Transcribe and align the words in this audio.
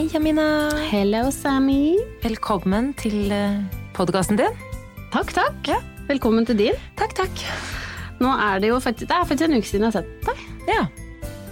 Hei, 0.00 0.06
Jamina. 0.08 0.70
Hello, 0.88 1.26
Sammy. 1.28 1.92
Velkommen 2.22 2.86
til 2.96 3.28
podkasten 3.92 4.38
din. 4.38 4.54
Takk, 5.12 5.28
takk. 5.36 5.68
Velkommen 6.08 6.46
til 6.48 6.56
din. 6.56 6.78
Takk, 6.96 7.12
takk. 7.18 7.42
Nå 8.16 8.30
er 8.32 8.62
det 8.62 8.70
jo 8.70 8.78
faktisk, 8.80 9.10
det 9.10 9.18
er 9.18 9.26
faktisk 9.28 9.44
en 9.50 9.58
uke 9.58 9.68
siden 9.68 9.84
jeg 9.84 9.92
har 9.92 9.98
sett 9.98 10.24
deg. 10.24 10.40
Ja. 10.70 10.86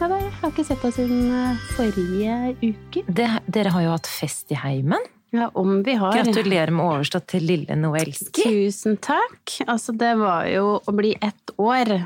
Ja, 0.01 0.09
Jeg 0.15 0.33
har 0.39 0.55
ikke 0.55 0.65
sett 0.65 0.87
deg 0.87 0.95
siden 0.97 1.27
eh, 1.29 1.67
forrige 1.77 2.39
uke. 2.63 3.03
Det, 3.21 3.27
dere 3.53 3.75
har 3.75 3.85
jo 3.85 3.93
hatt 3.99 4.09
fest 4.09 4.57
i 4.57 4.57
heimen. 4.63 5.05
Ja, 5.37 5.51
om 5.53 5.83
vi 5.85 5.99
har. 6.01 6.17
Gratulerer 6.17 6.73
med 6.73 6.87
overstått 6.87 7.29
til 7.35 7.45
lille 7.45 7.77
Noelski. 7.77 8.49
Tusen 8.49 8.97
takk. 8.97 9.59
Altså, 9.69 9.93
det 9.93 10.15
var 10.25 10.49
jo 10.49 10.79
å 10.81 10.97
bli 10.97 11.13
ett 11.21 11.53
år. 11.61 11.99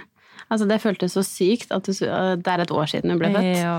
Altså, 0.51 0.67
det 0.67 0.83
føltes 0.83 1.15
så 1.15 1.23
sykt 1.23 1.71
at 1.71 1.87
du, 1.87 1.95
det 1.95 2.51
er 2.57 2.67
et 2.67 2.75
år 2.75 2.91
siden 2.97 3.15
du 3.15 3.21
ble 3.23 3.31
født. 3.31 3.63
Ja. 3.63 3.79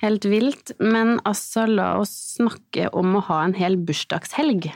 Helt 0.00 0.24
vilt. 0.24 0.72
Men 0.80 1.18
altså, 1.28 1.66
la 1.68 1.92
oss 2.00 2.12
snakke 2.38 2.88
om 2.96 3.18
å 3.18 3.24
ha 3.28 3.42
en 3.44 3.54
hel 3.58 3.76
bursdagshelg. 3.76 4.70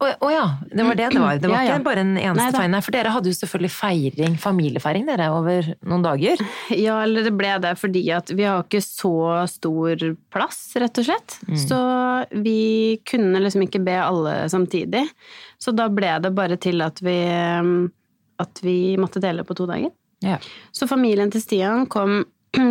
Å 0.00 0.06
å 0.24 0.28
ja, 0.32 0.44
det 0.72 0.84
var 0.86 0.96
det 0.96 1.08
det 1.12 1.20
var. 1.20 1.36
Det 1.42 1.48
var 1.50 1.58
Ja, 1.58 1.64
ja. 1.66 1.74
ikke 1.76 1.84
bare 1.90 2.00
en 2.06 2.14
eneste 2.16 2.40
Nei 2.46 2.52
feiring. 2.54 2.84
for 2.86 2.94
dere 2.96 3.10
hadde 3.12 3.28
jo 3.28 3.36
selvfølgelig 3.36 3.72
feiring, 3.74 4.36
familiefeiring 4.40 5.04
dere, 5.10 5.26
over 5.36 5.68
noen 5.84 6.06
dager. 6.06 6.40
Ja, 6.86 7.02
eller 7.04 7.26
det 7.26 7.34
ble 7.36 7.50
det 7.60 7.74
fordi 7.76 8.06
at 8.16 8.32
vi 8.32 8.46
har 8.48 8.62
ikke 8.64 8.80
så 8.80 9.12
stor 9.52 10.06
plass, 10.32 10.62
rett 10.80 11.02
og 11.02 11.04
slett. 11.10 11.36
Så 11.66 11.80
vi 12.32 12.96
kunne 13.10 13.42
liksom 13.44 13.66
ikke 13.66 13.82
be 13.84 13.98
alle 14.00 14.38
samtidig. 14.48 15.04
Så 15.60 15.74
da 15.76 15.90
ble 15.92 16.14
det 16.24 16.32
bare 16.38 16.56
til 16.56 16.80
at 16.86 17.02
vi, 17.04 17.18
at 18.40 18.64
vi 18.64 18.78
måtte 18.96 19.20
dele 19.20 19.44
på 19.44 19.58
to 19.58 19.68
dager. 19.68 19.92
Ja. 20.24 20.38
Så 20.72 20.88
familien 20.88 21.28
til 21.32 21.44
Stian 21.44 21.84
kom 21.92 22.22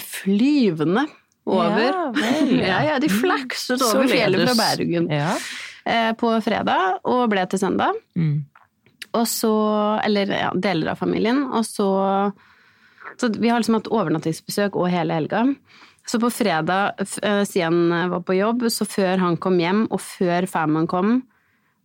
flyvende 0.00 1.04
over. 1.50 1.98
Ja, 2.70 2.78
ja. 2.86 2.98
de 3.02 3.08
flakset 3.12 3.82
over 3.82 4.08
fjellet 4.10 4.48
fra 4.48 4.54
Bergen 4.58 5.08
Ja. 5.12 5.34
eh, 5.84 6.12
på 6.18 6.30
fredag 6.44 7.00
og 7.04 7.26
ble 7.32 7.44
til 7.50 7.60
søndag. 7.62 7.98
Mm. 8.16 8.44
Og 9.18 9.26
så 9.26 9.52
Eller 10.04 10.30
ja, 10.30 10.50
deler 10.54 10.92
av 10.92 10.98
familien. 11.00 11.44
Og 11.50 11.64
så 11.66 11.88
Så 13.18 13.28
vi 13.36 13.48
har 13.50 13.58
liksom 13.60 13.74
hatt 13.80 13.90
overnattingsbesøk 13.90 14.76
og 14.78 14.88
hele 14.92 15.12
helga. 15.12 15.42
Så 16.06 16.18
på 16.22 16.30
fredag, 16.32 16.94
eh, 17.22 17.42
siden 17.44 17.90
jeg 17.92 18.10
var 18.10 18.20
på 18.24 18.36
jobb, 18.38 18.62
så 18.72 18.86
før 18.88 19.18
han 19.18 19.36
kom 19.36 19.58
hjem, 19.60 19.82
og 19.90 20.00
før 20.00 20.46
Family 20.48 20.86
kom, 20.86 21.22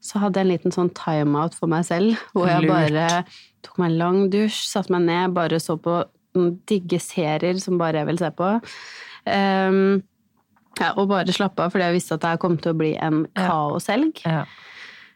så 0.02 0.20
hadde 0.22 0.40
jeg 0.40 0.46
en 0.46 0.52
liten 0.54 0.72
sånn 0.72 0.94
timeout 0.96 1.54
for 1.58 1.68
meg 1.68 1.84
selv, 1.86 2.16
hvor 2.34 2.48
jeg 2.48 2.68
bare 2.70 3.26
tok 3.66 3.78
meg 3.82 3.92
en 3.92 3.98
lang 3.98 4.20
dusj, 4.30 4.62
satte 4.70 4.94
meg 4.94 5.02
ned, 5.02 5.34
bare 5.34 5.60
så 5.60 5.76
på 5.82 5.98
digge 6.70 7.00
serier 7.02 7.60
som 7.60 7.78
bare 7.78 8.02
jeg 8.04 8.08
vil 8.08 8.18
se 8.22 8.30
på. 8.38 8.50
Ehm, 9.26 10.04
ja, 10.80 10.92
og 11.00 11.10
bare 11.12 11.34
slappe 11.36 11.64
av, 11.64 11.74
fordi 11.74 11.88
jeg 11.88 11.98
visste 11.98 12.18
at 12.18 12.26
det 12.26 12.38
kom 12.44 12.58
til 12.60 12.74
å 12.74 12.80
bli 12.80 12.94
en 13.00 13.26
kaoshelg. 13.38 14.24
Ja. 14.28 14.44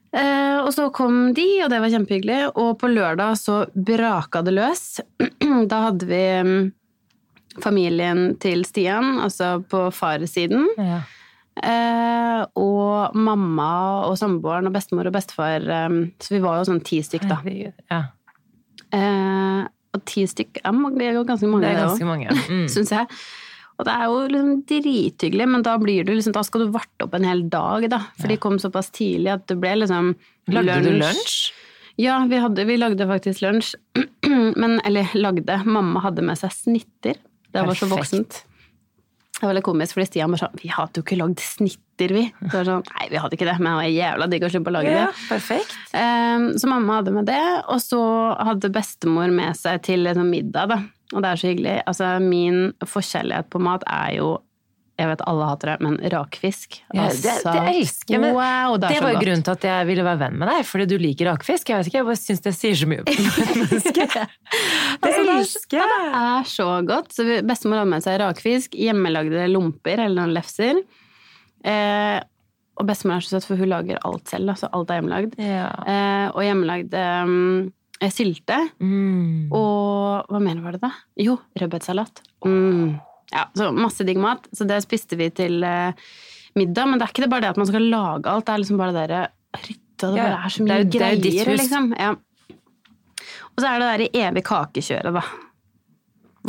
Uh, 0.09 0.65
og 0.65 0.71
så 0.73 0.88
kom 0.89 1.35
de, 1.38 1.45
og 1.61 1.69
det 1.69 1.81
var 1.83 1.91
kjempehyggelig. 1.93 2.39
Og 2.57 2.73
på 2.81 2.89
lørdag 2.89 3.37
så 3.37 3.61
braka 3.73 4.41
det 4.45 4.55
løs. 4.55 4.83
da 5.71 5.83
hadde 5.89 6.09
vi 6.09 6.23
mm, 6.47 6.69
familien 7.61 8.23
til 8.41 8.65
Stian, 8.65 9.19
altså 9.25 9.59
på 9.69 9.87
farssiden. 9.93 10.69
Ja. 10.80 11.02
Uh, 11.59 12.45
og 12.55 13.17
mamma 13.19 13.71
og 14.07 14.15
samboeren 14.19 14.69
og 14.69 14.77
bestemor 14.77 15.09
og 15.09 15.17
bestefar. 15.17 15.65
Um, 15.89 16.05
så 16.23 16.37
vi 16.37 16.41
var 16.45 16.61
jo 16.61 16.69
sånn 16.71 16.81
ti 16.87 17.02
stykk, 17.03 17.27
da. 17.30 17.41
Ja. 17.91 18.02
Uh, 18.89 19.67
og 19.93 20.02
ti 20.09 20.23
stykk 20.30 20.61
er, 20.63 20.73
mange, 20.73 20.97
det 21.02 21.09
er 21.09 21.19
jo 21.19 21.25
ganske 21.27 21.49
mange, 21.49 21.67
Det 21.67 21.75
er 21.75 21.83
ganske 21.83 22.07
mange. 22.07 22.33
Mm. 22.47 22.65
syns 22.73 22.95
jeg. 22.95 23.19
Og 23.80 23.88
det 23.88 23.94
er 23.95 24.09
jo 24.11 24.16
liksom 24.27 24.55
drithyggelig, 24.67 25.47
men 25.47 25.63
da, 25.63 25.77
blir 25.80 26.03
du 26.03 26.11
liksom, 26.11 26.35
da 26.35 26.44
skal 26.44 26.66
du 26.66 26.73
varte 26.73 27.05
opp 27.05 27.16
en 27.16 27.27
hel 27.27 27.45
dag, 27.52 27.88
da. 27.91 28.02
For 28.19 28.27
de 28.31 28.36
kom 28.44 28.59
såpass 28.59 28.91
tidlig 28.95 29.31
at 29.38 29.47
det 29.47 29.55
ble 29.61 29.77
liksom 29.86 30.14
Lagde 30.49 30.80
du 30.83 30.92
lunsj? 30.98 31.54
Ja, 31.99 32.17
vi, 32.27 32.39
hadde, 32.42 32.64
vi 32.65 32.76
lagde 32.80 33.08
faktisk 33.08 33.43
lunsj. 33.43 33.76
Men, 34.59 34.80
eller 34.87 35.11
lagde. 35.15 35.61
Mamma 35.67 36.04
hadde 36.04 36.23
med 36.26 36.39
seg 36.39 36.52
snitter. 36.55 37.20
Det 37.52 37.64
var 37.65 37.77
så 37.77 37.87
voksent. 37.92 38.42
Det 39.39 39.48
var 39.48 39.55
litt 39.55 39.64
komisk, 39.64 39.95
fordi 39.95 40.08
Stian 40.09 40.33
bare 40.33 40.42
sånn 40.42 40.59
Vi 40.59 40.70
hadde 40.73 40.99
jo 40.99 41.05
ikke 41.05 41.17
lagd 41.20 41.39
snitter, 41.39 42.11
vi. 42.11 42.25
Så 42.42 42.49
var 42.52 42.65
det 42.65 42.73
sånn, 42.73 42.86
Nei, 42.92 43.08
vi 43.14 43.21
hadde 43.23 43.37
ikke 43.37 43.48
det, 43.48 43.55
men 43.61 43.70
det 43.70 43.75
var 43.77 43.92
jævla 43.95 44.27
digg 44.33 44.43
å 44.43 44.52
slippe 44.52 44.71
å 44.71 44.75
lage 44.75 44.92
det. 44.92 45.04
Ja, 45.05 45.11
perfekt. 45.30 45.75
Um, 45.93 46.48
Så 46.59 46.71
mamma 46.71 46.99
hadde 46.99 47.14
med 47.15 47.30
det, 47.30 47.43
og 47.71 47.80
så 47.83 48.02
hadde 48.49 48.71
bestemor 48.75 49.31
med 49.31 49.55
seg 49.59 49.83
til 49.87 50.09
sånn 50.11 50.31
middag, 50.33 50.73
da. 50.73 50.81
Og 51.15 51.23
det 51.23 51.30
er 51.31 51.39
så 51.42 51.47
hyggelig. 51.49 51.77
Altså, 51.89 52.11
min 52.21 52.59
forkjærlighet 52.86 53.49
på 53.49 53.59
mat 53.65 53.83
er 53.89 54.14
jo 54.20 54.37
jeg 54.99 55.08
vet 55.08 55.21
alle 55.31 55.45
hater 55.47 55.70
det, 55.71 55.75
men 55.86 55.93
rakfisk. 56.11 56.73
Ja, 56.92 57.05
det, 57.08 57.30
Altså, 57.31 57.52
det 57.55 57.61
elsker 57.71 58.14
jeg. 58.17 58.33
Wow, 58.36 58.73
det 58.75 58.89
det, 58.89 58.97
er 58.97 59.02
var 59.05 59.14
jo 59.14 59.15
godt. 59.15 59.23
grunnen 59.23 59.43
til 59.48 59.53
at 59.55 59.64
jeg 59.69 59.87
ville 59.87 60.03
være 60.03 60.19
venn 60.19 60.36
med 60.42 60.49
deg, 60.52 60.65
fordi 60.67 60.87
du 60.92 60.95
liker 60.99 61.30
rakfisk. 61.31 61.69
Jeg 61.71 61.77
vet 61.80 61.87
ikke, 61.87 61.98
jeg 62.02 62.08
bare 62.09 62.19
syns 62.19 62.43
det 62.43 62.53
sier 62.58 62.75
så 62.75 62.89
mye 62.92 63.05
om 63.05 63.08
et 63.14 63.53
menneske. 63.61 64.08
Det 64.11 64.25
Altså, 64.99 65.21
er- 65.23 65.31
elsker 65.37 65.80
Ja, 65.80 65.86
jeg! 65.87 66.09
det 66.11 66.25
er 66.33 66.49
så 66.52 66.67
godt. 66.92 67.15
Så 67.15 67.27
Bestemor 67.48 67.80
hadde 67.80 67.93
med 67.93 68.03
seg 68.03 68.19
rakfisk, 68.19 68.75
hjemmelagde 68.75 69.48
lomper 69.53 70.03
eller 70.03 70.19
noen 70.19 70.36
lefser. 70.36 70.83
Eh, 71.64 72.19
og 72.80 72.87
bestemor 72.92 73.17
er 73.21 73.23
så 73.23 73.37
søt, 73.37 73.48
for 73.48 73.55
hun 73.59 73.71
lager 73.71 74.03
alt 74.03 74.27
selv. 74.31 74.52
Altså 74.52 74.67
alt 74.75 74.92
er 74.92 74.99
hjemmelagd. 74.99 75.39
Ja. 75.39 75.69
Eh, 75.95 76.27
og 76.36 76.43
hjemmelagd 76.43 76.93
eh, 76.99 77.33
sylte. 78.08 78.55
Mm. 78.80 79.49
Og 79.52 80.30
hva 80.32 80.39
mer 80.39 80.61
var 80.64 80.77
det, 80.77 80.82
da? 80.86 80.93
Jo, 81.20 81.36
rødbetsalat. 81.60 82.21
Mm. 82.48 82.95
Ja, 83.33 83.43
så 83.60 83.67
masse 83.76 84.05
digg 84.08 84.17
mat. 84.17 84.48
Så 84.55 84.65
det 84.70 84.80
spiste 84.86 85.17
vi 85.20 85.27
til 85.36 85.60
eh, 85.67 85.92
middag. 86.55 86.87
Men 86.87 86.98
det 87.02 87.05
er 87.10 87.11
ikke 87.14 87.26
det 87.26 87.32
bare 87.33 87.42
det 87.45 87.52
at 87.52 87.60
man 87.60 87.67
skal 87.70 87.89
lage 87.92 88.32
alt, 88.32 88.45
det 88.48 88.54
er 88.55 88.64
liksom 88.64 88.80
bare 88.80 88.95
det 88.95 89.04
derre 89.10 89.27
rytta. 89.67 90.14
Det 90.14 90.15
Ja, 90.15 90.23
bare 90.23 90.39
er 90.48 90.49
så 90.55 90.64
det 90.64 90.65
mye 90.70 90.80
er 90.80 90.89
greier, 90.95 91.21
det 91.21 91.36
er 91.43 91.58
liksom. 91.60 91.92
Ja. 91.99 92.15
Og 93.49 93.60
så 93.60 93.67
er 93.73 93.80
det 93.83 93.89
der 93.92 94.21
evig 94.30 94.43
kakekjøret, 94.48 95.14
da. 95.20 95.23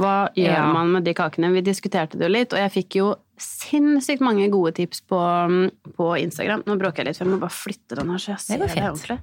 Hva 0.00 0.12
gjør 0.38 0.54
Ja. 0.54 0.72
man 0.72 0.92
med 0.94 1.04
de 1.04 1.12
kakene? 1.18 1.50
Vi 1.52 1.60
diskuterte 1.66 2.16
det 2.16 2.28
jo 2.28 2.32
litt, 2.32 2.52
og 2.54 2.60
jeg 2.62 2.70
fikk 2.76 2.96
jo 3.00 3.08
sinnssykt 3.40 4.20
mange 4.22 4.46
gode 4.52 4.72
tips 4.76 5.00
på, 5.02 5.18
på 5.96 6.06
Instagram. 6.22 6.62
Nå 6.64 6.76
bråker 6.78 7.02
jeg 7.02 7.10
litt, 7.10 7.18
for 7.18 7.26
jeg 7.26 7.32
må 7.34 7.40
bare 7.42 7.56
flytte 7.56 7.98
den 7.98 8.12
her, 8.12 8.22
så 8.22 8.30
jeg 8.36 8.38
Det 8.38 8.46
ser 8.46 8.58
det, 8.60 8.74
det, 8.76 8.90
ordentlig. 8.92 9.18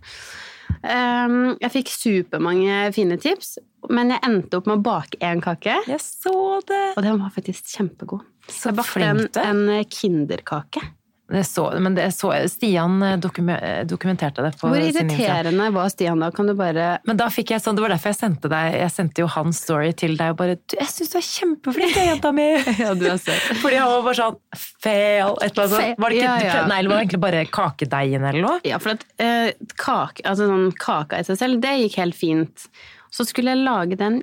Um, 0.82 1.56
jeg 1.62 1.74
fikk 1.74 1.92
supermange 1.92 2.92
fine 2.96 3.18
tips, 3.22 3.58
men 3.94 4.12
jeg 4.14 4.24
endte 4.28 4.60
opp 4.60 4.70
med 4.70 4.80
å 4.80 4.86
bake 4.86 5.20
én 5.24 5.42
kake. 5.44 5.80
Jeg 5.90 6.04
så 6.04 6.60
det! 6.68 6.84
Og 6.96 7.04
den 7.06 7.20
var 7.22 7.34
faktisk 7.36 7.70
kjempegod. 7.78 8.26
Så 8.48 8.72
Jeg 8.72 8.80
bakte 8.80 9.04
en, 9.04 9.24
en 9.44 9.86
kinderkake. 9.92 10.84
Det 11.28 11.44
så, 11.44 11.66
men 11.80 11.96
det 11.96 12.06
så, 12.16 12.30
Stian 12.48 13.02
eh, 13.04 13.18
eh, 13.18 13.82
dokumenterte 13.86 14.44
det 14.46 14.54
Hvor 14.62 14.78
irriterende 14.80 15.66
var 15.76 15.90
Stian 15.92 16.22
da? 16.24 16.30
Kan 16.32 16.48
du 16.48 16.54
bare 16.56 16.86
Men 17.04 17.20
da 17.20 17.28
fikk 17.34 17.52
jeg 17.52 17.64
sånn, 17.64 17.76
det 17.76 17.84
var 17.84 17.92
derfor 17.92 18.14
jeg 18.14 18.20
sendte 18.22 18.52
deg 18.52 18.78
Jeg 18.78 18.94
sendte 18.94 19.26
jo 19.26 19.28
hans 19.34 19.60
story 19.66 19.92
til 20.00 20.16
deg 20.16 20.32
og 20.32 20.38
bare 20.40 20.56
'Jeg 20.56 20.88
syns 20.94 21.12
du 21.12 21.18
er 21.20 21.26
kjempeflink, 21.28 21.98
jenta 22.00 22.32
mi!' 22.32 22.48
Ja, 22.84 22.94
du 22.96 23.04
er 23.12 23.20
søt. 23.20 23.44
Fordi 23.60 23.76
han 23.76 23.92
var 23.92 24.06
bare 24.08 24.20
sånn 24.22 24.40
Fail! 24.56 25.36
Et 25.44 25.52
eller 25.52 25.66
annet 25.66 25.76
sånt. 25.76 26.00
Var 26.00 26.16
det 26.16 26.22
ikke, 26.22 26.32
Ja, 26.32 26.48
ja. 26.48 26.64
Nei, 26.72 26.80
det 26.82 26.94
var 26.94 27.04
egentlig 27.04 27.22
bare 27.26 27.44
kakedeigen 27.60 28.30
eller 28.32 28.48
noe? 28.48 28.64
Ja, 28.68 28.80
for 28.80 28.96
at 28.96 29.04
eh, 29.20 29.52
kake, 29.76 30.24
altså 30.24 30.48
sånn 30.48 30.72
kaka 30.80 31.20
i 31.20 31.28
seg 31.28 31.42
selv, 31.42 31.60
det 31.64 31.76
gikk 31.82 32.00
helt 32.00 32.16
fint. 32.16 32.68
Så 33.12 33.28
skulle 33.28 33.52
jeg 33.52 33.66
lage 33.68 34.00
den 34.00 34.22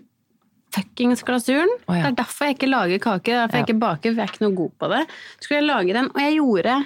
fuckings 0.75 1.23
glasuren. 1.27 1.71
Oh, 1.87 1.95
ja. 1.95 2.09
Det 2.09 2.15
er 2.15 2.19
derfor 2.25 2.49
jeg 2.49 2.59
ikke 2.59 2.71
lager 2.73 3.03
kake, 3.03 3.31
er 3.31 3.45
derfor 3.45 3.61
jeg 3.61 3.69
ikke 3.69 3.81
baker, 3.85 4.11
for 4.11 4.23
jeg 4.23 4.27
er 4.27 4.35
ikke 4.35 4.45
noe 4.47 4.59
god 4.59 4.75
på 4.81 4.91
det. 4.95 5.03
Så 5.37 5.47
skulle 5.47 5.61
jeg 5.61 5.69
lage 5.69 5.97
den, 5.97 6.11
og 6.11 6.21
jeg 6.25 6.37
gjorde 6.41 6.79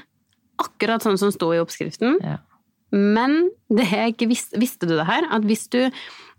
akkurat 0.59 1.05
sånn 1.05 1.19
som 1.21 1.31
sto 1.35 1.51
i 1.55 1.61
oppskriften. 1.63 2.19
Ja. 2.25 2.39
Men 2.93 3.51
det 3.69 3.85
jeg 3.91 4.15
ikke 4.15 4.29
visste, 4.31 4.59
visste 4.61 4.89
du 4.89 4.95
det 4.97 5.05
her? 5.09 5.27
At 5.35 5.45
hvis 5.45 5.67
du, 5.73 5.91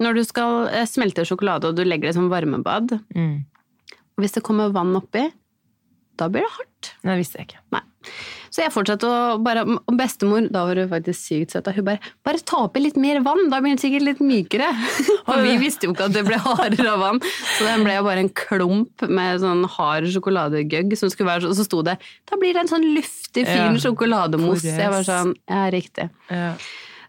når 0.02 0.18
du 0.18 0.24
skal 0.25 0.68
eh, 0.74 0.88
smelte 0.90 1.25
sjokolade 1.28 1.69
og 1.69 1.75
du 1.78 1.84
legger 1.85 2.09
det 2.09 2.16
som 2.18 2.29
varmebad, 2.31 3.00
Mm. 3.16 3.46
hvis 4.18 4.34
det 4.35 4.44
kommer 4.44 4.72
vann 4.74 4.96
oppi, 4.97 5.28
da 6.17 6.28
blir 6.28 6.41
det 6.43 6.52
hardt. 6.58 6.93
Det 7.05 7.17
visste 7.22 7.38
jeg 7.40 7.47
ikke. 7.52 7.61
Nei. 7.72 7.84
Så 8.49 8.63
jeg 8.63 8.72
fortsatte 8.73 9.03
å 9.05 9.37
bare 9.43 9.61
Og 9.67 9.91
bestemor, 9.99 10.46
da 10.49 10.61
var 10.66 10.79
hun 10.79 10.87
faktisk 10.90 11.19
sykt 11.19 11.51
søt, 11.53 11.67
hun 11.75 11.84
bare 11.85 11.99
Bare 12.25 12.40
ta 12.47 12.61
oppi 12.66 12.79
litt 12.81 12.96
mer 12.97 13.19
vann, 13.25 13.49
da 13.51 13.59
blir 13.59 13.75
den 13.75 13.81
sikkert 13.81 14.05
litt 14.07 14.22
mykere. 14.23 14.69
Og 15.29 15.43
vi 15.43 15.57
visste 15.61 15.85
jo 15.85 15.91
ikke 15.93 16.07
at 16.07 16.16
det 16.16 16.23
ble 16.25 16.40
hardere 16.41 16.93
av 16.93 17.03
vann, 17.03 17.19
så 17.57 17.67
den 17.67 17.84
ble 17.85 17.97
jo 17.99 18.05
bare 18.07 18.23
en 18.23 18.31
klump 18.31 19.03
med 19.11 19.43
sånn 19.43 19.66
hard 19.75 20.07
sjokoladegugg 20.16 20.96
som 20.97 21.11
skulle 21.11 21.29
være 21.34 21.43
sånn, 21.46 21.51
Og 21.53 21.59
så 21.59 21.67
sto 21.67 21.81
det 21.85 21.97
Da 22.31 22.40
blir 22.40 22.55
det 22.55 22.63
en 22.63 22.72
sånn 22.72 22.87
luftig, 22.96 23.43
fin 23.46 23.75
Ja. 23.75 23.81
sjokolademousse. 23.84 24.78
Jeg 24.79 24.93
var 24.95 25.03
sånn 25.07 25.35
Ja, 25.49 25.66
riktig. 25.75 26.09
Ja. 26.31 26.53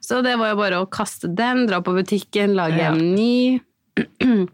Så 0.02 0.22
det 0.26 0.34
var 0.40 0.50
jo 0.50 0.56
bare 0.58 0.82
å 0.82 0.90
kaste 0.90 1.28
den, 1.36 1.66
dra 1.70 1.78
på 1.80 1.94
butikken, 1.94 2.56
lage 2.58 2.82
Ja. 2.82 2.90
en 2.92 3.14
ny. 3.14 3.60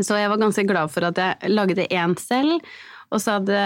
Så 0.00 0.16
jeg 0.18 0.28
var 0.32 0.40
ganske 0.40 0.64
glad 0.66 0.90
for 0.90 1.04
at 1.06 1.18
jeg 1.20 1.50
lagde 1.54 1.84
én 1.92 2.16
selv. 2.18 2.58
Og 3.14 3.22
så 3.22 3.36
hadde, 3.36 3.58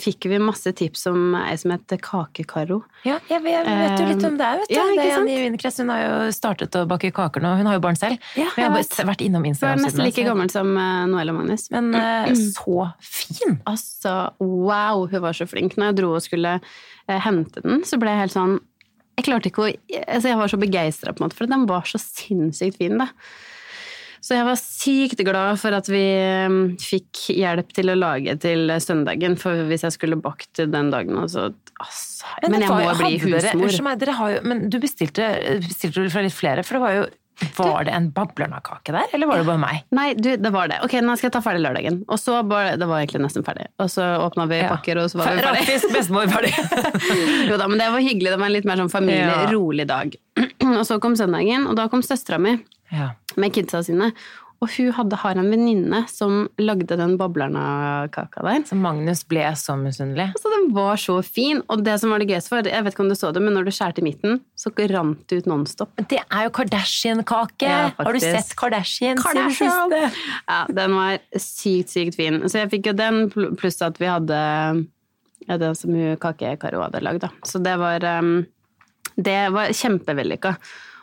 fikk 0.00 0.26
vi 0.30 0.38
masse 0.40 0.70
tips 0.76 1.04
om 1.10 1.34
ei 1.36 1.52
som 1.60 1.74
het 1.74 1.92
Kakekaro. 2.02 2.80
Ja, 3.04 3.18
jeg 3.28 3.42
vet, 3.44 3.66
jeg 3.68 3.80
vet 3.82 4.00
jo 4.00 4.06
litt 4.08 4.24
om 4.24 4.38
det, 4.40 4.48
vet 4.62 4.70
du. 4.70 4.74
Ja, 4.74 4.86
det 4.88 5.04
er 5.10 5.26
i 5.28 5.36
min 5.44 5.58
hun 5.60 5.92
har 5.92 6.00
jo 6.02 6.14
startet 6.34 6.78
å 6.78 6.84
bake 6.88 7.10
kaker 7.14 7.44
nå. 7.44 7.52
Hun 7.58 7.68
har 7.68 7.76
jo 7.76 7.82
barn 7.84 7.98
selv. 7.98 8.16
Ja, 8.38 8.46
jeg 8.46 8.54
har 8.54 8.78
jeg 8.78 8.88
bare 8.88 9.06
vært 9.12 9.24
innom 9.26 9.44
Hun 9.44 9.58
er 9.68 9.82
nesten 9.82 10.04
like 10.06 10.24
gammel 10.26 10.50
som 10.52 10.72
eh, 10.78 11.04
Noelle 11.10 11.34
og 11.34 11.40
Magnus. 11.42 11.68
Men 11.74 11.92
mm. 11.92 12.42
så 12.56 12.88
fin! 13.04 13.58
Altså, 13.68 14.16
wow, 14.40 15.04
hun 15.10 15.24
var 15.26 15.36
så 15.36 15.48
flink. 15.50 15.76
Når 15.76 15.92
jeg 15.92 16.00
dro 16.00 16.12
og 16.16 16.24
skulle 16.24 16.56
eh, 16.58 17.22
hente 17.28 17.64
den, 17.64 17.84
så 17.88 18.00
ble 18.00 18.14
jeg 18.14 18.24
helt 18.24 18.36
sånn 18.36 18.58
Jeg 19.18 19.26
klarte 19.28 19.52
ikke 19.52 19.66
å 19.66 19.70
altså 20.06 20.32
Jeg 20.32 20.40
var 20.40 20.52
så 20.52 20.60
begeistra, 20.60 21.12
på 21.12 21.20
en 21.20 21.28
måte, 21.28 21.38
for 21.38 21.50
den 21.50 21.68
var 21.68 21.88
så 21.88 22.00
sinnssykt 22.00 22.80
fin, 22.80 22.96
da. 23.02 23.12
Så 24.22 24.36
jeg 24.36 24.44
var 24.46 24.54
sykt 24.60 25.22
glad 25.26 25.58
for 25.58 25.74
at 25.74 25.88
vi 25.90 26.02
eh, 26.14 26.52
fikk 26.78 27.24
hjelp 27.34 27.72
til 27.74 27.90
å 27.90 27.96
lage 27.98 28.36
til 28.42 28.70
søndagen, 28.78 29.34
for 29.40 29.64
hvis 29.66 29.82
jeg 29.82 29.96
skulle 29.96 30.18
bakt 30.22 30.62
den 30.62 30.92
dagen, 30.94 31.16
altså, 31.18 31.48
altså 31.82 32.30
Men, 32.48 32.60
jeg 32.62 32.70
må 32.70 32.78
jo- 32.84 32.94
bli 33.00 33.18
husmor. 33.18 33.40
dere- 33.42 33.98
dere 33.98 34.12
har 34.20 34.30
jo 34.36 34.40
Men 34.46 34.68
du 34.70 34.78
bestilte, 34.78 35.26
bestilte 35.66 36.04
du 36.06 36.08
fra 36.14 36.22
litt 36.22 36.32
flere, 36.38 36.62
for 36.64 36.78
det 36.78 36.82
var 36.86 36.94
jo 37.00 37.04
Var 37.56 37.84
det 37.88 37.92
en 37.96 38.10
Bablerna-kake 38.14 38.92
der, 38.94 39.08
eller 39.16 39.26
var 39.26 39.38
det 39.40 39.46
bare 39.48 39.58
meg? 39.58 39.80
Nei, 39.90 40.12
du, 40.14 40.36
det 40.36 40.50
var 40.54 40.68
det. 40.70 40.76
Ok, 40.84 40.92
nå 41.02 41.16
skal 41.18 41.26
jeg 41.30 41.32
ta 41.34 41.40
ferdig 41.42 41.62
lørdagen. 41.64 42.04
Og 42.06 42.20
så 42.20 42.36
bare, 42.46 42.76
Det 42.78 42.86
var 42.86 43.00
egentlig 43.02 43.22
nesten 43.24 43.42
ferdig. 43.42 43.66
Og 43.82 43.88
så 43.90 44.04
åpna 44.22 44.46
vi 44.46 44.60
Ja. 44.60 44.68
pakker, 44.76 45.00
og 45.02 45.10
så 45.10 45.18
var 45.18 45.32
vi 45.34 45.42
ferdig. 45.42 45.64
Faktisk 45.66 45.96
bestemor, 45.96 46.28
ferdig. 46.30 46.52
Jo 47.50 47.56
da, 47.58 47.66
men 47.66 47.78
det 47.82 47.88
var 47.90 47.98
hyggelig. 48.04 48.30
Det 48.30 48.38
var 48.38 48.46
en 48.46 48.52
litt 48.52 48.68
mer 48.68 48.76
sånn 48.76 48.92
familierolig 48.92 49.88
Ja. 49.88 49.90
dag. 49.96 50.14
Og 50.78 50.84
så 50.86 51.00
kom 51.02 51.16
søndagen, 51.18 51.66
og 51.66 51.74
da 51.74 51.88
kom 51.88 52.02
søstera 52.06 52.38
mi 52.38 52.54
Ja. 52.92 53.10
Med 53.40 53.54
kidsa 53.54 53.82
sine. 53.86 54.12
Og 54.62 54.70
hun 54.76 54.92
hadde, 54.94 55.18
har 55.18 55.38
en 55.40 55.48
venninne 55.50 56.04
som 56.06 56.44
lagde 56.62 56.94
den 56.94 57.16
boblerna-kaka 57.18 58.44
der. 58.46 58.60
Så 58.68 58.76
Magnus 58.78 59.24
ble 59.26 59.42
så 59.58 59.74
misunnelig. 59.74 60.28
Altså, 60.36 60.52
Den 60.52 60.68
var 60.76 61.00
så 61.02 61.16
fin. 61.26 61.64
Og 61.66 61.82
det 61.82 61.96
som 61.98 62.14
var 62.14 62.22
det 62.22 62.28
gøyeste, 62.30 62.52
var 62.54 62.70
jeg 62.70 62.86
vet 62.86 62.94
ikke 62.94 63.02
om 63.02 63.10
du 63.10 63.16
så 63.18 63.32
det, 63.34 63.42
men 63.42 63.56
når 63.58 63.66
du 63.66 63.72
skjærte 63.74 64.04
i 64.04 64.06
midten, 64.06 64.38
så 64.54 64.70
rant 64.92 65.24
det 65.26 65.40
ut 65.42 65.50
nonstop. 65.50 65.90
Det 66.06 66.20
er 66.22 66.46
jo 66.46 66.54
Kardashian-kake! 66.54 67.66
Ja, 67.66 67.90
har 67.98 68.14
du 68.14 68.22
sett 68.22 68.54
Kardashian? 68.58 69.18
Kardashian! 69.18 69.96
Ja, 70.46 70.60
den 70.70 70.94
var 70.94 71.18
sykt, 71.34 71.90
sykt 71.90 72.20
fin. 72.20 72.38
Så 72.46 72.62
jeg 72.62 72.70
fikk 72.76 72.92
jo 72.92 72.96
den, 73.02 73.24
pluss 73.58 73.82
at 73.82 73.98
vi 73.98 74.06
hadde 74.12 74.38
ja, 75.48 75.58
den 75.58 75.74
som 75.74 75.90
hun 75.90 76.14
Kake-Karo 76.22 76.86
hadde 76.86 77.02
lagd, 77.02 77.26
da. 77.26 77.32
Så 77.42 77.58
det 77.58 77.74
var 77.82 78.04
um, 78.22 78.44
Det 79.18 79.40
var 79.50 79.74
kjempevellykka. 79.74 80.54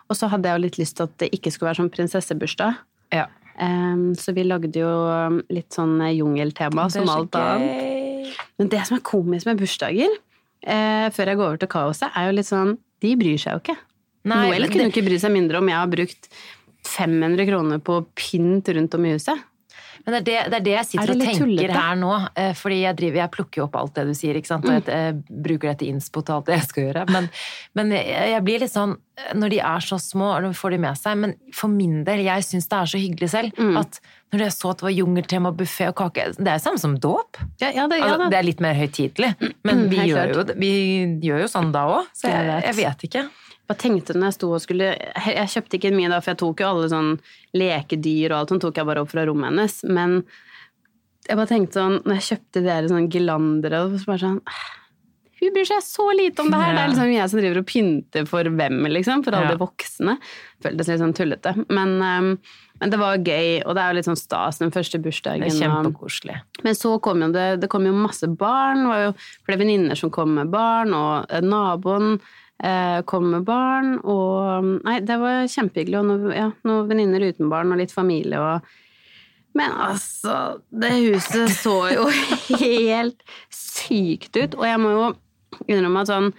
Og 0.10 0.18
så 0.18 0.30
hadde 0.32 0.50
jeg 0.50 0.58
jo 0.58 0.66
litt 0.66 0.80
lyst 0.82 0.98
til 0.98 1.06
at 1.06 1.18
det 1.22 1.30
ikke 1.36 1.52
skulle 1.54 1.70
være 1.70 1.82
sånn 1.84 1.92
prinsessebursdag. 1.94 2.80
Ja. 3.14 3.28
Um, 3.60 4.14
så 4.18 4.34
vi 4.34 4.46
lagde 4.48 4.72
jo 4.80 4.88
um, 4.88 5.42
litt 5.52 5.76
sånn 5.76 5.98
jungeltema 6.16 6.88
er 6.88 6.94
som 6.96 7.12
alt 7.12 7.36
annet. 7.38 8.32
Men 8.60 8.72
det 8.72 8.86
som 8.88 8.98
er 8.98 9.06
komisk 9.06 9.50
med 9.50 9.60
bursdager, 9.60 10.16
uh, 10.66 11.08
før 11.14 11.34
jeg 11.34 11.40
går 11.40 11.48
over 11.48 11.62
til 11.62 11.72
kaoset, 11.72 12.10
er 12.14 12.30
jo 12.30 12.38
litt 12.40 12.50
sånn 12.50 12.78
De 13.00 13.14
bryr 13.16 13.40
seg 13.40 13.56
jo 13.56 13.62
ikke. 13.62 13.78
Nei, 14.28 14.40
Noel 14.50 14.68
kunne 14.68 14.88
det- 14.90 14.92
ikke 14.92 15.06
bry 15.06 15.20
seg 15.22 15.32
mindre 15.32 15.62
om 15.62 15.70
jeg 15.72 15.78
har 15.78 15.88
brukt 15.88 16.28
500 16.84 17.46
kroner 17.48 17.80
på 17.80 18.02
pynt 18.16 18.68
rundt 18.76 18.96
om 18.96 19.06
i 19.06 19.14
huset. 19.14 19.40
Men 20.06 20.16
det 20.16 20.20
er 20.20 20.26
det, 20.30 20.38
det 20.52 20.58
er 20.60 20.64
det 20.66 20.72
jeg 20.74 20.80
Er 20.80 20.88
sitter 20.90 21.08
det 21.08 21.16
og 21.16 21.22
tenker 21.26 21.46
tullete? 21.46 21.74
her 21.80 21.96
nå. 22.00 22.12
eh, 22.36 22.54
Fordi 22.58 22.78
jeg, 22.82 22.96
driver, 23.00 23.18
jeg 23.24 23.32
plukker 23.36 23.62
jo 23.62 23.66
opp 23.68 23.76
alt 23.82 23.94
det 24.00 24.06
du 24.08 24.14
sier, 24.18 24.36
ikke 24.40 24.48
sant? 24.52 24.66
og 24.66 24.72
jeg 24.78 24.86
jeg 24.90 25.18
bruker 25.48 25.70
det 25.72 25.78
til 25.82 25.92
innspo 25.94 26.22
til 26.26 26.36
alt 26.38 26.46
det 26.50 26.56
jeg 26.60 26.68
skal 26.70 26.84
gjøre. 26.88 27.04
Men, 27.14 27.30
men 27.76 27.92
jeg, 27.98 28.44
blir 28.48 28.60
litt 28.64 28.72
sånn 28.74 28.96
Når 29.36 29.50
de 29.54 29.60
er 29.60 29.80
så 29.84 29.98
små, 30.00 30.30
og 30.38 30.56
får 30.56 30.72
de 30.72 30.78
med 30.86 30.98
seg 30.98 31.18
Men 31.20 31.34
for 31.54 31.68
min 31.74 32.04
del, 32.08 32.24
jeg 32.24 32.46
syns 32.48 32.70
det 32.72 32.78
er 32.80 32.86
så 32.94 33.02
hyggelig 33.02 33.30
selv 33.34 33.52
Mm. 33.60 33.76
at 33.82 34.00
når 34.32 34.44
jeg 34.46 34.54
så 34.54 34.70
at 34.72 34.78
det 34.78 34.86
var 34.86 34.94
jungeltema, 34.94 35.50
buffé 35.58 35.88
og 35.90 35.96
kake 35.98 36.26
Det 36.38 36.48
er 36.48 36.60
jo 36.60 36.64
samme 36.64 36.78
som 36.80 36.94
dåp. 37.02 37.40
Ja, 37.60 37.72
ja, 37.74 37.88
det, 37.90 37.98
ja, 37.98 38.06
Altså, 38.14 38.30
det 38.30 38.38
er 38.38 38.46
litt 38.46 38.60
mer 38.62 38.76
høytidelig, 38.78 39.32
men 39.66 39.88
vi 39.90 40.04
gjør, 40.06 40.34
jo, 40.36 40.44
vi 40.62 40.70
gjør 41.26 41.42
jo 41.42 41.48
sånn 41.50 41.72
da 41.74 41.88
òg. 41.90 42.12
Så 42.14 42.30
jeg, 42.30 42.46
jeg 42.68 42.76
vet 42.78 43.06
ikke. 43.10 43.24
Hva 43.70 43.76
tenkte 43.78 44.16
du 44.16 44.20
når 44.20 44.32
jeg 44.32 44.38
sto 44.40 44.48
og 44.56 44.62
skulle 44.64 44.88
Jeg 44.98 45.50
kjøpte 45.54 45.78
ikke 45.78 45.92
mye 45.94 46.10
da, 46.10 46.18
for 46.26 46.32
jeg 46.34 46.40
tok 46.42 46.64
jo 46.64 46.70
alle 46.72 46.90
sånn 46.90 47.12
lekedyr 47.54 48.32
og 48.34 48.40
alt 48.42 48.54
sånt 48.56 48.64
tok 48.66 48.80
jeg 48.82 48.90
bare 48.90 49.04
opp 49.06 49.12
fra 49.14 49.26
rommet 49.30 49.52
hennes. 49.52 49.76
Men 49.86 50.24
jeg 51.30 51.38
bare 51.38 51.52
tenkte 51.52 51.78
sånn 51.78 52.00
Når 52.02 52.18
jeg 52.18 52.28
kjøpte 52.32 52.60
de 52.64 52.68
der 52.72 52.90
sånn 52.90 53.10
gelandere 53.14 53.84
så 53.94 54.10
bare 54.10 54.24
sånn 54.26 54.40
Hun 55.40 55.54
bryr 55.56 55.70
seg 55.70 55.84
så 55.86 56.06
lite 56.18 56.42
om 56.44 56.50
det 56.52 56.58
her! 56.60 56.74
Det 56.74 56.80
Ja. 56.80 56.84
er 56.84 56.90
liksom 56.90 57.14
jeg 57.14 57.30
som 57.32 57.40
driver 57.40 57.60
og 57.62 57.68
pynter 57.70 58.26
for 58.28 58.44
hvem, 58.44 58.80
liksom? 58.92 59.22
For 59.24 59.32
alle 59.38 59.46
Ja. 59.46 59.56
de 59.56 59.62
voksne. 59.62 60.18
Føltes 60.66 60.90
litt 60.90 61.00
sånn 61.00 61.14
tullete. 61.16 61.54
Men, 61.70 61.94
um, 62.04 62.28
men 62.82 62.90
det 62.92 63.00
var 63.00 63.16
gøy, 63.24 63.62
og 63.66 63.74
det 63.76 63.80
er 63.86 63.94
jo 63.94 63.96
litt 63.96 64.10
sånn 64.10 64.20
stas 64.20 64.58
den 64.60 64.70
første 64.76 65.00
bursdagen. 65.00 65.40
Det 65.48 65.54
er 65.54 65.70
kjempekoselig. 65.70 66.42
men 66.66 66.74
så 66.76 67.00
kom 67.02 67.22
jo 67.22 67.32
det, 67.32 67.62
det 67.62 67.70
kom 67.70 67.86
jo 67.88 67.94
masse 67.94 68.28
barn. 68.28 68.84
Det 68.84 68.88
var 68.92 69.06
jo 69.06 69.14
flere 69.48 69.60
venninner 69.64 69.96
som 69.96 70.10
kom 70.12 70.36
med 70.36 70.52
barn, 70.52 70.92
og 70.94 71.26
eh, 71.30 71.40
naboen 71.40 72.20
kom 73.08 73.30
med 73.32 73.46
barn. 73.48 73.94
Og 74.04 74.70
Nei, 74.84 74.98
det 75.06 75.16
var 75.22 75.48
kjempehyggelig. 75.48 76.00
Og 76.02 76.08
noen, 76.10 76.34
ja, 76.36 76.48
noen 76.68 76.90
venninner 76.90 77.24
uten 77.30 77.52
barn, 77.52 77.72
og 77.72 77.80
litt 77.80 77.96
familie 77.96 78.42
og 78.44 78.70
Men 79.58 79.72
altså, 79.82 80.60
det 80.70 80.92
huset 81.08 81.50
så 81.56 81.78
jo 81.90 82.04
helt 82.62 83.24
sykt 83.54 84.36
ut. 84.38 84.60
Og 84.60 84.66
jeg 84.68 84.82
må 84.82 84.92
jo 84.94 85.08
innrømme 85.68 86.04
at 86.04 86.12
sånn 86.12 86.30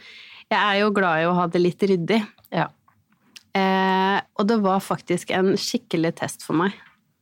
Jeg 0.51 0.61
er 0.61 0.77
jo 0.83 0.93
glad 0.95 1.23
i 1.23 1.27
å 1.31 1.35
ha 1.39 1.49
det 1.51 1.63
litt 1.63 1.83
ryddig. 1.83 2.21
Ja. 2.55 2.69
Eh, 3.57 4.19
og 4.39 4.47
det 4.51 4.61
var 4.63 4.83
faktisk 4.83 5.33
en 5.35 5.55
skikkelig 5.59 6.15
test 6.23 6.47
for 6.47 6.59
meg. 6.59 6.77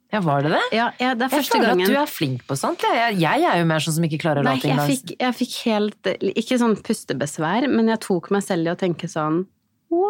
Ja, 0.08 0.20
var 0.24 0.42
det 0.42 0.54
det? 0.54 0.62
Ja, 0.72 0.86
ja, 0.96 1.12
det 1.12 1.26
er 1.26 1.28
Jeg 1.28 1.34
første 1.34 1.58
føler 1.58 1.68
gangen 1.68 1.84
at 1.84 1.92
du 1.92 1.98
er 2.00 2.08
flink 2.08 2.46
på 2.48 2.56
sånt. 2.56 2.80
Jeg, 2.80 3.18
jeg 3.20 3.44
er 3.44 3.58
jo 3.60 3.66
mer 3.68 3.84
sånn 3.84 3.98
som 3.98 4.06
ikke 4.08 4.20
klarer 4.22 4.40
å 4.40 4.46
la 4.46 4.54
ting 4.56 4.72
jeg 4.72 4.94
fikk, 4.94 5.12
jeg 5.20 5.36
fikk 5.36 5.56
helt 5.68 6.10
Ikke 6.32 6.58
sånn 6.62 6.78
pustebesvær, 6.86 7.68
men 7.68 7.92
jeg 7.92 8.00
tok 8.06 8.30
meg 8.32 8.46
selv 8.46 8.70
i 8.70 8.72
å 8.72 8.78
tenke 8.80 9.10
sånn 9.12 9.42
Å, 9.92 10.04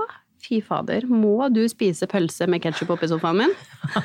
fy 0.45 0.61
fader, 0.62 1.09
må 1.11 1.49
du 1.50 1.65
spise 1.71 2.06
pølse 2.11 2.47
med 2.47 2.62
ketsjup 2.62 2.95
oppi 2.95 3.11
sofaen 3.11 3.43
min? 3.43 3.56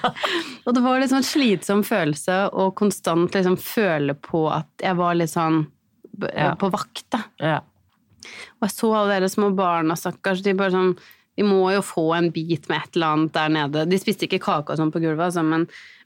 og 0.65 0.73
det 0.73 0.81
var 0.81 1.03
liksom 1.03 1.21
en 1.21 1.29
slitsom 1.29 1.85
følelse 1.85 2.39
å 2.49 2.71
konstant 2.77 3.37
liksom 3.37 3.59
føle 3.61 4.17
på 4.17 4.47
at 4.53 4.85
jeg 4.85 4.97
var 4.97 5.19
litt 5.19 5.33
sånn 5.33 5.65
på 6.13 6.69
vakt, 6.73 7.05
da. 7.13 7.21
Ja. 7.41 7.59
Og 8.59 8.67
jeg 8.67 8.73
så 8.75 8.89
alle 8.95 9.15
dere 9.15 9.29
små 9.29 9.49
barna, 9.57 9.97
stakkars. 9.97 10.43
De 10.45 10.53
bare 10.57 10.73
sånn 10.73 10.93
Vi 11.37 11.43
må 11.47 11.63
jo 11.73 11.81
få 11.81 12.07
en 12.17 12.27
bit 12.33 12.67
med 12.69 12.77
et 12.83 12.95
eller 12.97 13.15
annet 13.15 13.33
der 13.33 13.49
nede. 13.55 13.85
De 13.89 13.97
spiste 14.01 14.27
ikke 14.27 14.41
kake 14.43 14.73
og 14.73 14.77
sånn 14.79 14.91
på 14.93 15.01
gulvet, 15.01 15.25
altså, 15.31 15.41
men, 15.47 15.63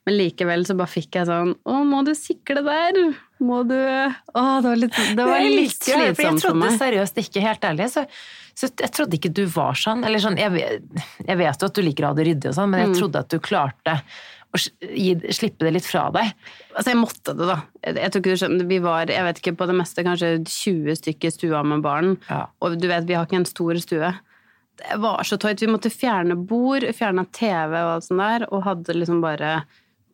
men 0.07 0.15
likevel 0.15 0.63
så 0.67 0.75
bare 0.79 0.87
fikk 0.93 1.17
jeg 1.19 1.27
sånn 1.27 1.51
Å, 1.67 1.81
må 1.83 1.99
du 2.07 2.13
sikle 2.15 2.63
der? 2.63 2.99
Må 3.43 3.59
du 3.67 3.75
Å, 3.75 4.45
det 4.63 4.69
var 4.69 4.79
litt, 4.79 4.95
det 5.17 5.25
var 5.27 5.41
Jeg 5.43 5.51
litt 5.57 5.75
slitsomt 5.83 6.15
for 6.15 6.15
meg. 6.15 6.31
Jeg 6.31 6.45
trodde 6.47 6.71
seriøst 6.79 7.19
ikke, 7.25 7.43
helt 7.43 7.67
ærlig. 7.67 7.89
Så, 7.91 8.05
så 8.57 8.71
jeg 8.71 8.93
trodde 8.95 9.19
ikke 9.19 9.33
du 9.35 9.43
var 9.51 9.75
sånn. 9.77 10.05
Eller 10.07 10.23
sånn, 10.23 10.39
jeg, 10.39 10.79
jeg 11.27 11.37
vet 11.43 11.61
jo 11.61 11.69
at 11.69 11.75
du 11.77 11.83
liker 11.85 12.07
å 12.07 12.13
ha 12.13 12.17
det 12.17 12.25
ryddig 12.31 12.49
og 12.53 12.57
sånn, 12.57 12.71
men 12.73 12.85
jeg 12.85 12.93
Mm. 12.93 12.97
trodde 13.01 13.21
at 13.25 13.29
du 13.35 13.37
klarte 13.43 13.97
å 14.55 14.59
slippe 14.63 15.65
det 15.67 15.73
litt 15.75 15.85
fra 15.85 16.05
deg. 16.15 16.29
Altså, 16.71 16.93
jeg 16.93 16.99
måtte 17.01 17.33
det, 17.35 17.49
da. 17.49 17.57
Jeg, 17.83 17.97
jeg 17.99 18.67
Vi 18.71 18.79
var, 18.79 19.11
jeg 19.11 19.25
vet 19.27 19.41
ikke, 19.43 19.57
på 19.59 19.67
det 19.67 19.75
meste 19.75 20.05
kanskje 20.07 20.29
20 20.47 20.95
stykker 21.01 21.27
i 21.27 21.35
stua 21.35 21.63
med 21.67 21.83
barn. 21.83 22.15
Ja. 22.29 22.45
Og 22.63 22.79
du 22.79 22.87
vet, 22.87 23.03
vi 23.09 23.13
har 23.19 23.27
ikke 23.27 23.41
en 23.43 23.45
stor 23.49 23.75
stue. 23.83 24.13
Det 24.77 25.01
var 25.01 25.25
så 25.25 25.39
tøyt. 25.41 25.61
Vi 25.63 25.69
måtte 25.71 25.91
fjerne 25.93 26.37
bord, 26.37 26.85
fjerne 26.95 27.25
TV 27.33 27.73
og 27.73 27.91
alt 27.95 28.07
sånt 28.07 28.23
der, 28.23 28.47
og 28.53 28.65
hadde 28.67 28.95
liksom 28.97 29.21
bare 29.23 29.59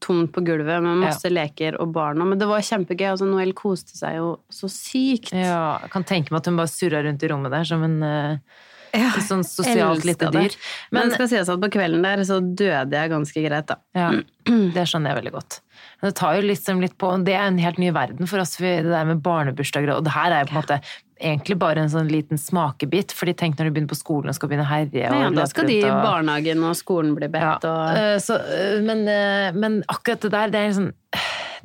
tomt 0.03 0.34
på 0.36 0.43
gulvet 0.43 0.84
med 0.84 1.00
masse 1.03 1.29
leker 1.32 1.77
og 1.82 1.93
barna. 1.96 2.25
Men 2.27 2.39
det 2.39 2.50
var 2.50 2.63
kjempegøy. 2.65 3.08
Altså, 3.13 3.27
Noel 3.29 3.53
koste 3.58 3.96
seg 3.98 4.20
jo 4.20 4.29
så 4.51 4.70
sykt. 4.72 5.34
Ja, 5.36 5.79
jeg 5.84 5.93
kan 5.93 6.08
tenke 6.08 6.34
meg 6.34 6.41
at 6.41 6.51
hun 6.51 6.60
bare 6.60 6.72
surra 6.72 7.03
rundt 7.05 7.24
i 7.24 7.32
rommet 7.32 7.53
der 7.55 7.67
som 7.67 7.86
en 7.88 7.98
eh, 8.08 8.62
Ja, 8.94 9.10
sånn 9.26 9.42
sosialt 9.48 10.04
lite 10.06 10.28
dyr. 10.30 10.54
Men 10.92 11.00
Men 11.00 11.10
det 11.10 11.16
skal 11.18 11.28
sies 11.32 11.50
at 11.50 11.60
på 11.64 11.70
kvelden 11.74 12.04
der 12.06 12.22
så 12.30 12.38
døde 12.44 12.92
jeg 12.94 13.10
ganske 13.10 13.42
greit, 13.48 13.66
da. 13.72 13.78
ja, 13.98 14.12
det 14.46 14.84
skjønner 14.90 15.14
jeg 15.14 15.18
veldig 15.24 15.32
godt. 15.34 15.62
Men 16.02 16.12
det 16.12 16.16
tar 16.20 16.36
jo 16.38 16.44
liksom 16.46 16.82
litt 16.84 16.98
på 17.02 17.10
Det 17.26 17.34
er 17.34 17.48
en 17.48 17.58
helt 17.58 17.80
ny 17.82 17.90
verden 17.96 18.28
for 18.30 18.40
oss, 18.44 18.58
det 18.58 18.84
der 18.86 19.06
med 19.10 19.24
barnebursdager 19.26 19.96
og 19.96 20.04
det 20.06 20.14
her 20.14 20.32
er 20.32 20.44
jo 20.46 20.52
på 20.52 20.56
en 20.56 20.62
måte 20.62 20.80
egentlig 21.24 21.58
bare 21.58 21.80
en 21.82 21.90
sånn 21.90 22.10
liten 22.12 22.38
smakebit. 22.38 23.14
fordi 23.16 23.34
tenk 23.34 23.56
når 23.58 23.70
du 23.70 23.72
begynner 23.72 23.94
på 23.94 23.98
skolen 23.98 24.30
og 24.30 24.36
skal 24.36 24.50
begynne 24.50 24.66
å 24.68 24.72
herje 24.74 25.10
og 25.10 25.22
Ja, 25.22 25.30
da 25.30 25.46
skal 25.48 25.66
de 25.68 25.80
i 25.80 25.84
og- 25.90 26.04
barnehagen 26.04 26.64
og 26.68 26.76
skolen 26.76 27.16
bli 27.16 27.28
bedt, 27.28 27.64
og 27.66 27.98
Eh, 27.98 28.18
så, 28.20 28.38
eh, 28.40 28.82
men, 28.82 29.08
eh, 29.08 29.52
men 29.54 29.84
akkurat 29.90 30.20
det 30.20 30.32
der, 30.32 30.48
det 30.50 30.60
er 30.60 30.70
liksom 30.70 30.92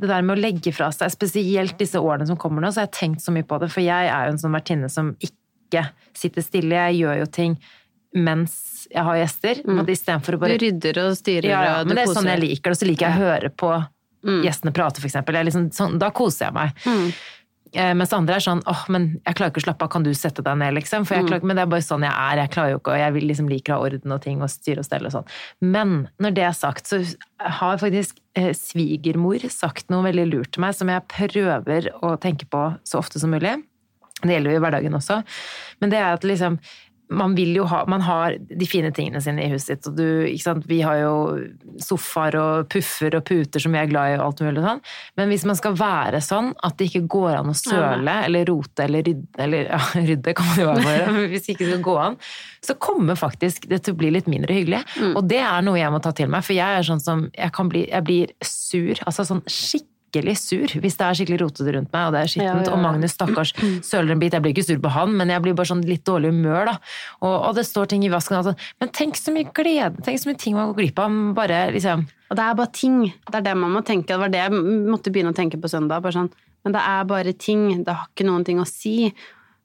det 0.00 0.08
der 0.08 0.22
med 0.22 0.38
å 0.38 0.40
legge 0.40 0.72
fra 0.72 0.90
seg, 0.94 1.10
spesielt 1.10 1.76
disse 1.76 1.98
årene 1.98 2.26
som 2.26 2.36
kommer 2.36 2.62
nå, 2.62 2.68
så 2.70 2.80
har 2.82 2.86
jeg 2.86 2.92
tenkt 3.16 3.20
så 3.20 3.32
mye 3.34 3.42
på 3.42 3.58
det. 3.58 3.68
For 3.72 3.80
jeg 3.80 4.06
er 4.08 4.26
jo 4.26 4.32
en 4.32 4.38
sånn 4.38 4.54
vertinne 4.54 4.88
som 4.88 5.16
ikke 5.20 5.34
sitter 6.14 6.42
stille. 6.42 6.74
Jeg 6.88 7.00
gjør 7.02 7.18
jo 7.22 7.26
ting 7.26 7.58
mens 8.14 8.86
jeg 8.90 9.04
har 9.04 9.16
gjester. 9.20 9.62
Mm. 9.68 9.82
Istedenfor 9.86 10.38
å 10.38 10.48
Du 10.48 10.56
rydder 10.64 10.98
og 11.04 11.16
styrer, 11.16 11.44
ja, 11.50 11.62
ja, 11.64 11.72
og 11.80 11.86
du 11.86 11.88
Men 11.88 11.96
det 11.96 12.04
er 12.08 12.14
sånn 12.14 12.30
jeg 12.32 12.40
liker 12.40 12.70
det. 12.70 12.76
Og 12.76 12.80
så 12.80 12.86
liker 12.88 13.08
jeg 13.08 13.16
å 13.18 13.24
høre 13.24 13.50
på 13.50 13.72
gjestene 14.42 14.72
prate, 14.74 15.00
for 15.00 15.06
eksempel. 15.08 15.34
Jeg 15.34 15.44
liksom, 15.46 15.68
sånn, 15.72 15.98
da 15.98 16.10
koser 16.10 16.46
jeg 16.48 16.54
meg. 16.54 16.72
Mm. 16.84 17.12
Eh, 17.74 17.92
mens 17.94 18.12
andre 18.16 18.34
er 18.38 18.40
sånn 18.40 18.62
åh, 18.64 18.86
men 18.88 19.20
jeg 19.26 19.36
klarer 19.36 19.52
ikke 19.52 19.60
å 19.60 19.64
slappe 19.66 19.84
av, 19.84 19.90
kan 19.92 20.02
du 20.02 20.10
sette 20.16 20.42
deg 20.42 20.56
ned, 20.56 20.72
liksom? 20.74 21.04
For 21.06 21.14
jeg 21.18 21.26
klarer, 21.26 21.40
ikke- 21.42 21.46
Men 21.46 21.56
det 21.56 21.62
er 21.62 21.66
bare 21.66 21.84
sånn 21.84 22.00
jeg 22.00 22.12
er, 22.16 22.36
jeg 22.40 22.50
klarer 22.50 22.70
jo 22.70 22.78
ikke, 22.78 22.92
og 22.92 22.98
jeg 22.98 23.12
vil 23.12 23.28
liksom 23.28 23.48
liker 23.48 23.72
å 23.72 23.76
ha 23.76 23.84
orden 23.84 24.12
og 24.12 24.22
ting 24.22 24.40
og 24.42 24.48
styre 24.48 24.78
og 24.78 24.84
stelle 24.88 25.06
og 25.06 25.12
sånn. 25.12 25.26
Men 25.60 26.08
når 26.18 26.34
det 26.34 26.44
er 26.44 26.52
sagt, 26.56 26.84
så 26.88 27.16
har 27.38 27.76
faktisk 27.76 28.16
eh, 28.34 28.52
svigermor 28.54 29.38
sagt 29.50 29.90
noe 29.90 30.02
veldig 30.02 30.32
lurt 30.32 30.52
til 30.52 30.62
meg, 30.62 30.74
som 30.74 30.88
jeg 30.88 31.06
prøver 31.08 31.90
å 32.02 32.18
tenke 32.18 32.48
på 32.48 32.78
så 32.84 32.98
ofte 32.98 33.20
som 33.20 33.30
mulig. 33.30 33.62
Det 34.22 34.34
gjelder 34.34 34.54
jo 34.54 34.58
i 34.58 34.62
hverdagen 34.66 34.98
også. 34.98 35.22
Men 35.82 35.94
det 35.94 36.02
er 36.02 36.18
at 36.18 36.26
liksom 36.26 36.58
man 37.08 37.34
vil 37.34 37.54
jo 37.56 37.64
ha 37.68 37.84
Man 37.88 38.02
har 38.04 38.36
de 38.38 38.66
fine 38.68 38.90
tingene 38.94 39.20
sine 39.24 39.44
i 39.44 39.50
huset 39.52 39.68
sitt, 39.68 39.88
og 39.88 39.96
du 39.98 40.04
Ikke 40.28 40.44
sant, 40.44 40.66
vi 40.68 40.80
har 40.84 41.00
jo 41.00 41.14
sofaer 41.82 42.36
og 42.40 42.68
puffer 42.72 43.14
og 43.16 43.24
puter 43.28 43.62
som 43.62 43.74
vi 43.74 43.80
er 43.80 43.90
glad 43.90 44.12
i 44.12 44.16
og 44.18 44.24
alt 44.26 44.42
mulig 44.44 44.64
sånn. 44.64 44.80
Men 45.18 45.32
hvis 45.32 45.44
man 45.48 45.58
skal 45.58 45.76
være 45.78 46.20
sånn 46.24 46.52
at 46.66 46.78
det 46.78 46.88
ikke 46.88 47.06
går 47.14 47.38
an 47.38 47.52
å 47.52 47.56
søle 47.56 48.14
eller 48.26 48.48
rote 48.48 48.84
eller 48.84 49.04
rydde 49.06 49.44
Eller 49.44 49.70
ja, 49.70 49.80
rydde 50.10 50.34
kan 50.36 50.50
man 50.50 50.60
jo 50.60 50.68
være 50.70 50.86
for, 50.86 51.12
men 51.14 51.28
hvis 51.32 51.46
det 51.46 51.54
ikke 51.56 51.70
skal 51.70 51.84
gå 51.88 51.96
an, 52.02 52.18
så 52.64 52.76
kommer 52.88 53.18
faktisk 53.18 53.68
det 53.70 53.82
til 53.86 53.94
å 53.94 54.00
bli 54.00 54.10
litt 54.12 54.28
mindre 54.30 54.56
hyggelig. 54.56 54.82
Og 55.14 55.22
det 55.30 55.40
er 55.44 55.62
noe 55.64 55.78
jeg 55.78 55.92
må 55.94 56.02
ta 56.04 56.12
til 56.16 56.30
meg, 56.32 56.44
for 56.46 56.56
jeg 56.56 56.80
er 56.80 56.86
sånn 56.86 57.02
som 57.02 57.28
Jeg, 57.38 57.52
kan 57.54 57.68
bli, 57.70 57.84
jeg 57.88 58.04
blir 58.04 58.32
sur. 58.44 58.98
Altså 59.06 59.24
sånn 59.28 59.44
skikkelig 59.46 59.97
skikkelig 60.08 60.34
sur 60.40 60.74
hvis 60.80 60.96
det 60.98 61.04
er 61.04 61.16
skikkelig 61.18 61.38
rotete 61.42 61.74
rundt 61.76 61.92
meg, 61.92 62.06
og 62.08 62.14
det 62.14 62.20
er 62.20 62.30
skittent. 62.32 62.64
Ja, 62.64 62.70
ja. 62.70 62.74
Og 62.74 62.82
Magnus, 62.82 63.14
stakkars, 63.14 63.52
søler 63.84 64.14
en 64.14 64.22
bit. 64.22 64.32
Jeg 64.32 64.44
blir 64.44 64.54
ikke 64.54 64.66
sur 64.66 64.80
på 64.82 64.92
han, 64.92 65.14
men 65.16 65.32
jeg 65.32 65.44
blir 65.44 65.56
bare 65.58 65.70
sånn 65.70 65.84
litt 65.86 66.04
dårlig 66.08 66.32
humør, 66.32 66.72
da. 66.72 66.76
Og, 67.20 67.34
og 67.34 67.56
det 67.58 67.66
står 67.68 67.90
ting 67.92 68.04
i 68.06 68.12
vasken. 68.12 68.38
Altså. 68.40 68.54
Men 68.80 68.92
tenk 68.96 69.18
så 69.20 69.34
mye 69.34 69.50
glede, 69.54 70.04
tenk 70.04 70.20
så 70.22 70.30
mye 70.30 70.40
ting 70.40 70.56
man 70.56 70.72
går 70.72 70.80
glipp 70.82 71.02
av. 71.04 71.16
Bare 71.36 71.62
liksom 71.74 72.06
Og 72.28 72.36
det 72.38 72.44
er 72.44 72.60
bare 72.60 72.74
ting. 72.76 73.00
Det 73.28 73.40
er 73.40 73.48
det 73.48 73.56
man 73.56 73.74
må 73.76 73.82
tenke. 73.86 74.10
Det 74.12 74.20
var 74.20 74.32
det 74.32 74.44
jeg 74.44 74.62
måtte 74.88 75.12
begynne 75.12 75.34
å 75.34 75.38
tenke 75.38 75.60
på 75.60 75.70
søndag. 75.70 76.04
Bare 76.04 76.16
sånn, 76.16 76.30
men 76.64 76.76
det 76.76 76.84
er 76.84 77.10
bare 77.10 77.34
ting. 77.36 77.66
Det 77.84 77.94
har 77.94 78.08
ikke 78.10 78.28
noen 78.28 78.46
ting 78.48 78.62
å 78.62 78.68
si. 78.68 79.12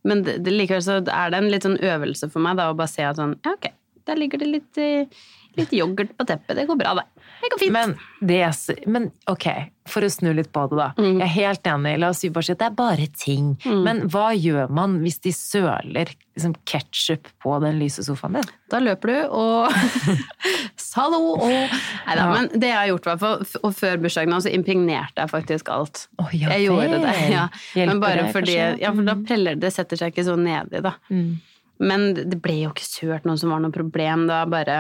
Men 0.07 0.25
det, 0.25 0.41
det, 0.43 0.51
likevel 0.51 0.83
så 0.83 0.99
er 0.99 1.31
det 1.31 1.39
en 1.39 1.51
litt 1.51 1.65
sånn 1.65 1.79
øvelse 1.79 2.27
for 2.31 2.43
meg 2.43 2.59
da, 2.59 2.67
å 2.71 2.77
bare 2.77 2.91
se 2.91 3.05
at 3.07 3.19
sånn 3.19 3.37
Ja, 3.45 3.55
ok, 3.55 3.69
der 4.09 4.19
ligger 4.19 4.41
det 4.41 4.49
litt, 4.49 4.79
eh, 4.81 5.21
litt 5.55 5.71
yoghurt 5.75 6.11
på 6.17 6.27
teppet. 6.27 6.57
Det 6.59 6.67
går 6.67 6.79
bra, 6.79 6.95
det. 6.99 7.05
Det 7.43 7.49
går 7.51 7.59
fint. 7.59 7.73
Men, 7.75 7.93
det, 8.23 8.41
men 8.87 9.09
ok, 9.27 9.45
for 9.91 10.05
å 10.05 10.09
snu 10.11 10.29
litt 10.33 10.47
på 10.55 10.61
det, 10.71 10.77
da. 10.79 10.85
Mm. 10.95 11.17
Jeg 11.19 11.25
er 11.25 11.33
helt 11.33 11.69
enig. 11.73 11.95
La 11.99 12.11
oss 12.13 12.21
bare 12.31 12.47
si 12.47 12.53
at 12.55 12.61
det 12.61 12.69
er 12.69 12.77
bare 12.77 13.07
ting. 13.19 13.49
Men 13.67 14.05
hva 14.13 14.29
gjør 14.31 14.71
man 14.71 14.95
hvis 15.03 15.19
de 15.25 15.33
søler 15.35 16.13
liksom, 16.37 16.55
ketsjup 16.69 17.27
på 17.43 17.57
den 17.65 17.81
lyse 17.81 18.05
sofaen 18.07 18.39
din? 18.39 18.53
Da 18.71 18.79
løper 18.79 19.11
du 19.11 19.17
og 19.35 19.75
Hallo! 20.95 21.19
Og 21.41 21.49
Nei 21.49 22.15
da, 22.15 22.21
Ja. 22.21 22.25
men 22.31 22.49
det 22.53 22.69
jeg 22.69 22.77
har 22.77 22.89
gjort, 22.91 23.07
og 23.63 23.71
før 23.75 24.01
bursdagen 24.03 24.35
så 24.45 24.51
impregnerte 24.53 25.23
jeg 25.23 25.31
faktisk 25.31 25.71
alt. 25.73 26.05
Oh, 26.21 26.29
ja 26.35 26.53
jeg 26.53 26.67
gjorde 26.69 26.99
det. 27.01 27.15
Ja. 27.33 27.47
Men 27.79 27.99
bare 28.03 28.27
deg, 28.27 28.33
fordi 28.35 28.55
kanskje? 28.59 28.83
Ja, 28.83 28.91
for 28.93 29.09
da 29.09 29.15
preller 29.25 29.57
det, 29.59 29.73
setter 29.73 29.99
seg 29.99 30.13
ikke 30.13 30.27
så 30.27 30.35
nedi, 30.39 30.83
da. 30.85 30.93
Mm. 31.09 31.31
Men 31.83 32.05
det 32.15 32.37
ble 32.43 32.59
jo 32.61 32.69
ikke 32.71 32.85
sølt 32.85 33.25
noe 33.27 33.39
som 33.41 33.49
var 33.51 33.63
noe 33.63 33.73
problem. 33.73 34.27
Da 34.29 34.43
bare 34.49 34.77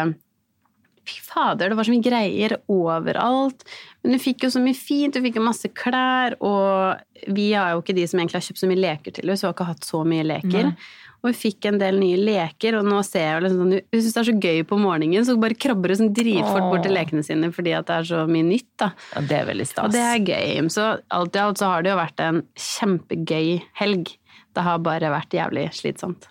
Fy 1.03 1.19
fader, 1.25 1.69
det 1.69 1.75
var 1.75 1.87
så 1.87 1.91
mye 1.91 2.05
greier 2.05 2.57
overalt. 2.71 3.65
Men 4.03 4.15
du 4.15 4.19
fikk 4.23 4.45
jo 4.45 4.51
så 4.53 4.61
mye 4.63 4.77
fint, 4.77 5.15
du 5.15 5.23
fikk 5.23 5.39
jo 5.39 5.45
masse 5.45 5.71
klær, 5.75 6.37
og 6.43 7.31
vi 7.35 7.49
er 7.59 7.73
jo 7.73 7.83
ikke 7.83 7.95
de 7.97 8.05
som 8.07 8.21
egentlig 8.21 8.39
har 8.39 8.45
kjøpt 8.47 8.61
så 8.61 8.69
mye 8.71 8.83
leker 8.83 9.15
til 9.17 9.31
oss, 9.31 9.43
vi 9.43 9.49
har 9.49 9.55
ikke 9.57 9.71
hatt 9.71 9.87
så 9.87 10.03
mye 10.07 10.27
leker. 10.27 10.69
Nei. 10.71 10.91
Og 11.23 11.29
vi 11.29 11.37
fikk 11.39 11.69
en 11.69 11.77
del 11.79 12.01
nye 12.01 12.17
leker, 12.19 12.75
og 12.75 12.87
nå 12.87 12.97
ser 13.07 13.23
jeg 13.23 13.35
jo 13.35 13.43
liksom 13.45 13.61
sånn 13.61 13.75
hun 13.79 14.01
syns 14.01 14.15
det 14.15 14.21
er 14.21 14.27
så 14.27 14.35
gøy 14.43 14.65
på 14.67 14.79
morgenen, 14.81 15.27
så 15.27 15.37
bare 15.39 15.55
krabber 15.55 15.93
du 15.93 15.95
sånn 16.01 16.11
dritfort 16.15 16.67
bort 16.67 16.83
til 16.83 16.95
lekene 16.97 17.23
sine 17.23 17.51
fordi 17.55 17.75
at 17.77 17.87
det 17.87 17.99
er 18.01 18.09
så 18.09 18.25
mye 18.27 18.47
nytt, 18.49 18.67
da. 18.83 18.89
Ja, 19.13 19.23
det 19.29 19.37
er 19.37 19.47
veldig 19.53 19.67
stas. 19.69 19.85
Og 19.87 19.95
det 19.95 20.03
er 20.03 20.19
gøy. 20.19 20.67
Så 20.75 20.89
alt 21.15 21.39
i 21.39 21.43
alt 21.45 21.63
så 21.63 21.71
har 21.71 21.85
det 21.85 21.93
jo 21.93 22.01
vært 22.01 22.27
en 22.27 22.43
kjempegøy 22.59 23.55
helg. 23.79 24.11
Det 24.53 24.67
har 24.67 24.83
bare 24.83 25.15
vært 25.15 25.39
jævlig 25.39 25.69
slitsomt. 25.79 26.27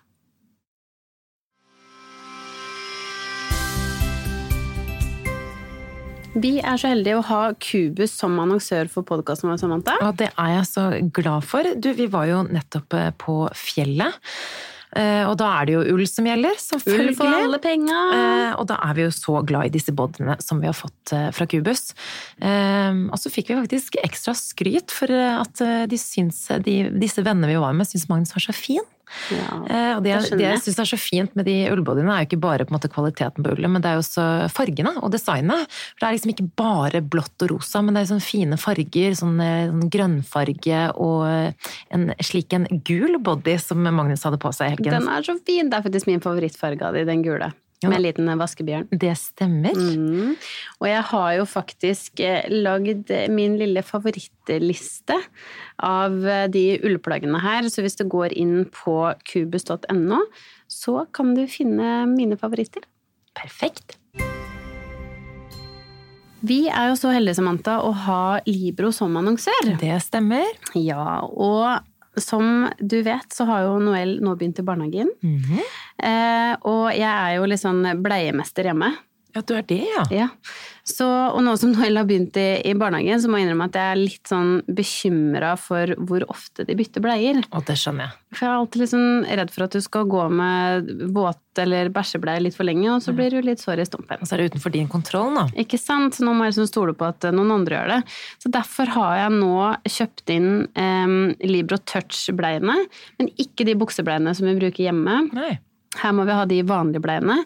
Vi 6.32 6.56
er 6.64 6.78
så 6.80 6.88
heldige 6.88 7.18
å 7.20 7.24
ha 7.28 7.40
Cubus 7.60 8.14
som 8.16 8.38
annonsør 8.40 8.88
for 8.92 9.04
podkasten 9.06 9.50
vår, 9.50 9.58
Samantha. 9.60 9.98
Og 10.06 10.16
det 10.20 10.30
er 10.32 10.52
jeg 10.56 10.68
så 10.70 10.84
glad 11.12 11.44
for. 11.44 11.66
Du, 11.76 11.90
vi 11.98 12.06
var 12.10 12.28
jo 12.30 12.42
nettopp 12.48 12.96
eh, 12.96 13.10
på 13.20 13.34
fjellet. 13.58 14.16
Eh, 14.96 15.26
Og 15.28 15.34
da 15.40 15.50
er 15.58 15.68
det 15.68 15.74
jo 15.76 15.82
ull 15.92 16.06
som 16.08 16.24
gjelder, 16.28 16.56
Ull 16.88 17.12
for 17.18 17.28
alle 17.36 17.60
penga! 17.60 17.98
Eh, 18.16 18.54
og 18.56 18.64
da 18.72 18.78
er 18.88 18.96
vi 18.96 19.04
jo 19.04 19.12
så 19.12 19.42
glad 19.44 19.68
i 19.68 19.74
disse 19.76 19.92
bodene 19.96 20.38
som 20.40 20.60
vi 20.62 20.70
har 20.70 20.76
fått 20.76 21.12
fra 21.36 21.48
Cubus. 21.48 21.92
Og 22.40 23.16
så 23.20 23.32
fikk 23.32 23.52
vi 23.52 23.60
faktisk 23.60 24.00
ekstra 24.00 24.32
skryt 24.38 24.92
for 24.94 25.12
at 25.12 25.60
de 25.88 26.00
syns, 26.00 26.46
de, 26.64 26.78
disse 26.96 27.24
vennene 27.24 27.52
vi 27.52 27.60
var 27.60 27.76
med, 27.76 27.88
syns 27.92 28.08
Magnus 28.08 28.32
var 28.36 28.44
så 28.48 28.56
fin. 28.56 28.84
Ja, 29.32 29.60
Eh, 29.72 29.92
og 29.96 30.02
det, 30.04 30.12
det 30.30 30.38
det 30.40 30.46
jeg 30.46 30.62
syns 30.64 30.80
er 30.82 30.88
så 30.90 30.98
fint 31.00 31.36
med 31.38 31.46
de 31.48 31.54
ullbodyene, 31.72 32.12
er 32.12 32.24
jo 32.24 32.30
ikke 32.30 32.40
bare 32.42 32.66
på 32.66 32.72
en 32.72 32.76
måte 32.76 32.90
kvaliteten 32.92 33.44
på 33.44 33.54
ullet, 33.54 33.70
men 33.70 33.84
det 33.84 33.90
er 33.90 33.98
jo 33.98 34.02
også 34.04 34.26
fargene 34.52 34.94
og 35.00 35.12
designet. 35.14 35.70
For 35.94 36.02
det 36.02 36.08
er 36.08 36.16
liksom 36.16 36.34
ikke 36.34 36.48
bare 36.58 37.02
blått 37.14 37.46
og 37.46 37.54
rosa, 37.54 37.82
men 37.84 37.96
det 37.96 38.02
er 38.02 38.10
sånne 38.12 38.26
fine 38.26 38.58
farger. 38.60 39.16
Sånn, 39.18 39.38
eh, 39.42 39.70
sånn 39.70 39.88
grønnfarge 39.92 40.82
og 41.00 41.26
eh, 41.28 41.72
en 41.94 42.10
slik 42.22 42.56
en 42.56 42.68
gul 42.86 43.18
body 43.22 43.56
som 43.62 43.82
Magnus 43.82 44.24
hadde 44.26 44.40
på 44.42 44.52
seg 44.54 44.68
i 44.72 44.76
helgen. 44.76 44.98
Den 45.00 45.10
er 45.12 45.26
så 45.26 45.38
fin! 45.46 45.70
Det 45.70 45.78
er 45.78 45.86
faktisk 45.86 46.10
min 46.10 46.24
favorittfarge 46.24 46.88
av 46.88 46.98
de, 46.98 47.06
den 47.08 47.24
gule. 47.24 47.52
Med 47.90 47.98
en 47.98 48.04
liten 48.04 48.30
vaskebjørn. 48.38 48.88
Det 48.92 49.14
stemmer. 49.18 49.74
Mm. 49.74 50.34
Og 50.80 50.88
jeg 50.88 51.02
har 51.10 51.30
jo 51.38 51.46
faktisk 51.48 52.22
eh, 52.22 52.46
lagd 52.52 53.10
min 53.32 53.56
lille 53.60 53.82
favorittliste 53.86 55.18
av 55.82 56.18
eh, 56.26 56.46
de 56.52 56.66
ullplaggene 56.84 57.42
her, 57.42 57.68
så 57.72 57.84
hvis 57.84 57.98
du 57.98 58.06
går 58.10 58.36
inn 58.38 58.66
på 58.70 58.96
kubus.no, 59.28 60.22
så 60.70 61.02
kan 61.14 61.34
du 61.38 61.44
finne 61.50 62.02
mine 62.12 62.38
favoritter. 62.40 62.86
Perfekt. 63.38 63.98
Vi 66.42 66.64
er 66.66 66.90
jo 66.90 66.98
så 66.98 67.12
heldige, 67.14 67.36
Samantha, 67.38 67.76
å 67.86 67.92
ha 68.04 68.22
Libro 68.48 68.90
som 68.94 69.14
annonsør. 69.20 69.76
Det 69.78 69.94
stemmer. 70.02 70.48
Ja, 70.74 71.22
og 71.22 71.86
som 72.20 72.68
du 72.78 72.98
vet, 73.02 73.32
så 73.32 73.46
har 73.48 73.64
jo 73.66 73.78
Noel 73.80 74.18
nå 74.20 74.34
begynt 74.36 74.60
i 74.60 74.66
barnehagen. 74.66 75.12
Mhm. 75.22 75.62
Eh, 76.02 76.52
og 76.68 76.90
jeg 76.92 77.08
er 77.08 77.36
jo 77.36 77.46
litt 77.48 77.62
sånn 77.62 77.84
bleiemester 78.02 78.68
hjemme. 78.68 78.90
Ja, 79.32 79.40
du 79.48 79.54
er 79.56 79.62
det, 79.64 79.80
ja. 79.88 80.02
Ja. 80.12 80.26
Så, 80.84 81.06
og 81.06 81.38
nå 81.46 81.54
som 81.56 81.70
Noel 81.72 81.96
har 81.96 82.04
begynt 82.08 82.36
i, 82.36 82.58
i 82.68 82.72
barnehagen, 82.76 83.20
så 83.22 83.30
må 83.30 83.38
jeg 83.38 83.46
innrømme 83.46 83.68
at 83.70 83.76
jeg 83.78 83.92
er 83.94 84.00
litt 84.00 84.28
sånn 84.28 84.50
bekymra 84.66 85.54
for 85.60 85.92
hvor 86.08 86.24
ofte 86.32 86.66
de 86.68 86.76
bytter 86.76 87.04
bleier. 87.04 87.38
Og 87.54 87.64
det 87.68 87.76
skjønner 87.80 88.08
jeg. 88.10 88.18
For 88.32 88.44
jeg 88.44 88.50
er 88.50 88.58
alltid 88.58 88.82
liksom 88.84 89.06
redd 89.40 89.52
for 89.54 89.64
at 89.66 89.76
du 89.76 89.80
skal 89.84 90.08
gå 90.10 90.26
med 90.32 90.92
våt- 91.16 91.40
eller 91.62 91.90
bæsjebleie 91.92 92.40
litt 92.40 92.56
for 92.56 92.64
lenge, 92.64 92.86
og 92.94 93.02
så 93.04 93.12
blir 93.16 93.32
du 93.32 93.42
litt 93.44 93.60
sår 93.60 93.82
i 93.82 93.84
stumpen. 93.88 94.20
Og 94.24 94.28
så 94.28 94.34
er 94.36 94.40
det 94.42 94.52
utenfor 94.54 94.72
din 94.72 94.88
kontroll, 94.88 95.34
da. 95.36 95.46
Ikke 95.60 95.80
sant? 95.80 96.16
Så 96.16 96.24
nå 96.24 96.32
må 96.36 96.46
jeg 96.46 96.54
liksom 96.54 96.70
stole 96.70 96.94
på 96.96 97.08
at 97.08 97.26
noen 97.32 97.52
andre 97.56 97.76
gjør 97.78 97.92
det. 97.92 97.98
Så 98.42 98.52
derfor 98.52 98.92
har 98.96 99.18
jeg 99.20 99.34
nå 99.36 99.52
kjøpt 99.96 100.32
inn 100.32 100.48
eh, 100.76 101.16
Libro 101.48 101.76
Touch-bleiene, 101.92 102.78
men 103.20 103.32
ikke 103.40 103.68
de 103.68 103.76
buksebleiene 103.80 104.32
som 104.36 104.48
vi 104.48 104.56
bruker 104.60 104.88
hjemme. 104.90 105.22
Nei. 105.36 105.52
Her 106.00 106.16
må 106.16 106.24
vi 106.24 106.36
ha 106.40 106.48
de 106.48 106.62
vanlige 106.64 107.04
bleiene. 107.04 107.42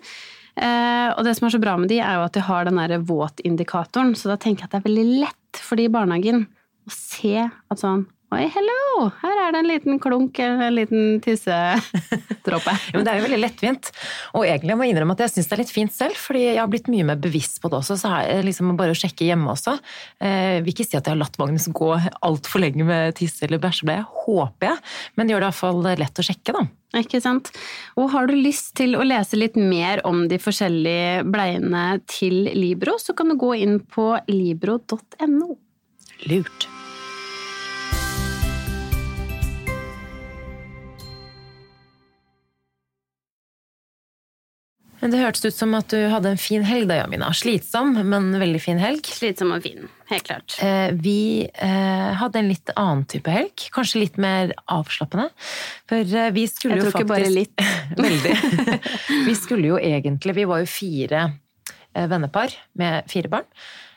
Eh, 0.56 1.08
og 1.12 1.22
det 1.26 1.34
som 1.36 1.46
er 1.46 1.54
så 1.54 1.60
bra 1.60 1.76
med 1.80 1.90
de, 1.92 2.00
er 2.00 2.16
jo 2.16 2.26
at 2.26 2.36
de 2.36 2.44
har 2.46 2.68
den 2.68 2.80
der 2.80 3.02
våtindikatoren, 3.04 4.14
så 4.16 4.32
da 4.32 4.38
tenker 4.40 4.64
jeg 4.64 4.70
at 4.70 4.76
det 4.76 4.82
er 4.82 4.88
veldig 4.88 5.24
lett 5.26 5.62
for 5.62 5.78
de 5.78 5.88
i 5.88 5.92
barnehagen 5.92 6.46
å 6.86 6.92
se 6.92 7.44
at 7.44 7.82
sånn 7.82 8.06
Oi, 8.34 8.42
hello! 8.50 9.04
Her 9.20 9.38
er 9.38 9.52
det 9.54 9.58
en 9.60 9.68
liten 9.70 9.98
klunk 10.02 10.40
en 10.42 10.58
liten 10.74 11.20
tissedråpe. 11.22 12.72
Ja, 12.90 12.96
men 12.96 13.04
det 13.06 13.12
er 13.12 13.20
jo 13.20 13.24
veldig 13.24 13.38
lettvint. 13.38 13.90
Og 14.38 14.42
egentlig 14.46 14.72
jeg 14.72 14.78
må 14.80 14.86
innrømme 14.88 15.14
at 15.14 15.22
jeg 15.22 15.32
syns 15.34 15.48
det 15.48 15.54
er 15.54 15.60
litt 15.60 15.72
fint 15.74 15.94
selv, 15.94 16.18
fordi 16.18 16.42
jeg 16.42 16.58
har 16.58 16.70
blitt 16.70 16.90
mye 16.90 17.06
mer 17.06 17.20
bevisst 17.22 17.60
på 17.62 17.70
det 17.70 17.78
også. 17.78 17.96
Så 18.00 18.10
er 18.10 18.40
det 18.40 18.48
liksom 18.48 18.74
bare 18.78 18.94
å 18.94 18.98
sjekke 18.98 19.28
hjemme 19.28 19.50
også. 19.54 19.76
Eh, 20.18 20.58
vil 20.66 20.74
ikke 20.74 20.88
si 20.88 20.98
at 20.98 21.06
jeg 21.06 21.14
har 21.14 21.20
latt 21.20 21.38
Magnus 21.38 21.68
gå 21.70 21.92
altfor 22.26 22.62
lenge 22.62 22.86
med 22.86 23.14
tisse 23.18 23.46
eller 23.46 23.62
bæsjebleie, 23.62 24.06
håper 24.26 24.72
jeg. 24.72 24.84
Men 25.14 25.26
det 25.26 25.36
gjør 25.36 25.46
det 25.46 25.50
iallfall 25.52 25.82
lett 26.02 26.22
å 26.22 26.26
sjekke, 26.26 26.54
da. 26.58 26.66
Ikke 27.02 27.22
sant? 27.22 27.50
Og 27.94 28.10
har 28.14 28.30
du 28.30 28.34
lyst 28.34 28.74
til 28.78 28.98
å 28.98 29.06
lese 29.06 29.38
litt 29.38 29.58
mer 29.58 30.02
om 30.08 30.24
de 30.30 30.42
forskjellige 30.42 31.26
bleiene 31.30 31.88
til 32.10 32.48
Libro, 32.58 32.98
så 33.02 33.14
kan 33.14 33.30
du 33.30 33.38
gå 33.38 33.54
inn 33.62 33.78
på 33.86 34.16
libro.no. 34.30 35.54
Lurt. 36.26 36.72
Det 45.00 45.20
hørtes 45.20 45.44
ut 45.44 45.54
som 45.56 45.74
at 45.78 45.90
du 45.92 45.98
hadde 46.12 46.32
en 46.32 46.40
fin 46.40 46.64
helg 46.66 46.88
da, 46.90 47.00
Jamina. 47.02 47.28
Slitsom, 47.36 47.94
men 48.08 48.30
veldig 48.40 48.60
fin 48.62 48.80
helg. 48.80 49.06
Slitsom 49.06 49.52
og 49.56 49.64
fin. 49.66 49.88
Helt 50.10 50.26
klart. 50.28 50.56
Eh, 50.62 50.90
Vi 51.02 51.46
eh, 51.46 52.12
hadde 52.20 52.40
en 52.40 52.50
litt 52.50 52.72
annen 52.76 53.04
type 53.10 53.32
helg. 53.32 53.68
Kanskje 53.74 54.04
litt 54.04 54.20
mer 54.22 54.54
avslappende. 54.72 55.30
For 55.90 56.00
eh, 56.02 56.30
vi 56.36 56.46
skulle 56.50 56.80
jo 56.80 56.90
faktisk 56.90 57.02
Jeg 57.02 57.06
tror 57.06 57.06
ikke 57.06 57.14
bare 57.14 57.32
litt. 57.32 57.66
Veldig. 58.06 59.26
Vi 59.30 59.34
skulle 59.38 59.74
jo 59.74 59.80
egentlig 59.80 60.36
Vi 60.36 60.46
var 60.48 60.62
jo 60.64 60.70
fire 60.70 61.26
vennepar 61.96 62.52
med 62.76 63.06
fire 63.08 63.30
barn. 63.32 63.46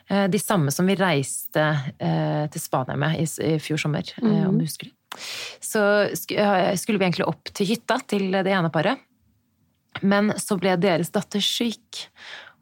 Eh, 0.09 0.27
De 0.27 0.39
samme 0.39 0.71
som 0.71 0.87
vi 0.89 0.95
reiste 0.97 1.65
eh, 1.99 2.45
til 2.51 2.61
Spania 2.63 2.97
med 2.97 3.19
i 3.19 3.57
fjor 3.61 3.81
sommer, 3.81 4.13
eh, 4.21 4.47
om 4.47 4.57
du 4.57 4.65
husker 4.65 4.89
det. 4.89 4.95
så 5.61 5.81
skulle 6.13 6.99
vi 6.99 7.05
egentlig 7.05 7.27
opp 7.27 7.49
til 7.53 7.65
hytta 7.71 7.99
til 8.07 8.31
det 8.31 8.53
ene 8.53 8.69
paret. 8.73 9.01
Men 10.01 10.33
så 10.39 10.59
ble 10.59 10.77
deres 10.79 11.11
datter 11.13 11.43
syk. 11.43 12.05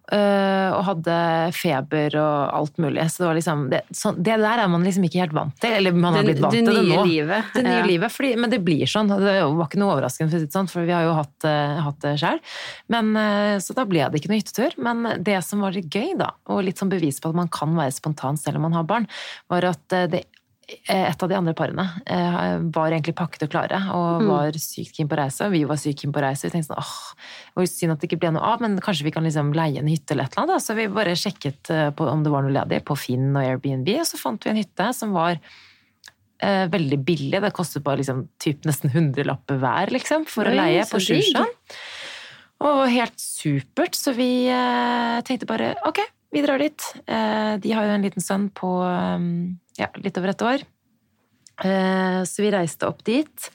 Uh, 0.07 0.71
og 0.71 0.85
hadde 0.87 1.13
feber 1.51 2.13
og 2.15 2.35
alt 2.55 2.77
mulig. 2.79 3.03
Så 3.11 3.19
det 3.19 3.27
var 3.27 3.35
liksom 3.35 3.63
det, 3.73 3.81
så, 3.91 4.13
det, 4.15 4.37
der 4.39 4.61
er 4.63 4.69
man 4.71 4.85
liksom 4.87 5.03
ikke 5.03 5.19
helt 5.19 5.35
vant 5.35 5.57
til. 5.59 5.73
Eller 5.75 5.91
man 5.91 6.15
har 6.15 6.23
blitt 6.23 6.39
vant 6.39 6.55
til 6.55 6.63
det 6.63 6.83
nå. 6.87 7.01
Livet. 7.09 7.49
Det 7.51 7.63
nye 7.65 7.81
ja. 7.81 7.89
livet. 7.89 8.13
Fordi, 8.15 8.29
men 8.39 8.53
det 8.53 8.61
blir 8.63 8.87
sånn. 8.87 9.11
Det 9.11 9.19
var 9.43 9.65
ikke 9.65 9.81
noe 9.81 9.97
overraskende, 9.97 10.31
for, 10.31 10.47
sånn, 10.53 10.71
for 10.71 10.87
vi 10.87 10.95
har 10.95 11.03
jo 11.09 11.17
hatt, 11.17 11.35
uh, 11.43 11.81
hatt 11.89 11.99
det 12.05 12.13
sjøl. 12.23 12.39
Uh, 12.87 13.57
så 13.65 13.75
da 13.75 13.87
ble 13.89 14.07
det 14.07 14.21
ikke 14.21 14.31
noe 14.31 14.39
hyttetur. 14.39 14.79
Men 14.87 15.03
det 15.27 15.41
som 15.43 15.67
var 15.67 15.75
litt 15.75 15.91
gøy, 15.91 16.15
da, 16.23 16.31
og 16.47 16.63
litt 16.69 16.79
sånn 16.79 16.93
bevis 16.93 17.19
på 17.19 17.33
at 17.33 17.41
man 17.43 17.51
kan 17.51 17.75
være 17.75 17.97
spontan 17.97 18.39
selv 18.39 18.61
om 18.61 18.69
man 18.69 18.79
har 18.79 18.87
barn, 18.87 19.11
var 19.51 19.67
at 19.73 19.99
det 20.13 20.23
et 20.67 21.23
av 21.23 21.29
de 21.31 21.35
andre 21.37 21.53
parene 21.55 21.85
eh, 22.11 22.57
var 22.75 22.91
egentlig 22.91 23.15
pakket 23.15 23.45
og 23.45 23.51
klare 23.53 23.77
og 23.95 24.23
mm. 24.23 24.27
var 24.27 24.57
sykt 24.59 24.97
keen 24.97 25.07
på 25.07 25.15
reise. 25.15 25.45
Og 25.45 25.53
Vi 25.55 25.61
var 25.69 25.79
sykt 25.79 26.01
keen 26.03 26.15
på 26.15 26.23
reise. 26.23 26.43
Vi 26.47 26.51
tenkte 26.51 26.73
sånn, 26.73 26.81
åh, 26.81 27.29
det 27.53 27.61
var 27.61 27.69
synd 27.71 27.95
at 27.95 28.01
det 28.01 28.09
ikke 28.09 28.19
ble 28.25 28.33
noe 28.35 28.49
av, 28.51 28.63
men 28.65 28.75
kanskje 28.83 29.07
vi 29.07 29.13
kan 29.15 29.23
liksom 29.27 29.53
leie 29.55 29.79
en 29.79 29.87
hytte 29.87 30.15
eller 30.15 30.27
et 30.27 30.35
eller 30.35 30.43
annet. 30.57 30.65
Så 30.65 30.75
vi 30.75 30.89
bare 30.91 31.15
sjekket 31.19 31.71
på, 31.95 32.09
om 32.11 32.25
det 32.25 32.33
var 32.33 32.43
noe 32.43 32.55
ledig 32.57 32.81
på 32.87 32.99
Finn 32.99 33.29
og 33.31 33.45
Airbnb, 33.45 33.93
og 34.01 34.09
så 34.09 34.19
fant 34.19 34.43
vi 34.43 34.51
en 34.51 34.59
hytte 34.59 34.89
som 34.97 35.15
var 35.15 35.37
eh, 35.37 36.65
veldig 36.73 36.99
billig. 37.07 37.41
Det 37.43 37.53
kostet 37.55 37.85
bare 37.85 38.01
liksom, 38.01 38.25
typ 38.41 38.67
nesten 38.67 38.91
hundrelapper 38.93 39.61
hver 39.61 39.93
liksom, 39.95 40.27
for 40.29 40.49
Oi, 40.49 40.53
å 40.53 40.59
leie 40.61 40.83
på 40.89 41.01
Sjusjøen. 41.03 41.55
Og 42.67 42.83
helt 42.89 43.19
supert, 43.21 43.95
så 43.95 44.11
vi 44.17 44.49
eh, 44.49 45.17
tenkte 45.27 45.49
bare 45.49 45.75
ok, 45.87 46.01
vi 46.33 46.43
drar 46.43 46.59
dit. 46.61 46.89
Eh, 47.05 47.53
de 47.63 47.75
har 47.75 47.87
jo 47.87 47.93
en 47.95 48.07
liten 48.07 48.23
sønn 48.23 48.49
på 48.55 48.71
ja, 49.77 49.91
litt 50.01 50.17
over 50.19 50.33
et 50.33 50.43
år. 50.43 50.65
Eh, 51.65 52.23
så 52.27 52.43
vi 52.43 52.53
reiste 52.53 52.89
opp 52.89 53.03
dit. 53.07 53.51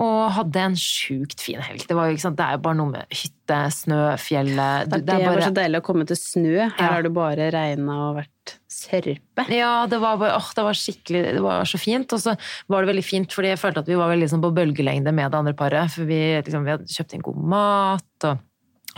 Og 0.00 0.30
hadde 0.32 0.60
en 0.70 0.76
sjukt 0.78 1.42
fin 1.44 1.60
helg. 1.60 1.82
Det, 1.84 1.92
var, 1.92 2.08
det, 2.08 2.30
er 2.40 2.54
jo 2.56 2.60
bare 2.64 2.78
noe 2.78 2.92
med 2.94 3.10
hytte, 3.12 3.58
snø, 3.76 3.98
fjellet 4.16 4.88
Det, 4.88 5.02
det 5.04 5.16
er 5.18 5.26
bare... 5.26 5.42
så 5.44 5.56
deilig 5.58 5.82
å 5.82 5.84
komme 5.84 6.06
til 6.08 6.16
snø. 6.16 6.54
Her 6.62 6.78
ja. 6.80 6.92
har 6.94 7.04
det 7.04 7.10
bare 7.12 7.50
regna 7.52 7.98
og 8.06 8.22
vært 8.22 8.54
sørpe. 8.72 9.44
Ja, 9.52 9.84
det 9.90 10.00
var, 10.00 10.16
bare, 10.22 10.38
åh, 10.38 10.48
det 10.56 10.64
var 10.64 10.78
skikkelig 10.80 11.22
Det 11.36 11.42
var 11.44 11.68
så 11.68 11.80
fint. 11.80 12.16
Og 12.16 12.24
så 12.24 12.38
var 12.72 12.80
det 12.80 12.92
veldig 12.94 13.04
fint, 13.04 13.36
fordi 13.36 13.52
jeg 13.52 13.60
følte 13.60 13.84
at 13.84 13.92
vi 13.92 14.00
var 14.00 14.16
sånn 14.32 14.44
på 14.44 14.54
bølgelengde 14.56 15.12
med 15.12 15.28
det 15.28 15.42
andre 15.42 15.54
paret. 15.60 15.92
For 15.92 16.08
vi, 16.08 16.22
liksom, 16.40 16.64
vi 16.64 16.74
hadde 16.76 16.88
kjøpt 16.88 17.12
inn 17.18 17.28
god 17.28 17.44
mat. 17.52 18.30
og 18.30 18.48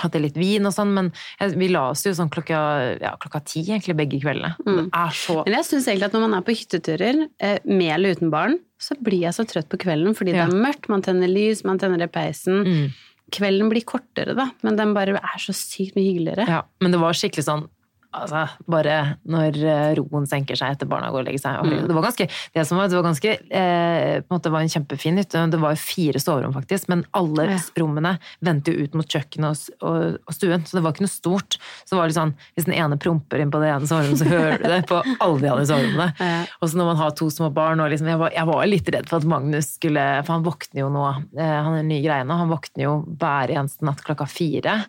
hadde 0.03 0.23
litt 0.23 0.39
vin 0.39 0.67
og 0.67 0.75
sånn, 0.75 0.93
men 0.97 1.11
vi 1.59 1.69
la 1.73 1.87
oss 1.93 2.05
jo 2.07 2.15
sånn 2.17 2.33
klokka, 2.33 2.59
ja, 3.03 3.15
klokka 3.21 3.43
ti 3.47 3.65
egentlig 3.65 3.97
begge 3.99 4.21
kveldene. 4.23 4.55
Mm. 4.67 4.79
Det 4.81 5.01
er 5.01 5.17
så 5.19 5.39
Men 5.43 5.57
jeg 5.59 5.69
syns 5.71 5.89
egentlig 5.91 6.09
at 6.11 6.17
når 6.17 6.25
man 6.27 6.37
er 6.39 6.47
på 6.47 6.57
hytteturer, 6.59 7.25
eh, 7.39 7.59
med 7.65 7.95
eller 7.97 8.19
uten 8.19 8.33
barn, 8.35 8.59
så 8.81 8.97
blir 9.01 9.25
jeg 9.25 9.37
så 9.37 9.47
trøtt 9.49 9.71
på 9.73 9.81
kvelden 9.87 10.17
fordi 10.19 10.35
ja. 10.35 10.45
det 10.45 10.55
er 10.55 10.65
mørkt, 10.67 10.91
man 10.93 11.05
tenner 11.05 11.31
lys, 11.31 11.65
man 11.67 11.81
tenner 11.83 12.03
i 12.05 12.11
peisen. 12.11 12.65
Mm. 12.67 13.15
Kvelden 13.35 13.71
blir 13.73 13.87
kortere, 13.89 14.35
da, 14.37 14.51
men 14.67 14.77
den 14.79 14.93
bare 14.97 15.17
er 15.19 15.41
så 15.43 15.55
sykt 15.57 15.97
mye 15.97 16.11
hyggeligere. 16.11 16.49
Ja, 16.51 16.65
men 16.85 16.95
det 16.95 17.01
var 17.03 17.17
skikkelig 17.17 17.47
sånn 17.47 17.65
altså, 18.14 18.44
bare 18.71 18.97
når 19.30 19.59
eh, 19.61 19.90
roen 19.99 20.26
senker 20.28 20.59
seg 20.59 20.75
etter 20.75 20.88
barna 20.90 21.11
går 21.12 21.23
og 21.23 21.28
legger 21.28 21.42
seg. 21.42 21.61
Mm. 21.64 21.88
Det 21.88 21.97
var 21.97 22.06
ganske, 22.06 22.26
det 22.54 22.64
som 22.68 22.80
var, 22.80 22.90
det 22.90 22.99
var 22.99 23.06
ganske 23.06 23.33
eh, 23.35 24.21
på 24.23 24.28
en 24.28 24.37
måte 24.37 24.52
var 24.54 24.64
en 24.64 24.73
kjempefin 24.73 25.21
hytte. 25.21 25.44
Det 25.52 25.61
var 25.62 25.80
fire 25.80 26.23
soverom, 26.23 26.54
faktisk, 26.56 26.88
men 26.92 27.04
alle 27.16 27.49
ja. 27.50 27.59
rommene 27.80 28.16
vendte 28.44 28.75
jo 28.75 28.87
ut 28.87 28.99
mot 28.99 29.16
kjøkkenet 29.16 29.50
og, 29.50 29.85
og, 29.88 30.18
og, 30.25 30.37
stuen, 30.37 30.66
så 30.66 30.78
det 30.78 30.85
var 30.87 30.97
ikke 30.97 31.06
noe 31.06 31.14
stort. 31.14 31.59
Så 31.83 31.94
det 31.94 32.00
var 32.00 32.11
litt 32.11 32.18
sånn, 32.18 32.35
Hvis 32.54 32.68
den 32.68 32.76
ene 32.78 33.00
promper 33.00 33.42
inn 33.42 33.52
på 33.54 33.62
det 33.62 33.73
ene 33.73 33.90
soverommet, 33.90 34.23
så 34.23 34.30
hører 34.30 34.62
du 34.62 34.68
det 34.71 34.80
på 34.90 35.00
alle 35.02 35.42
de 35.42 35.52
andre 35.52 35.68
soverommene. 35.71 36.09
Ja. 36.21 36.40
Og 36.61 36.71
så 36.71 36.80
når 36.80 36.90
man 36.92 37.00
har 37.02 37.14
to 37.18 37.30
små 37.33 37.50
barn 37.54 37.83
og 37.83 37.92
liksom, 37.92 38.11
jeg, 38.12 38.21
var, 38.21 38.35
jeg 38.35 38.50
var 38.50 38.71
litt 38.71 38.90
redd 38.94 39.11
for 39.11 39.21
at 39.21 39.28
Magnus 39.28 39.75
skulle 39.78 40.02
For 40.25 40.37
han 40.37 40.44
våkner 40.47 40.85
jo 40.85 40.90
nå, 40.92 41.04
eh, 41.38 41.59
han 41.66 41.78
er 41.78 41.87
nye 41.87 42.02
greiene, 42.04 42.40
han 42.40 42.50
våkner 42.52 42.87
jo 42.87 42.97
hver 43.21 43.52
eneste 43.54 43.87
natt 43.87 44.02
klokka 44.06 44.26
fire. 44.30 44.80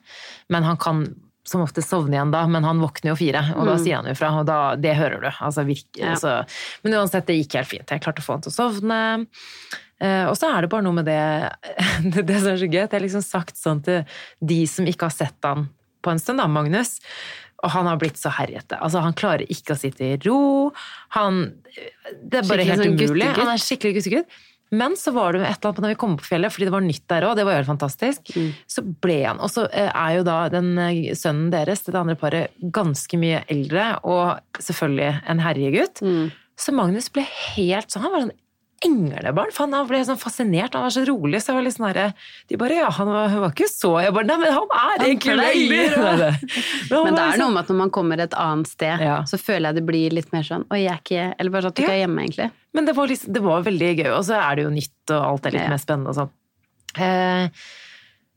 Men 0.53 0.67
han 0.67 0.79
kan 0.81 1.05
som 1.45 1.61
ofte 1.61 1.83
sovner 1.85 2.17
igjen 2.17 2.33
da, 2.33 2.43
men 2.49 2.65
han 2.65 2.81
våkner 2.81 3.11
jo 3.11 3.17
fire, 3.19 3.41
og 3.53 3.67
da 3.67 3.75
mm. 3.77 3.81
sier 3.83 3.99
han 3.99 4.09
jo 4.09 4.15
fra. 4.17 4.31
Og 4.39 4.47
da, 4.49 4.59
det 4.81 4.95
hører 4.97 5.21
du. 5.21 5.29
Altså, 5.29 5.65
virke, 5.67 5.99
ja. 6.01 6.15
altså. 6.15 6.35
Men 6.85 6.97
uansett, 6.99 7.27
det 7.29 7.37
gikk 7.37 7.57
helt 7.59 7.71
fint. 7.71 7.93
Jeg 7.93 8.03
klarte 8.03 8.23
å 8.23 8.25
få 8.25 8.37
han 8.37 8.45
til 8.45 8.53
å 8.53 8.55
sovne. 8.55 9.01
Uh, 10.01 10.25
og 10.27 10.35
så 10.35 10.49
er 10.51 10.65
det 10.65 10.71
bare 10.73 10.83
noe 10.83 10.97
med 10.97 11.07
det, 11.07 11.21
det, 12.17 12.39
som 12.41 12.51
er 12.51 12.59
så 12.59 12.67
gøy, 12.67 12.81
at 12.81 12.89
jeg 12.89 12.97
har 12.97 13.05
liksom 13.05 13.25
sagt 13.25 13.59
sånn 13.59 13.83
til 13.85 14.17
de 14.43 14.59
som 14.67 14.89
ikke 14.89 15.07
har 15.07 15.15
sett 15.15 15.47
han 15.47 15.69
på 16.03 16.13
en 16.13 16.21
stund, 16.21 16.41
da, 16.41 16.49
Magnus. 16.51 16.97
Og 17.63 17.71
han 17.73 17.87
har 17.89 18.01
blitt 18.01 18.19
så 18.19 18.33
herjete. 18.35 18.77
Altså, 18.83 19.01
han 19.05 19.15
klarer 19.17 19.45
ikke 19.49 19.73
å 19.73 19.79
sitte 19.79 20.05
i 20.05 20.17
ro. 20.25 20.73
Han 21.15 21.45
Det 22.21 22.41
er 22.41 22.49
bare 22.49 22.65
helt 22.67 22.83
sånn 22.83 22.97
umulig. 22.97 23.29
Han 23.37 23.53
er 23.53 23.61
skikkelig 23.61 24.01
guttegutt. 24.01 24.41
Men 24.73 24.95
så 24.97 25.13
var 25.13 25.35
det 25.35 25.43
et 25.45 25.59
eller 25.59 25.71
annet 25.71 25.83
når 25.83 25.91
vi 25.93 25.99
kom 26.01 26.15
på 26.17 26.25
fjellet, 26.25 26.53
fordi 26.53 26.67
det 26.67 26.73
var 26.73 26.85
nytt 26.85 27.03
der 27.11 27.27
òg, 27.27 27.35
det 27.37 27.45
var 27.45 27.53
jo 27.53 27.61
helt 27.61 27.69
fantastisk, 27.69 28.31
mm. 28.33 28.47
så 28.71 28.83
ble 29.05 29.19
han 29.21 29.41
Og 29.43 29.51
så 29.53 29.67
eh, 29.69 29.91
er 29.91 30.15
jo 30.17 30.23
da 30.25 30.37
den 30.53 30.71
eh, 30.81 31.11
sønnen 31.17 31.51
deres, 31.53 31.85
det 31.85 31.99
andre 31.99 32.17
paret, 32.19 32.55
ganske 32.73 33.19
mye 33.21 33.43
eldre, 33.51 33.91
og 34.07 34.63
selvfølgelig 34.63 35.11
en 35.31 35.43
herjegutt. 35.45 36.01
Mm. 36.01 36.33
Så 36.59 36.73
Magnus 36.75 37.11
ble 37.11 37.25
helt 37.27 37.91
sånn 37.91 38.05
Han 38.05 38.13
var 38.13 38.21
sånn 38.23 38.37
englebarn. 38.85 39.51
For 39.55 39.65
han 39.65 39.89
ble 39.89 40.01
sånn 40.07 40.19
fascinert, 40.21 40.75
han 40.77 40.85
var 40.85 40.93
så 40.95 41.03
rolig. 41.09 41.41
Så 41.43 41.51
jeg 41.51 41.59
var 41.59 41.65
litt 41.65 41.75
sånn 41.77 41.87
herre 41.89 42.05
De 42.49 42.59
bare 42.61 42.79
ja, 42.79 42.89
han 42.93 43.11
var, 43.11 43.35
var, 43.43 43.53
ikke 43.55 43.69
så 43.71 43.91
Jeg 44.03 44.15
bare 44.15 44.29
nei, 44.29 44.37
men 44.41 44.53
han 44.55 44.75
er 44.79 45.05
egentlig 45.07 45.37
veldig 45.39 45.81
Men, 46.91 46.99
men 47.07 47.17
det 47.17 47.23
er 47.25 47.41
noe 47.41 47.53
med 47.53 47.63
at 47.63 47.71
når 47.71 47.79
man 47.79 47.93
kommer 47.93 48.21
et 48.21 48.35
annet 48.39 48.69
sted, 48.69 49.01
ja. 49.05 49.17
så 49.29 49.39
føler 49.41 49.69
jeg 49.69 49.79
det 49.79 49.85
blir 49.87 50.15
litt 50.15 50.31
mer 50.35 50.45
sånn 50.47 50.67
Oi, 50.69 50.83
jeg 50.83 50.93
er 50.93 51.01
ikke 51.01 51.27
Eller 51.33 51.53
bare 51.55 51.67
sånn 51.67 51.75
at 51.75 51.79
du 51.79 51.83
ikke 51.85 51.95
er 51.95 52.03
hjemme, 52.03 52.25
egentlig. 52.27 52.49
Men 52.75 52.89
det 52.89 52.95
var, 52.97 53.09
liksom, 53.11 53.33
det 53.35 53.43
var 53.45 53.65
veldig 53.65 53.91
gøy, 53.95 54.11
og 54.11 54.21
så 54.27 54.37
er 54.41 54.57
det 54.57 54.65
jo 54.65 54.75
nytt, 54.75 54.95
og 55.15 55.19
alt 55.19 55.49
er 55.49 55.55
litt 55.55 55.63
ja. 55.63 55.71
mer 55.71 55.81
spennende 55.81 56.11
og 56.11 56.17
sånn. 56.19 56.31
Eh, 57.05 57.65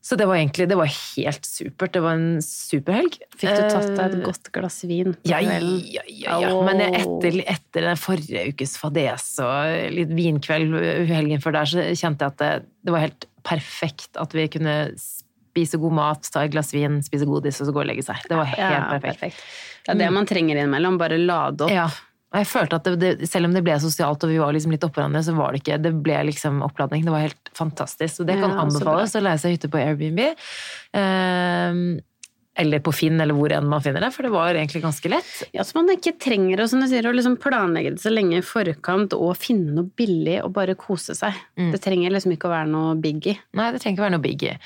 så 0.01 0.17
det 0.17 0.29
var 0.31 0.39
egentlig 0.39 0.69
det 0.71 0.79
var 0.79 0.89
helt 0.89 1.45
supert. 1.45 1.93
Det 1.93 2.03
var 2.05 2.17
en 2.17 2.41
superhelg. 2.45 3.19
Fikk 3.35 3.51
du 3.51 3.63
tatt 3.67 3.89
deg 3.91 4.05
et 4.05 4.17
eh, 4.17 4.25
godt 4.25 4.51
glass 4.55 4.79
vin? 4.89 5.15
Ja, 5.29 5.41
ja, 5.43 5.59
ja. 6.07 6.39
ja. 6.45 6.53
Men 6.65 6.83
etter, 6.87 7.41
etter 7.43 7.89
forrige 8.01 8.47
ukes 8.53 8.77
fadese 8.81 9.45
og 9.45 9.95
litt 9.97 10.15
vinkveld 10.17 10.79
helgen 11.11 11.43
før 11.45 11.59
der, 11.59 11.73
så 11.73 11.87
kjente 11.99 12.25
jeg 12.25 12.37
at 12.37 12.41
det, 12.41 12.53
det, 12.87 12.95
var 12.95 13.05
helt 13.09 13.29
perfekt 13.49 14.21
at 14.23 14.37
vi 14.37 14.47
kunne 14.55 14.77
spise 15.03 15.81
god 15.83 15.97
mat, 15.99 16.31
ta 16.33 16.47
et 16.47 16.55
glass 16.55 16.71
vin, 16.73 17.01
spise 17.05 17.27
godis 17.29 17.59
og 17.61 17.69
så 17.69 17.75
gå 17.75 17.83
og 17.83 17.91
legge 17.91 18.07
seg. 18.07 18.23
Det 18.31 18.39
var 18.39 18.49
helt 18.55 18.93
perfekt. 18.95 19.25
perfekt. 19.27 19.49
Det 19.85 19.97
er 19.97 20.05
det 20.05 20.13
man 20.15 20.29
trenger 20.29 20.61
innimellom. 20.61 21.01
Bare 21.01 21.19
lade 21.21 21.67
opp. 21.67 22.05
Og 22.29 22.43
jeg 22.43 22.49
følte 22.51 22.77
at 22.77 22.89
det, 22.89 23.13
det, 23.23 23.29
selv 23.31 23.49
om 23.49 23.55
det 23.57 23.63
ble 23.65 23.77
sosialt 23.81 24.25
og 24.25 24.33
vi 24.33 24.41
var 24.41 24.53
liksom 24.53 24.75
litt 24.75 24.85
oppå 24.85 25.01
hverandre, 25.01 25.23
så 25.25 25.33
var 25.37 25.55
det 25.55 25.63
ikke 25.63 25.79
Det 25.81 25.95
ble 26.05 26.19
liksom 26.29 26.61
oppladning. 26.67 27.07
Det 27.07 27.15
var 27.15 27.25
helt 27.25 27.53
fantastisk. 27.57 28.19
Så 28.19 28.29
det 28.29 28.37
kan 28.37 28.53
ja, 28.53 28.67
anbefales 28.67 29.17
å 29.17 29.25
leie 29.25 29.41
seg 29.41 29.57
hytte 29.57 29.71
på 29.73 29.81
Airbnb. 29.81 30.21
Eh, 31.01 31.81
eller 32.59 32.83
på 32.83 32.93
Finn, 32.93 33.21
eller 33.23 33.37
hvor 33.39 33.53
enn 33.55 33.69
man 33.71 33.83
finner 33.85 34.03
det, 34.03 34.11
for 34.11 34.27
det 34.27 34.33
var 34.35 34.57
egentlig 34.57 34.83
ganske 34.83 35.13
lett. 35.13 35.31
Ja, 35.55 35.63
Så 35.65 35.79
man 35.79 35.89
ikke 35.93 36.17
trenger 36.19 36.65
å, 36.65 36.67
sier, 36.69 37.07
å 37.07 37.15
liksom 37.15 37.39
planlegge 37.41 37.95
det 37.95 38.03
så 38.03 38.11
lenge 38.11 38.41
i 38.41 38.45
forkant 38.45 39.15
og 39.15 39.37
finne 39.39 39.77
noe 39.77 39.87
billig 39.99 40.41
og 40.43 40.57
bare 40.57 40.75
kose 40.79 41.15
seg. 41.17 41.39
Mm. 41.55 41.71
Det 41.75 41.83
trenger 41.85 42.17
liksom 42.17 42.35
ikke 42.35 42.51
å 42.51 42.55
være 42.57 42.71
noe 42.73 42.97
biggie. 42.99 43.39
Nei, 43.55 43.71
det 43.71 43.83
trenger 43.85 43.95
ikke 43.95 44.05
å 44.05 44.09
være 44.09 44.17
noe 44.19 44.27
biggie. 44.27 44.59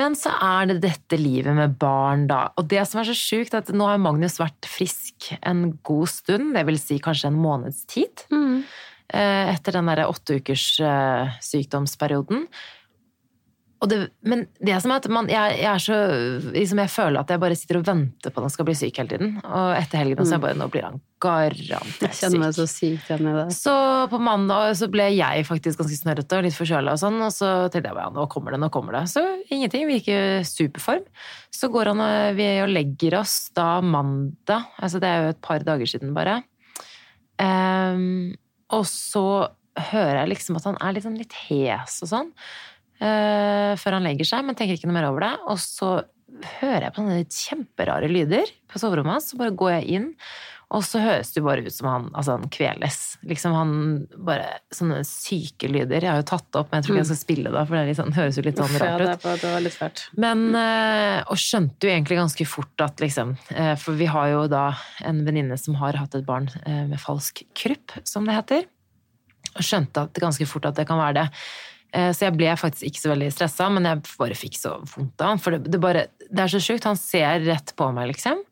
Men 0.00 0.14
så 0.16 0.32
er 0.32 0.70
det 0.70 0.80
dette 0.84 1.18
livet 1.18 1.54
med 1.56 1.74
barn, 1.80 2.24
da. 2.30 2.44
Og 2.56 2.68
det 2.70 2.86
som 2.88 3.02
er 3.02 3.10
så 3.10 3.16
sjukt, 3.18 3.52
er 3.52 3.64
at 3.64 3.72
nå 3.74 3.88
har 3.90 4.00
Magnus 4.00 4.38
vært 4.40 4.68
frisk 4.70 5.09
en 5.40 5.78
god 5.86 6.08
stund, 6.10 6.54
det 6.56 6.64
vil 6.68 6.78
si 6.80 6.98
kanskje 7.02 7.30
en 7.30 7.40
måneds 7.40 7.84
tid. 7.90 8.24
Mm. 8.32 8.62
Eh, 9.10 9.54
etter 9.54 9.74
den 9.74 9.90
derre 9.90 10.08
åtte 10.10 10.38
ukers 10.38 10.66
eh, 10.84 11.32
sykdomsperioden. 11.42 12.46
Det, 13.88 13.96
men 14.28 14.42
det 14.60 14.74
som 14.84 14.92
er 14.92 14.98
at 15.00 15.06
man, 15.08 15.28
jeg, 15.32 15.54
jeg, 15.56 15.68
er 15.70 15.80
så, 15.80 15.98
liksom 16.52 16.82
jeg 16.82 16.90
føler 16.92 17.22
at 17.22 17.30
jeg 17.32 17.40
bare 17.40 17.56
sitter 17.56 17.78
og 17.78 17.86
venter 17.88 18.32
på 18.32 18.42
at 18.42 18.44
han 18.44 18.52
skal 18.52 18.66
bli 18.68 18.74
syk 18.76 18.98
hele 19.00 19.08
tiden. 19.08 19.30
Og 19.40 19.70
etter 19.72 20.02
helgen 20.02 20.26
så 20.26 20.34
jeg 20.34 20.42
bare, 20.42 20.56
nå 20.60 20.66
blir 20.72 20.84
han 20.84 20.98
garantert 21.24 21.86
syk. 21.88 22.02
Jeg 22.04 22.18
kjenner 22.18 22.42
meg 22.42 22.56
så 22.58 22.66
sykt 22.68 23.08
igjen 23.08 23.30
i 23.30 23.32
det. 23.38 23.46
Så 23.56 23.76
på 24.12 24.20
mandag 24.20 24.74
så 24.76 24.90
ble 24.92 25.06
jeg 25.14 25.46
faktisk 25.48 25.80
ganske 25.80 25.96
snørrete 25.96 26.36
og 26.36 26.44
litt 26.44 26.58
forkjøla 26.58 26.92
og 26.92 27.00
sånn, 27.00 27.16
og 27.24 27.32
så 27.32 27.52
tenkte 27.72 27.88
jeg 27.88 27.96
bare 27.96 28.12
nå 28.18 28.26
kommer 28.34 28.52
det, 28.52 28.60
nå 28.60 28.68
kommer 28.74 28.98
det. 28.98 29.04
Så 29.14 29.24
ingenting, 29.48 29.86
vi 29.88 29.96
gikk 29.96 30.10
i 30.12 30.20
superform. 30.44 31.06
Så 31.56 31.72
går 31.72 31.94
han 31.94 32.04
og 32.04 32.36
vi 32.36 32.50
og 32.60 32.74
legger 32.76 33.16
oss 33.22 33.38
da 33.56 33.70
mandag, 33.80 34.68
altså 34.76 35.00
det 35.00 35.08
er 35.08 35.24
jo 35.24 35.32
et 35.32 35.44
par 35.46 35.64
dager 35.64 35.88
siden 35.88 36.12
bare. 36.16 36.42
Um, 37.40 38.36
og 38.76 38.84
så 38.84 39.24
hører 39.88 40.18
jeg 40.20 40.34
liksom 40.34 40.58
at 40.60 40.68
han 40.68 40.76
er 40.84 41.00
sånn 41.00 41.16
litt 41.16 41.32
hes 41.46 42.02
og 42.04 42.10
sånn 42.10 42.28
uh, 43.02 43.72
før 43.80 43.98
han 43.98 44.06
legger 44.08 44.28
seg, 44.28 44.46
men 44.46 44.58
tenker 44.58 44.78
ikke 44.78 44.90
noe 44.90 44.98
mer 45.00 45.10
over 45.10 45.26
det. 45.26 45.34
Og 45.50 45.60
så 45.62 45.90
hører 46.60 46.86
jeg 46.86 46.94
på 46.94 47.02
sånne 47.02 47.24
kjemperare 47.26 48.08
lyder 48.10 48.54
på 48.70 48.80
soverommet 48.80 49.18
hans, 49.18 49.32
så 49.32 49.40
bare 49.40 49.56
går 49.56 49.76
jeg 49.78 49.98
inn. 49.98 50.08
Og 50.70 50.84
så 50.86 51.00
høres 51.02 51.32
det 51.34 51.42
bare 51.42 51.64
ut 51.66 51.74
som 51.74 51.88
han 51.90 52.04
altså 52.14 52.36
han 52.36 52.50
kveles. 52.54 52.98
Liksom 53.26 53.54
han 53.56 53.72
bare 54.22 54.60
Sånne 54.74 55.00
syke 55.06 55.66
lyder. 55.66 56.04
Jeg 56.04 56.12
har 56.12 56.20
jo 56.20 56.28
tatt 56.30 56.46
det 56.46 56.60
opp, 56.60 56.68
men 56.70 56.78
jeg 56.78 56.86
tror 56.86 56.94
ikke 56.94 57.00
jeg 57.00 57.08
skal 57.08 57.18
spille 57.18 57.52
det, 57.56 57.64
for 57.66 57.74
det 57.74 57.80
liksom, 57.88 58.12
høres 58.14 58.38
jo 58.38 58.44
litt 58.46 58.60
sånn 58.60 58.76
rart 58.78 59.02
ut. 59.02 59.24
Det 59.42 59.50
var 59.50 59.64
litt 59.64 59.78
fælt. 59.80 60.04
Men 60.22 60.44
uh, 60.54 61.16
Og 61.26 61.40
skjønte 61.42 61.88
jo 61.88 61.90
egentlig 61.90 62.20
ganske 62.20 62.46
fort 62.46 62.84
at 62.86 63.02
liksom 63.02 63.34
uh, 63.50 63.74
For 63.82 63.98
vi 63.98 64.06
har 64.14 64.30
jo 64.30 64.44
da 64.52 64.68
en 65.10 65.24
venninne 65.26 65.58
som 65.58 65.74
har 65.82 65.98
hatt 65.98 66.14
et 66.14 66.28
barn 66.28 66.46
med 66.62 67.02
falsk 67.02 67.42
krypp, 67.58 67.96
som 68.06 68.28
det 68.28 68.38
heter. 68.38 68.70
Og 69.56 69.66
skjønte 69.66 70.06
at 70.06 70.22
ganske 70.22 70.46
fort 70.46 70.70
at 70.70 70.78
det 70.78 70.86
kan 70.86 71.02
være 71.02 71.24
det. 71.24 71.26
Eh, 71.92 72.10
Så 72.14 72.28
jeg 72.28 72.36
ble 72.38 72.52
faktisk 72.58 72.86
ikke 72.86 73.02
så 73.02 73.12
veldig 73.14 73.30
stressa, 73.34 73.70
men 73.72 73.88
jeg 73.88 74.02
bare 74.18 74.38
fikk 74.38 74.58
så 74.60 74.76
vondt 74.94 75.20
av 75.20 75.34
han. 75.34 75.42
For 75.42 75.56
det, 75.56 75.70
det, 75.70 75.80
bare, 75.82 76.06
det 76.30 76.44
er 76.44 76.52
så 76.52 76.62
sjukt. 76.62 76.86
Han 76.88 76.98
ser 77.00 77.42
rett 77.48 77.74
på 77.76 77.90
meg, 77.96 78.12
liksom. 78.14 78.44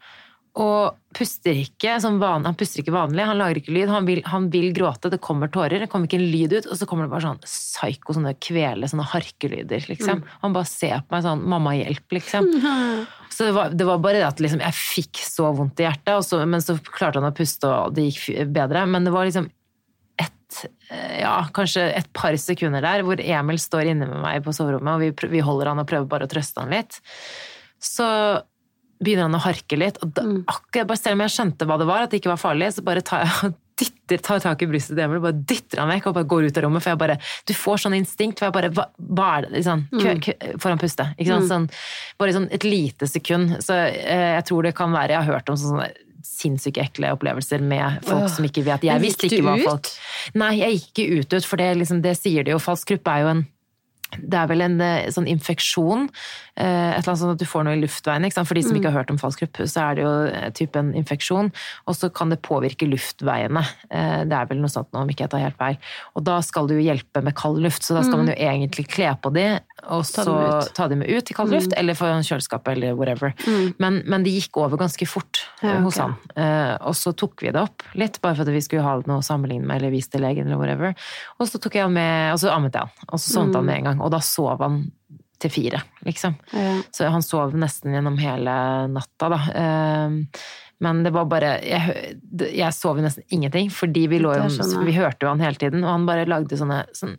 Og 0.58 0.96
puster 1.14 1.54
ikke 1.54 2.00
som 2.02 2.16
van, 2.18 2.42
han 2.48 2.56
puster 2.58 2.82
ikke 2.82 2.94
vanlig, 2.94 3.22
han 3.28 3.38
lager 3.38 3.60
ikke 3.60 3.74
lyd. 3.76 3.90
Han 3.92 4.08
vil, 4.08 4.22
han 4.26 4.48
vil 4.50 4.72
gråte, 4.74 5.10
det 5.12 5.20
kommer 5.22 5.50
tårer, 5.54 5.78
det 5.84 5.86
kommer 5.92 6.08
ikke 6.08 6.18
en 6.18 6.32
lyd 6.32 6.56
ut. 6.56 6.66
Og 6.66 6.80
så 6.80 6.88
kommer 6.88 7.06
det 7.06 7.12
bare 7.12 7.28
sånn 7.28 7.44
psyko, 7.44 8.16
sånne 8.16 8.32
kvele, 8.42 8.88
sånne 8.90 9.06
harkelyder, 9.12 9.86
liksom. 9.86 10.24
Han 10.42 10.56
bare 10.56 10.66
ser 10.66 11.04
på 11.04 11.14
meg 11.14 11.22
sånn 11.28 11.44
'mamma, 11.46 11.76
hjelp', 11.78 12.16
liksom. 12.18 12.50
Så 13.38 13.44
det 13.44 13.52
var, 13.54 13.70
det 13.70 13.86
var 13.86 14.00
bare 14.02 14.18
det 14.18 14.26
at 14.26 14.40
liksom, 14.40 14.58
jeg 14.64 14.74
fikk 14.74 15.20
så 15.22 15.52
vondt 15.54 15.78
i 15.78 15.84
hjertet, 15.84 16.10
og 16.16 16.24
så, 16.26 16.40
men 16.48 16.64
så 16.64 16.74
klarte 16.82 17.20
han 17.20 17.28
å 17.28 17.36
puste, 17.36 17.68
og 17.70 17.94
det 17.94 18.08
gikk 18.08 18.48
bedre. 18.50 18.82
Men 18.88 19.04
det 19.06 19.12
var 19.14 19.28
liksom 19.28 19.46
et, 20.48 20.72
eh, 20.90 21.20
ja, 21.22 21.36
kanskje 21.54 21.84
et 22.00 22.08
par 22.16 22.36
sekunder 22.40 22.84
der 22.84 23.04
hvor 23.06 23.20
Emil 23.20 23.60
står 23.60 23.92
inne 23.92 24.08
med 24.08 24.22
meg 24.24 24.44
på 24.44 24.54
soverommet, 24.56 24.94
og 24.94 25.04
vi, 25.04 25.30
vi 25.36 25.44
holder 25.44 25.72
han 25.72 25.82
og 25.82 25.88
prøver 25.88 26.08
bare 26.08 26.28
å 26.28 26.32
trøste 26.32 26.64
han 26.64 26.72
litt. 26.72 27.00
Så 27.78 28.08
begynner 28.98 29.28
han 29.28 29.38
å 29.38 29.44
harke 29.44 29.78
litt, 29.78 30.00
og 30.02 30.10
da, 30.16 30.24
akkurat 30.50 30.88
bare 30.90 31.00
selv 31.00 31.18
om 31.18 31.24
jeg 31.26 31.36
skjønte 31.36 31.68
hva 31.68 31.78
det 31.78 31.86
var, 31.88 32.04
at 32.04 32.12
det 32.12 32.22
ikke 32.22 32.32
var 32.32 32.40
farlig, 32.42 32.72
så 32.74 32.84
bare 32.86 33.04
tar 33.06 33.26
jeg 33.28 33.54
dytter, 33.78 34.18
tar 34.24 34.40
tak 34.42 34.62
i 34.64 34.66
brystet 34.66 34.96
til 34.96 35.04
Emil 35.04 35.20
og 35.20 35.28
bare 35.28 35.38
dytter 35.38 35.82
han 35.82 35.90
vekk 35.92 36.08
og 36.10 36.16
bare 36.16 36.28
går 36.32 36.48
ut 36.48 36.56
av 36.58 36.64
rommet, 36.64 36.82
for 36.82 36.90
jeg 36.90 37.00
bare 37.04 37.18
Du 37.46 37.52
får 37.54 37.82
sånn 37.84 37.94
instinkt, 37.98 38.40
for 38.40 38.48
jeg 38.48 38.56
bare 38.56 38.72
Hva, 38.74 38.88
hva 38.98 39.28
er 39.36 39.46
det? 39.46 39.52
Liksom, 39.58 39.84
kø, 39.92 40.14
kø, 40.24 40.34
får 40.58 40.74
han 40.74 40.82
puste? 40.82 41.06
Ikke 41.14 41.36
sant? 41.36 41.52
Sånn, 41.52 41.68
bare 42.18 42.34
sånn 42.34 42.48
et 42.54 42.66
lite 42.66 43.06
sekund. 43.06 43.58
Så 43.62 43.76
eh, 43.78 44.32
jeg 44.34 44.48
tror 44.50 44.66
det 44.66 44.74
kan 44.78 44.90
være 44.94 45.14
Jeg 45.14 45.22
har 45.22 45.38
hørt 45.38 45.52
om 45.52 45.60
sånne 45.60 45.88
sinnssyke 46.38 46.82
ekle 46.84 47.12
opplevelser 47.16 47.62
med 47.64 48.00
folk 48.06 48.26
Åh. 48.28 48.32
som 48.36 48.46
ikke 48.48 48.64
vet 48.66 48.86
Jeg 48.86 49.02
visste 49.02 49.28
ikke 49.28 49.44
hva 49.46 49.58
folk 49.64 49.92
Nei, 50.38 50.54
jeg 50.60 50.78
gikk 50.78 50.88
ikke 50.88 51.20
ut, 51.20 51.38
ut 51.38 51.48
for 51.48 51.60
det, 51.60 51.70
liksom, 51.82 52.02
det 52.04 52.14
sier 52.18 52.46
de 52.46 52.54
jo. 52.54 52.60
Falsk 52.62 52.94
gruppe 52.94 53.14
er 53.14 53.24
jo 53.24 53.32
en 53.36 53.46
det 54.16 54.38
er 54.40 54.46
vel 54.48 54.64
en 54.64 54.78
eh, 54.80 55.10
sånn 55.12 55.26
infeksjon, 55.28 56.06
et 56.58 56.98
eller 56.98 57.12
annet 57.12 57.20
sånn 57.22 57.34
at 57.36 57.40
du 57.40 57.46
får 57.46 57.64
noe 57.66 57.76
i 57.76 57.80
luftveiene. 57.84 58.30
For 58.34 58.58
de 58.58 58.62
som 58.66 58.76
ikke 58.78 58.90
har 58.90 59.00
hørt 59.04 59.12
om 59.14 59.18
falsk 59.20 59.44
gruppe, 59.44 59.66
så 59.70 59.84
er 59.84 59.98
det 59.98 60.02
jo 60.04 60.12
eh, 60.26 60.48
type 60.58 60.80
en 60.80 60.90
infeksjon, 60.98 61.50
og 61.86 61.94
så 61.94 62.10
kan 62.10 62.32
det 62.34 62.40
påvirke 62.42 62.88
luftveiene. 62.90 63.62
Eh, 63.90 64.24
Det 64.28 64.34
er 64.36 64.48
vel 64.50 64.58
noe 64.62 64.72
sånt 64.72 64.90
nå, 64.92 65.04
om 65.04 65.12
ikke 65.12 65.26
jeg 65.26 65.32
tar 65.34 65.44
helt 65.44 65.58
feil. 65.60 65.78
Og 66.18 66.24
da 66.26 66.40
skal 66.42 66.66
du 66.66 66.74
jo 66.74 66.82
hjelpe 66.82 67.22
med 67.22 67.36
kald 67.38 67.62
luft, 67.62 67.86
så 67.86 67.94
da 67.94 68.02
skal 68.02 68.24
man 68.24 68.32
jo 68.32 68.36
egentlig 68.36 68.88
kle 68.90 69.14
på 69.22 69.32
de, 69.36 69.46
og 69.94 70.02
så 70.08 70.34
ta 70.74 70.88
dem 70.90 71.04
ut 71.06 71.30
i 71.30 71.36
kald 71.36 71.54
luft, 71.54 71.72
eller 71.78 71.94
foran 71.94 72.18
en 72.22 72.26
kjøleskap 72.26 72.66
eller 72.74 72.98
whatever. 72.98 73.32
Men, 73.78 74.02
men 74.06 74.26
det 74.26 74.34
gikk 74.34 74.58
over 74.58 74.76
ganske 74.80 75.06
fort 75.06 75.44
ja, 75.62 75.76
okay. 75.76 75.82
hos 75.86 75.98
han. 76.02 76.16
Eh, 76.34 76.74
Og 76.88 76.94
så 76.98 77.12
tok 77.14 77.42
vi 77.44 77.52
det 77.54 77.62
opp 77.62 77.86
litt, 77.94 78.18
bare 78.20 78.34
for 78.34 78.42
at 78.48 78.52
vi 78.54 78.60
skulle 78.64 78.82
ha 78.82 78.98
noe 79.06 79.22
å 79.22 79.24
sammenligne 79.24 79.66
med, 79.66 79.78
eller 79.78 79.94
vise 79.94 80.10
til 80.10 80.24
legen, 80.26 80.50
eller 80.50 80.58
whatever. 80.58 80.94
Og 81.38 81.46
så 81.48 81.60
tok 81.62 81.78
jeg 81.78 81.90
med, 81.94 82.32
og 82.34 82.42
så 82.42 82.50
ammet 82.54 82.74
jeg 82.74 82.88
han, 82.88 83.08
og 83.12 83.20
så 83.22 83.32
sovnet 83.36 83.54
han 83.60 83.68
med 83.68 83.76
en 83.80 83.90
gang. 83.92 84.00
Og 84.02 84.10
da 84.12 84.20
sov 84.24 84.58
han 84.64 84.82
til 85.38 85.50
fire, 85.54 85.82
liksom. 86.06 86.34
Ja. 86.52 86.80
Så 86.92 87.08
han 87.14 87.22
sov 87.22 87.52
nesten 87.54 87.92
gjennom 87.94 88.16
hele 88.18 88.54
natta, 88.90 89.28
da. 89.30 89.38
Eh, 89.54 90.16
Men 90.80 91.02
det 91.02 91.10
var 91.10 91.24
bare 91.26 91.56
Jeg, 91.64 92.18
jeg 92.54 92.72
sov 92.76 92.98
jo 93.00 93.02
nesten 93.02 93.24
ingenting, 93.34 93.70
fordi 93.70 94.06
vi 94.08 94.20
jo. 94.22 94.82
Vi 94.86 94.92
hørte 94.94 95.26
jo 95.26 95.28
han 95.32 95.40
hele 95.42 95.58
tiden, 95.58 95.82
og 95.82 95.90
han 95.90 96.06
bare 96.06 96.26
lagde 96.30 96.54
sånne 96.58 96.84
sånne 96.94 97.18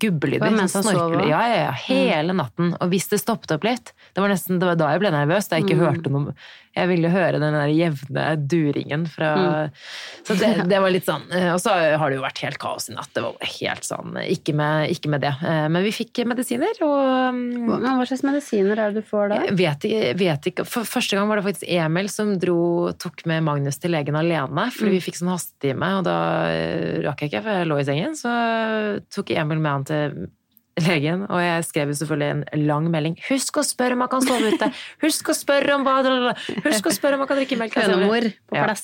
gubbelyder. 0.00 0.54
Sånn 0.70 0.84
snorkelyder. 0.86 1.28
Ja, 1.28 1.40
ja, 1.50 1.56
ja. 1.66 1.70
Hele 1.88 2.32
natten. 2.36 2.76
Og 2.80 2.90
hvis 2.92 3.08
det 3.10 3.18
stoppet 3.20 3.50
opp 3.56 3.64
litt 3.66 3.92
Det 4.14 4.22
var 4.22 4.30
nesten 4.30 4.60
det 4.60 4.68
var 4.68 4.76
da 4.78 4.90
jeg 4.92 5.00
ble 5.02 5.10
nervøs, 5.10 5.48
da 5.50 5.56
jeg 5.58 5.66
ikke 5.66 5.78
Mm. 5.80 5.86
hørte 5.86 6.10
noe 6.14 6.34
Jeg 6.76 6.86
ville 6.86 7.08
høre 7.10 7.40
den 7.42 7.56
der 7.56 7.72
jevne 7.74 8.24
duringen 8.46 9.06
fra 9.10 9.30
Mm. 9.40 9.72
Så 10.26 10.34
det, 10.38 10.48
det 10.70 10.78
var 10.82 10.92
litt 10.92 11.06
sånn 11.06 11.22
eh, 11.34 11.48
Og 11.54 11.58
så 11.62 11.72
har 11.98 12.10
det 12.10 12.16
jo 12.18 12.22
vært 12.22 12.40
helt 12.44 12.58
kaos 12.62 12.88
i 12.90 12.94
natt. 12.94 13.10
Det 13.14 13.22
var 13.24 13.34
helt 13.56 13.86
sånn 13.86 14.16
Ikke 14.22 14.54
med, 14.56 14.90
ikke 14.94 15.10
med 15.10 15.22
det. 15.24 15.32
Eh, 15.42 15.66
Men 15.72 15.82
vi 15.86 15.92
fikk 15.94 16.20
medisiner, 16.30 16.78
og 16.86 17.34
mm, 17.34 17.42
Men 17.70 17.86
Hva 17.98 18.06
slags 18.08 18.22
medisiner 18.26 18.78
er 18.78 18.94
det 18.94 19.02
du 19.02 19.08
får 19.10 19.32
da? 19.32 19.40
jeg 19.48 19.56
vet, 19.58 19.86
vet 20.20 20.50
ikke. 20.52 20.66
For 20.68 20.86
første 20.88 21.18
gang 21.18 21.30
var 21.30 21.40
det 21.40 21.46
faktisk 21.48 21.66
Emil 21.70 22.10
som 22.12 22.34
dro, 22.42 22.58
tok 23.02 23.24
med 23.30 23.42
Magnus 23.46 23.80
til 23.82 23.94
legen 23.94 24.18
alene. 24.18 24.66
Fordi 24.74 24.94
vi 24.96 25.02
fikk 25.04 25.18
sånn 25.20 25.32
hastetime, 25.32 25.90
og 26.00 26.04
da 26.06 26.18
eh, 26.50 27.00
rakk 27.06 27.24
jeg 27.24 27.32
ikke, 27.32 27.44
for 27.46 27.60
jeg 27.60 27.70
lå 27.70 27.80
i 27.80 27.88
sengen. 27.88 28.18
Så 28.18 28.34
tok 29.14 29.32
Emil 29.34 29.58
med 29.62 29.72
han 29.74 29.88
til 29.90 30.20
legen, 30.78 31.26
og 31.28 31.40
jeg 31.42 31.64
skrev 31.64 31.88
jo 31.88 31.96
selvfølgelig 31.98 32.30
en 32.30 32.66
lang 32.66 32.90
melding. 32.90 33.16
'Husk 33.28 33.58
å 33.60 33.64
spørre 33.66 33.92
om 33.92 34.04
han 34.04 34.08
kan 34.08 34.22
sove 34.22 34.52
ute!' 34.54 34.72
'Husk 35.02 35.32
å 35.32 35.36
spørre 35.36 35.74
om 35.74 35.84
hva 35.84 36.34
Husk 36.64 36.86
å 36.86 36.94
spørre 36.94 37.14
om 37.14 37.24
han 37.24 37.28
kan 37.28 37.40
drikke 37.40 37.58
melk!' 37.58 37.74
Hønemor 37.74 38.30
på 38.48 38.56
Ja. 38.56 38.74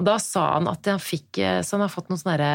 Og 0.00 0.06
da 0.08 0.16
sa 0.22 0.46
han 0.54 0.68
at 0.70 0.88
han 0.88 1.00
fikk 1.02 1.38
eh, 1.44 1.60
Så 1.60 1.76
han 1.76 1.84
har 1.84 1.92
fått 1.92 2.08
noen 2.08 2.20
sånne, 2.20 2.50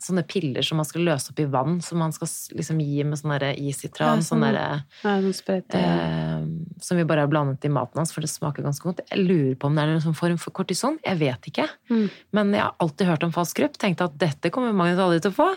sånne 0.00 0.24
piller 0.28 0.64
som 0.64 0.80
man 0.80 0.88
skal 0.88 1.04
løse 1.04 1.32
opp 1.32 1.42
i 1.42 1.46
vann, 1.50 1.78
som 1.84 2.00
man 2.00 2.14
skal 2.14 2.30
liksom 2.56 2.80
gi 2.80 3.04
med 3.04 3.20
sånn 3.20 3.34
isitran. 3.52 4.22
Ja, 4.22 4.24
sånn 4.24 4.44
sånn. 4.46 4.56
Ja, 5.02 5.18
sånn. 5.36 5.66
Eh, 5.76 6.46
som 6.84 6.96
vi 6.96 7.04
bare 7.08 7.26
har 7.26 7.30
blandet 7.30 7.66
i 7.68 7.72
maten 7.72 8.00
hans, 8.00 8.14
for 8.14 8.24
det 8.24 8.30
smaker 8.32 8.64
ganske 8.64 8.86
godt. 8.86 9.02
Jeg 9.10 9.26
lurer 9.26 9.58
på 9.60 9.68
om 9.68 9.76
det 9.76 9.84
er 9.84 9.92
noen 9.92 10.04
sånn 10.06 10.16
form 10.16 10.38
for 10.40 10.56
kortison. 10.56 10.96
Jeg 11.04 11.20
vet 11.20 11.50
ikke. 11.52 11.68
Mm. 11.92 12.08
Men 12.38 12.56
jeg 12.56 12.64
har 12.64 12.80
alltid 12.84 13.10
hørt 13.10 13.28
om 13.28 13.34
falsk 13.36 13.60
grupp. 13.60 13.78
Tenkte 13.82 14.08
at 14.08 14.16
dette 14.20 14.52
kommer 14.54 14.72
Magnus 14.76 15.02
aldri 15.04 15.20
til 15.24 15.34
å 15.34 15.38
få. 15.42 15.50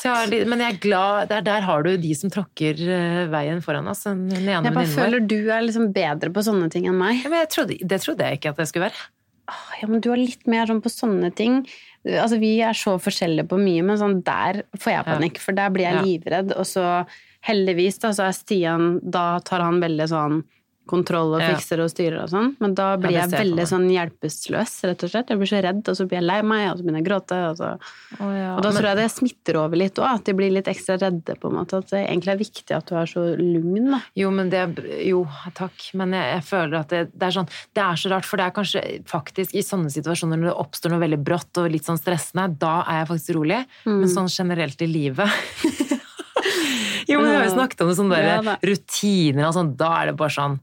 Så 0.00 0.10
jeg 0.10 0.18
har, 0.18 0.50
men 0.50 0.66
jeg 0.66 0.74
er 0.74 0.82
glad 0.82 1.32
der, 1.32 1.46
der 1.46 1.66
har 1.68 1.86
du 1.86 1.94
de 2.02 2.12
som 2.18 2.32
tråkker 2.34 2.82
eh, 2.82 3.22
veien 3.32 3.62
foran 3.64 3.90
oss. 3.92 4.04
Den 4.08 4.26
ene 4.32 4.66
Jeg 4.66 4.74
bare 4.74 4.90
føler 4.90 5.22
du 5.22 5.38
er 5.46 5.62
liksom 5.68 5.92
bedre 5.94 6.34
på 6.34 6.46
sånne 6.50 6.72
ting 6.72 6.90
enn 6.90 6.98
meg. 6.98 7.22
Ja, 7.22 7.30
men 7.30 7.44
jeg 7.44 7.52
trodde, 7.54 7.78
det 7.78 8.02
trodde 8.02 8.26
jeg 8.26 8.42
ikke 8.42 8.56
at 8.56 8.64
jeg 8.64 8.72
skulle 8.72 8.90
være. 8.90 9.10
Åh, 9.50 9.72
Ja, 9.82 9.88
men 9.88 10.00
du 10.00 10.10
er 10.12 10.20
litt 10.20 10.46
mer 10.46 10.66
sånn 10.70 10.82
på 10.84 10.90
sånne 10.92 11.32
ting. 11.34 11.62
Altså, 12.06 12.38
vi 12.38 12.60
er 12.62 12.76
så 12.78 12.96
forskjellige 13.02 13.48
på 13.50 13.58
mye, 13.58 13.82
men 13.82 13.98
sånn 13.98 14.22
der 14.26 14.62
får 14.78 14.92
jeg 14.92 15.04
panikk, 15.08 15.38
for 15.42 15.52
der 15.58 15.70
blir 15.74 15.88
jeg 15.88 16.02
livredd. 16.04 16.52
Og 16.58 16.66
så 16.66 17.04
heldigvis, 17.46 17.98
da, 17.98 18.12
så 18.14 18.28
er 18.28 18.36
Stian 18.36 19.00
Da 19.02 19.40
tar 19.40 19.60
han 19.64 19.80
veldig 19.82 20.08
sånn 20.10 20.42
kontroll 20.86 21.34
og 21.36 21.40
Ja. 21.40 21.54
fikser 21.54 21.80
og 21.80 21.90
styrer 21.90 22.22
og 22.24 22.30
sånn, 22.30 22.56
men 22.60 22.74
da 22.74 22.96
blir 22.96 23.12
jeg 23.12 23.30
veldig 23.30 23.66
sånn 23.70 23.86
hjelpeløs, 23.88 24.72
rett 24.84 25.04
og 25.04 25.10
slett. 25.10 25.28
Jeg 25.30 25.38
blir 25.38 25.50
så 25.50 25.62
redd, 25.62 25.82
og 25.88 25.94
så 25.96 26.06
blir 26.08 26.18
jeg 26.18 26.26
lei 26.26 26.42
meg, 26.42 26.70
og 26.70 26.78
så 26.78 26.82
begynner 26.82 27.00
jeg 27.00 27.06
å 27.06 27.10
gråte, 27.10 27.38
og 27.50 27.56
så 27.56 27.68
Og 28.20 28.62
da 28.62 28.70
tror 28.72 28.88
jeg 28.90 28.96
det 28.96 29.10
smitter 29.10 29.56
over 29.56 29.76
litt 29.76 29.94
òg, 29.94 30.14
at 30.14 30.24
de 30.24 30.32
blir 30.34 30.50
litt 30.52 30.66
ekstra 30.66 30.98
redde, 30.98 31.38
på 31.38 31.48
en 31.48 31.56
måte. 31.56 31.78
At 31.78 31.88
det 31.90 32.02
egentlig 32.08 32.32
er 32.34 32.42
viktig 32.42 32.76
at 32.76 32.86
du 32.86 32.96
er 32.96 33.06
så 33.06 33.22
lugn, 33.38 33.90
da. 33.92 34.00
Jo, 34.16 34.30
men 34.30 34.50
det, 34.50 34.62
jo, 35.06 35.26
takk. 35.54 35.94
Men 35.94 36.12
jeg, 36.12 36.34
jeg 36.34 36.44
føler 36.50 36.80
at 36.80 36.88
det, 36.88 37.02
det 37.14 37.26
er 37.28 37.36
sånn 37.38 37.48
Det 37.74 37.82
er 37.82 37.96
så 37.96 38.10
rart, 38.10 38.24
for 38.24 38.36
det 38.36 38.46
er 38.46 38.56
kanskje 38.58 39.04
faktisk 39.06 39.54
i 39.54 39.62
sånne 39.62 39.90
situasjoner 39.90 40.36
når 40.38 40.50
det 40.50 40.58
oppstår 40.58 40.90
noe 40.90 41.00
veldig 41.02 41.22
brått 41.24 41.58
og 41.62 41.70
litt 41.70 41.84
sånn 41.84 42.00
stressende, 42.00 42.58
da 42.58 42.82
er 42.86 43.02
jeg 43.02 43.10
faktisk 43.14 43.36
rolig. 43.38 43.62
Mm. 43.86 44.00
Men 44.00 44.08
sånn 44.08 44.28
generelt 44.28 44.82
i 44.82 44.86
livet 44.90 45.30
Jo, 47.08 47.20
men 47.20 47.30
vi 47.30 47.36
har 47.36 47.46
jo 47.46 47.54
snakket 47.56 47.80
om 47.82 47.90
det 47.90 47.96
sånne 47.98 48.18
der 48.18 48.28
ja, 48.28 48.56
rutiner 48.62 49.48
og 49.48 49.56
sånn. 49.56 49.72
Da 49.78 49.90
er 50.00 50.10
det 50.10 50.18
bare 50.20 50.34
sånn 50.34 50.60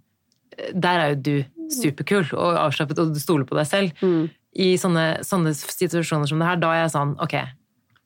Der 0.74 1.04
er 1.04 1.14
jo 1.14 1.22
du 1.26 1.34
superkul 1.70 2.26
og 2.34 2.58
avslappet, 2.66 3.00
og 3.00 3.14
du 3.14 3.22
stoler 3.22 3.46
på 3.46 3.58
deg 3.58 3.68
selv. 3.70 4.04
Mm. 4.04 4.30
I 4.60 4.72
sånne, 4.82 5.06
sånne 5.26 5.54
situasjoner 5.54 6.30
som 6.30 6.42
det 6.42 6.48
her, 6.50 6.62
da 6.62 6.72
er 6.74 6.80
jeg 6.82 6.94
sånn 6.96 7.12
Ok, 7.22 7.36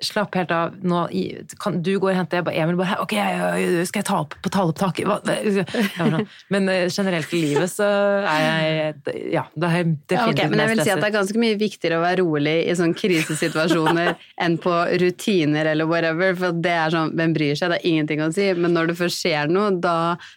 slapp 0.06 0.36
helt 0.38 0.52
av. 0.56 0.76
Nå, 0.84 1.04
kan, 1.62 1.80
du 1.86 1.92
går 2.00 2.14
og 2.14 2.18
henter 2.22 2.40
jeg 2.42 2.48
bare, 2.48 2.56
Emil 2.64 2.78
bare 2.80 3.00
Ok, 3.04 3.14
skal 3.88 4.02
jeg 4.02 4.08
ta 4.08 4.20
opp 4.24 4.36
på 4.44 4.52
taleopptaket? 4.54 5.08
Men 6.54 6.70
eh, 6.72 6.88
generelt 6.92 7.34
i 7.34 7.42
livet 7.42 7.72
så 7.72 7.88
er 8.30 8.44
jeg 8.44 9.34
Ja, 9.34 9.46
da 9.56 9.70
er 9.72 9.84
jeg 9.84 9.90
Ja, 10.14 10.26
okay, 10.28 10.48
definitivt 10.48 10.52
men 10.54 10.62
jeg 10.64 10.72
vil 10.74 10.84
si 10.84 10.92
at 10.94 11.02
det 11.02 11.10
er 11.10 11.16
ganske 11.18 11.42
mye 11.42 11.58
viktigere 11.60 12.00
å 12.00 12.04
være 12.04 12.22
rolig 12.24 12.56
i 12.70 12.76
sånne 12.78 12.98
krisesituasjoner 13.00 14.14
enn 14.44 14.58
på 14.62 14.74
rutiner 15.02 15.70
eller 15.74 15.88
whatever, 15.90 16.36
for 16.38 16.56
det 16.64 16.74
er 16.74 16.94
sånn, 16.94 17.14
hvem 17.18 17.34
bryr 17.36 17.58
seg, 17.60 17.74
det 17.74 17.80
er 17.80 17.88
ingenting 17.90 18.24
å 18.26 18.30
si, 18.36 18.46
men 18.58 18.76
når 18.76 18.92
det 18.92 18.98
først 19.00 19.24
skjer 19.24 19.52
noe, 19.52 19.72
da, 19.84 19.96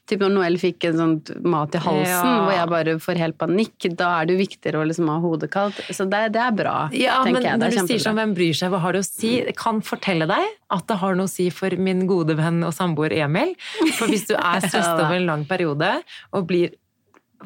typ 0.08 0.22
når 0.24 0.34
Noel 0.36 0.58
fikk 0.60 0.88
en 0.90 0.98
sånn 1.00 1.14
mat 1.46 1.74
i 1.76 1.82
halsen, 1.82 2.06
Ja. 2.06 2.36
hvor 2.46 2.54
jeg 2.56 2.70
bare 2.72 2.96
får 3.02 3.20
helt 3.22 3.38
panikk, 3.40 3.88
da 3.98 4.12
er 4.20 4.30
det 4.30 4.38
viktigere 4.40 4.82
å 4.82 4.86
liksom 4.88 5.10
ha 5.12 5.18
hodet 5.22 5.50
kaldt, 5.52 5.80
så 5.90 6.06
det, 6.10 6.22
det 6.36 6.42
er 6.42 6.54
bra, 6.56 6.76
Ja, 6.96 7.18
men 7.24 7.36
tenker 7.36 7.48
jeg, 7.50 7.60
det 7.60 7.66
når 7.66 7.76
er 7.76 7.86
du 7.86 7.92
sier 7.92 8.04
sånn, 8.06 8.18
hvem 8.20 8.34
bryr 8.36 8.56
seg, 8.60 8.72
hva 8.74 8.82
har 8.84 8.96
det 8.96 9.02
å 9.04 9.08
si? 9.08 9.32
Kan 9.58 9.82
fortelle 9.84 10.28
deg 10.30 10.48
at 10.74 10.88
det 10.90 10.98
har 11.02 11.18
noe 11.18 11.28
å 11.28 11.32
si 11.32 11.48
for 11.54 11.74
min 11.80 12.06
gode 12.10 12.36
venn 12.38 12.62
og 12.66 12.74
samboer 12.76 13.14
Emil. 13.16 13.54
For 13.98 14.10
hvis 14.10 14.28
du 14.30 14.34
er 14.36 14.62
stresset 14.66 14.98
over 14.98 15.18
en 15.18 15.30
lang 15.30 15.46
periode 15.48 15.98
og 16.32 16.50
blir 16.50 16.74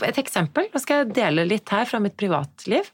Et 0.06 0.18
eksempel, 0.20 0.68
nå 0.70 0.78
skal 0.80 1.00
jeg 1.00 1.14
dele 1.16 1.42
litt 1.44 1.68
her 1.74 1.82
fra 1.84 1.98
mitt 2.00 2.14
privatliv. 2.16 2.86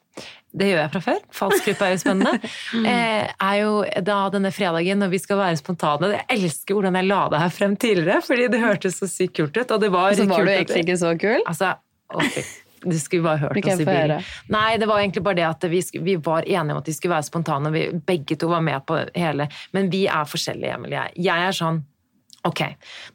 Det 0.57 0.71
gjør 0.71 0.79
jeg 0.81 0.93
fra 0.95 1.03
før. 1.05 1.19
Falsk 1.39 1.67
gruppe 1.69 1.85
er 1.85 1.93
jo 1.93 1.99
spennende. 2.01 2.53
Eh, 2.91 3.29
er 3.29 3.57
jo 3.61 3.75
da 4.07 4.17
denne 4.33 4.51
fredagen 4.55 5.03
når 5.05 5.13
vi 5.13 5.21
skal 5.21 5.39
være 5.43 5.59
spontane. 5.61 6.09
Jeg 6.15 6.27
elsker 6.39 6.75
hvordan 6.75 6.97
jeg 6.97 7.09
la 7.11 7.21
det 7.35 7.43
her 7.43 7.53
frem 7.53 7.77
tidligere, 7.77 8.25
fordi 8.25 8.49
det 8.55 8.63
hørtes 8.65 8.97
så 9.03 9.11
sykt 9.13 9.37
kult 9.37 9.61
ut. 9.61 9.77
Og 9.77 9.85
det 9.85 9.93
var 9.93 10.17
Så 10.17 10.25
var 10.31 10.49
du 10.49 10.53
egentlig 10.55 10.87
ikke 10.87 10.99
så 11.05 11.13
kul? 11.21 11.45
Altså, 11.45 11.75
å, 12.09 12.25
fy. 12.33 12.47
Du 12.87 12.99
skulle 13.03 13.27
bare 13.27 13.43
hørt 13.43 13.59
oss 13.59 13.83
i 13.83 13.89
bilen. 13.89 14.23
Nei, 14.55 14.77
det 14.79 14.89
var 14.89 15.03
egentlig 15.03 15.25
bare 15.27 15.41
det 15.41 15.47
at 15.49 15.67
vi, 15.71 15.83
vi 16.07 16.17
var 16.23 16.47
enige 16.47 16.77
om 16.77 16.81
at 16.81 16.89
vi 16.89 16.95
skulle 16.97 17.17
være 17.17 17.29
spontane. 17.29 17.73
Vi 17.75 17.85
begge 18.07 18.39
to 18.39 18.51
var 18.53 18.65
med 18.65 18.87
på 18.87 19.01
hele. 19.15 19.49
Men 19.77 19.91
vi 19.93 20.07
er 20.07 20.29
forskjellige, 20.31 20.79
Emil. 20.79 20.95
Jeg, 20.97 21.15
jeg 21.27 21.49
er 21.51 21.57
sånn 21.57 21.83
Ok, 22.47 22.63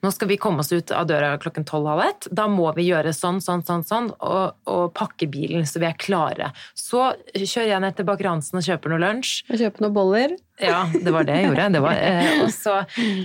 nå 0.03 0.11
skal 0.11 0.27
vi 0.27 0.37
komme 0.41 0.59
oss 0.63 0.71
ut 0.73 0.91
av 0.91 1.07
døra 1.07 1.31
klokken 1.39 1.63
tolv 1.67 1.87
halv 1.87 2.03
ett. 2.03 2.27
Da 2.35 2.49
må 2.51 2.67
vi 2.75 2.89
gjøre 2.89 3.13
sånn, 3.15 3.39
sånn, 3.43 3.63
sånn, 3.63 3.85
sånn, 3.87 4.09
og, 4.19 4.57
og 4.67 4.91
pakke 4.97 5.29
bilen 5.31 5.63
så 5.69 5.79
vi 5.79 5.87
er 5.87 5.95
klare. 5.99 6.51
Så 6.75 7.13
kjører 7.35 7.69
jeg 7.75 7.83
ned 7.85 7.95
til 7.97 8.07
Baker 8.09 8.31
Hansen 8.33 8.59
og 8.59 8.65
kjøper 8.67 8.91
noe 8.91 9.03
lunsj. 9.05 9.35
Og 9.47 9.61
kjøper 9.61 9.85
noen 9.85 9.95
boller. 9.95 10.35
Ja, 10.61 10.83
det 10.93 11.13
var 11.15 11.25
det 11.25 11.37
jeg 11.39 11.47
gjorde. 11.47 11.67
Det 11.73 11.81
var, 11.83 11.97
eh, 11.97 12.41
og 12.43 12.51
så 12.53 12.75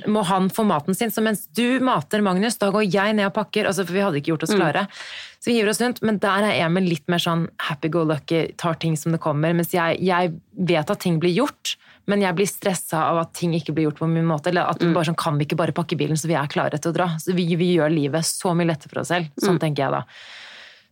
må 0.09 0.23
han 0.31 0.49
få 0.53 0.65
maten 0.69 0.97
sin. 0.97 1.13
Så 1.13 1.25
mens 1.25 1.47
du 1.57 1.81
mater 1.85 2.23
Magnus, 2.25 2.59
da 2.61 2.71
går 2.75 2.87
jeg 2.87 3.17
ned 3.19 3.29
og 3.29 3.35
pakker. 3.37 3.69
Altså, 3.69 3.85
for 3.85 3.97
vi 3.97 4.05
hadde 4.05 4.23
ikke 4.23 4.33
gjort 4.35 4.47
oss 4.47 4.55
klare. 4.57 4.87
Så 5.41 5.51
vi 5.51 5.59
hiver 5.59 5.73
oss 5.75 5.83
rundt. 5.83 6.01
Men 6.07 6.21
der 6.23 6.47
er 6.49 6.63
Emil 6.65 6.89
litt 6.89 7.05
mer 7.13 7.23
sånn 7.23 7.49
happy 7.67 7.91
go 7.93 8.07
lucky, 8.07 8.47
tar 8.61 8.79
ting 8.83 8.97
som 8.99 9.15
det 9.15 9.21
kommer. 9.25 9.53
Mens 9.57 9.75
jeg, 9.77 9.99
jeg 10.07 10.37
vet 10.71 10.95
at 10.95 11.03
ting 11.03 11.21
blir 11.23 11.35
gjort. 11.35 11.77
Men 12.07 12.23
jeg 12.23 12.39
blir 12.39 12.49
stressa 12.49 13.03
av 13.11 13.21
at 13.25 13.35
ting 13.35 13.55
ikke 13.59 13.75
blir 13.75 13.89
gjort 13.89 14.01
på 14.03 14.09
min 14.11 14.27
måte. 14.29 14.53
Eller 14.53 14.71
at 14.71 14.83
vi 14.83 14.93
bare 14.95 15.09
sånn, 15.09 15.19
kan 15.19 15.39
vi 15.39 15.47
ikke 15.49 15.59
bare 15.59 15.75
pakke 15.77 15.99
bilen 15.99 16.19
så 16.19 16.31
vi 16.31 16.39
er 16.39 16.51
klare 16.51 16.79
til 16.79 16.93
å 16.93 16.97
dra. 16.97 17.09
Så 17.23 17.35
vi, 17.35 17.49
vi 17.59 17.73
gjør 17.75 17.91
livet 17.93 18.27
så 18.29 18.55
mye 18.55 18.71
lettere 18.71 18.93
for 18.93 19.03
oss 19.03 19.11
selv. 19.11 19.33
Sånn 19.43 19.59
tenker 19.63 19.87
jeg 19.87 19.97
da. 19.97 20.05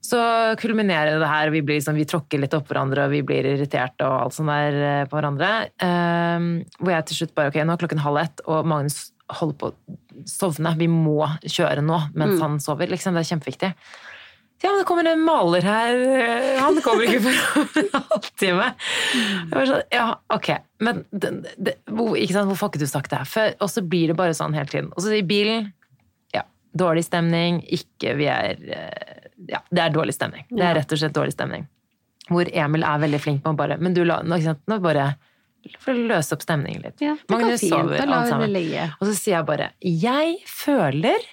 Så 0.05 0.21
kulminerer 0.61 1.17
det 1.17 1.29
her, 1.31 1.49
vi, 1.55 1.63
blir 1.65 1.79
liksom, 1.79 1.97
vi 1.97 2.05
tråkker 2.05 2.43
litt 2.43 2.53
opp 2.57 2.69
hverandre, 2.69 3.07
og 3.07 3.15
vi 3.15 3.23
blir 3.25 3.47
irriterte 3.55 4.05
og 4.05 4.27
alt 4.27 4.37
sånt 4.37 4.53
der 4.53 4.77
eh, 4.77 5.05
på 5.09 5.17
hverandre. 5.17 5.53
Um, 5.81 6.49
hvor 6.77 6.93
jeg 6.93 7.07
til 7.09 7.21
slutt 7.23 7.33
bare 7.39 7.53
Ok, 7.53 7.57
nå 7.65 7.73
er 7.73 7.81
klokken 7.81 8.03
halv 8.05 8.21
ett, 8.21 8.43
og 8.45 8.69
Magnus 8.69 8.99
holder 9.33 9.57
på 9.63 9.71
å 9.71 9.97
sovne. 10.29 10.75
Vi 10.77 10.91
må 10.93 11.23
kjøre 11.41 11.81
nå 11.85 12.03
mens 12.21 12.43
han 12.43 12.59
sover. 12.61 12.91
liksom, 12.93 13.17
Det 13.17 13.25
er 13.25 13.31
kjempeviktig. 13.31 13.73
Ja, 14.65 14.71
men 14.71 14.81
det 14.81 14.85
kommer 14.89 15.05
en 15.05 15.21
maler 15.21 15.67
her. 15.69 15.99
Han 16.63 16.79
kommer 16.81 17.05
ikke 17.05 17.21
for 17.27 17.81
en 17.83 17.91
halvtime. 17.93 18.69
Jeg 19.13 19.51
var 19.53 19.69
sånn, 19.69 19.83
ja, 19.93 20.07
ok. 20.33 20.49
Men 20.87 21.03
det, 21.13 21.33
det, 21.61 21.75
hvor, 21.93 22.17
ikke 22.17 22.39
sant, 22.39 22.79
du 22.81 22.87
sagt 22.89 23.13
det 23.13 23.21
her? 23.21 23.59
Og 23.61 23.69
så 23.69 23.85
blir 23.85 24.15
det 24.15 24.17
bare 24.17 24.37
sånn 24.37 24.57
hele 24.57 24.71
tiden. 24.73 24.89
Og 24.97 25.05
så 25.05 25.13
i 25.19 25.21
bilen, 25.27 25.69
ja, 26.33 26.47
dårlig 26.73 27.05
stemning. 27.11 27.61
Ikke 27.77 28.17
vi 28.17 28.31
er 28.33 28.57
eh, 28.65 29.21
Ja, 29.53 29.61
det 29.69 29.85
er 29.85 29.93
dårlig 29.93 30.17
stemning. 30.17 30.49
Det 30.49 30.65
er 30.65 30.79
rett 30.81 30.97
og 30.97 31.03
slett 31.03 31.17
dårlig 31.17 31.37
stemning. 31.37 31.69
Hvor 32.33 32.49
Emil 32.49 32.89
er 32.89 33.05
veldig 33.05 33.21
flink 33.21 33.45
på 33.45 33.53
å 33.53 33.57
bare 33.59 33.77
Men 33.77 33.93
du, 33.93 34.01
la, 34.09 34.23
nå, 34.25 34.39
ikke 34.41 34.55
sant, 34.55 34.65
nå 34.71 34.81
bare 34.81 35.11
for 35.81 35.97
å 35.97 36.07
løse 36.09 36.33
opp 36.37 36.43
stemningen 36.45 36.83
litt. 36.85 37.01
Ja, 37.05 37.15
Magnus 37.33 37.63
fint. 37.63 37.73
sover, 37.73 38.01
alt 38.05 38.29
sammen. 38.29 38.57
Og 38.99 39.07
så 39.09 39.15
sier 39.17 39.39
jeg 39.39 39.47
bare 39.49 39.71
Jeg 39.85 40.39
føler 40.49 41.25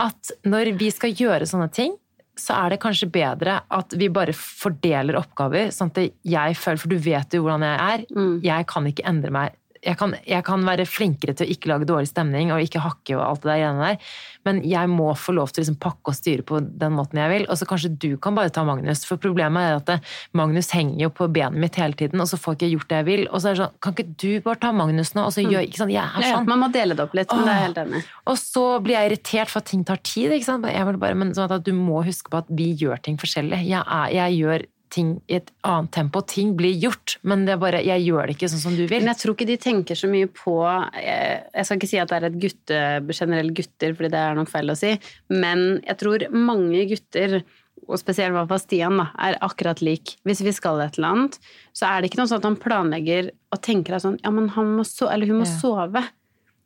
at 0.00 0.32
når 0.48 0.74
vi 0.80 0.90
skal 0.92 1.14
gjøre 1.16 1.48
sånne 1.48 1.68
ting, 1.72 1.94
så 2.40 2.56
er 2.56 2.74
det 2.74 2.80
kanskje 2.82 3.10
bedre 3.12 3.60
at 3.76 3.94
vi 4.00 4.08
bare 4.12 4.34
fordeler 4.36 5.18
oppgaver, 5.20 5.70
sånn 5.74 5.92
at 5.92 6.02
jeg 6.26 6.58
føler 6.58 6.80
For 6.80 6.92
du 6.92 6.98
vet 7.04 7.36
jo 7.36 7.44
hvordan 7.44 7.66
jeg 7.66 7.80
er. 7.94 8.04
Mm. 8.16 8.34
Jeg 8.46 8.68
kan 8.70 8.88
ikke 8.88 9.06
endre 9.10 9.34
meg. 9.34 9.59
Jeg 9.80 9.96
kan, 9.96 10.12
jeg 10.28 10.44
kan 10.44 10.60
være 10.68 10.84
flinkere 10.84 11.32
til 11.32 11.46
å 11.46 11.52
ikke 11.54 11.70
lage 11.70 11.86
dårlig 11.88 12.10
stemning 12.10 12.50
og 12.52 12.60
ikke 12.60 12.82
hakke 12.84 13.14
og 13.16 13.22
alt 13.24 13.40
det 13.46 13.48
der 13.48 13.60
greiene 13.62 13.86
der, 13.86 14.10
men 14.44 14.58
jeg 14.68 14.90
må 14.92 15.06
få 15.16 15.32
lov 15.32 15.48
til 15.54 15.60
å 15.60 15.64
liksom 15.64 15.78
pakke 15.80 16.12
og 16.12 16.16
styre 16.18 16.44
på 16.44 16.58
den 16.80 16.92
måten 16.98 17.16
jeg 17.20 17.30
vil. 17.32 17.46
Og 17.48 17.56
så 17.56 17.64
kanskje 17.68 17.90
du 18.00 18.10
kan 18.20 18.36
bare 18.36 18.52
ta 18.52 18.60
Magnus, 18.68 19.06
for 19.08 19.16
problemet 19.20 19.64
er 19.70 19.78
at 19.78 19.86
det, 19.88 19.96
Magnus 20.36 20.68
henger 20.76 21.06
jo 21.06 21.10
på 21.16 21.30
benet 21.32 21.56
mitt 21.64 21.78
hele 21.80 21.96
tiden, 21.96 22.20
og 22.20 22.28
så 22.28 22.36
får 22.40 22.58
jeg 22.58 22.60
ikke 22.60 22.70
gjort 22.74 22.90
det 22.92 22.98
jeg 23.00 23.06
vil. 23.08 23.22
Og 23.30 23.40
så 23.40 23.48
er 23.48 23.56
det 23.56 23.62
sånn, 23.62 23.78
kan 23.86 23.96
ikke 23.96 24.16
du 24.20 24.28
bare 24.50 24.60
ta 24.66 24.72
Magnus 24.76 25.14
nå? 25.16 25.24
Og 25.30 25.32
så 25.38 25.44
gjør, 25.46 25.64
ikke 25.64 25.80
sånn, 25.80 25.94
jeg 25.96 26.04
er 26.04 26.26
Ja, 26.28 26.34
sånn. 26.36 26.50
man 26.52 26.60
må 26.66 26.68
dele 26.76 26.96
det 26.98 27.06
opp 27.06 27.16
litt, 27.16 27.32
men 27.32 27.48
det 27.48 27.54
er 27.56 27.64
helt 27.64 27.80
enig. 27.86 28.02
Og 28.28 28.36
så 28.40 28.66
blir 28.84 28.98
jeg 28.98 29.10
irritert 29.14 29.48
for 29.54 29.64
at 29.64 29.70
ting 29.72 29.84
tar 29.88 30.02
tid. 30.04 30.36
Ikke 30.36 30.48
sant? 30.50 30.68
Jeg 30.68 30.88
vil 30.90 31.00
bare, 31.00 31.16
men 31.24 31.32
sånn 31.36 31.48
at 31.56 31.64
du 31.64 31.72
må 31.72 32.04
huske 32.04 32.28
på 32.32 32.42
at 32.44 32.52
vi 32.52 32.74
gjør 32.84 33.00
ting 33.08 33.16
forskjellig. 33.20 33.64
Jeg, 33.68 33.80
er, 33.80 34.12
jeg 34.18 34.40
gjør 34.42 34.66
ting 34.90 35.12
i 35.30 35.36
et 35.38 35.50
annet 35.66 35.92
tempo. 35.94 36.20
Ting 36.26 36.52
blir 36.58 36.74
gjort, 36.82 37.16
men 37.22 37.44
det 37.46 37.54
er 37.54 37.60
bare, 37.62 37.80
jeg 37.86 38.02
gjør 38.08 38.26
det 38.26 38.34
ikke 38.36 38.48
sånn 38.50 38.62
som 38.64 38.74
du 38.76 38.82
vil. 38.86 38.98
Men 39.00 39.12
jeg 39.12 39.20
tror 39.22 39.36
ikke 39.36 39.46
de 39.50 39.56
tenker 39.62 39.98
så 39.98 40.10
mye 40.10 40.26
på 40.34 40.56
Jeg, 40.98 41.40
jeg 41.54 41.66
skal 41.68 41.78
ikke 41.78 41.90
si 41.92 42.00
at 42.02 42.10
det 42.10 42.18
er 42.18 42.28
et 42.30 42.38
gutte, 42.42 42.82
generelt 43.14 43.54
gutter, 43.54 43.94
fordi 43.94 44.10
det 44.12 44.20
er 44.26 44.38
nok 44.38 44.50
feil 44.50 44.72
å 44.74 44.78
si, 44.78 44.92
men 45.30 45.64
jeg 45.86 45.98
tror 46.02 46.26
mange 46.34 46.84
gutter, 46.90 47.40
og 47.88 47.98
spesielt 47.98 48.36
fall 48.50 48.60
Stian, 48.60 48.98
da, 49.00 49.06
er 49.18 49.38
akkurat 49.42 49.80
lik. 49.82 50.16
Hvis 50.28 50.42
vi 50.44 50.52
skal 50.54 50.82
et 50.84 50.98
eller 50.98 51.14
annet, 51.14 51.38
så 51.74 51.88
er 51.88 52.00
det 52.02 52.10
ikke 52.10 52.20
noe 52.20 52.28
sånn 52.30 52.42
at 52.42 52.48
han 52.50 52.58
planlegger 52.60 53.30
og 53.54 53.62
tenker 53.64 53.96
at 53.96 54.04
sånn 54.04 54.18
Ja, 54.22 54.30
men 54.34 54.50
han 54.54 54.74
må 54.76 54.84
so 54.86 55.08
eller 55.10 55.26
hun 55.30 55.40
må 55.40 55.46
Ja. 55.48 55.56
sove. 55.62 56.02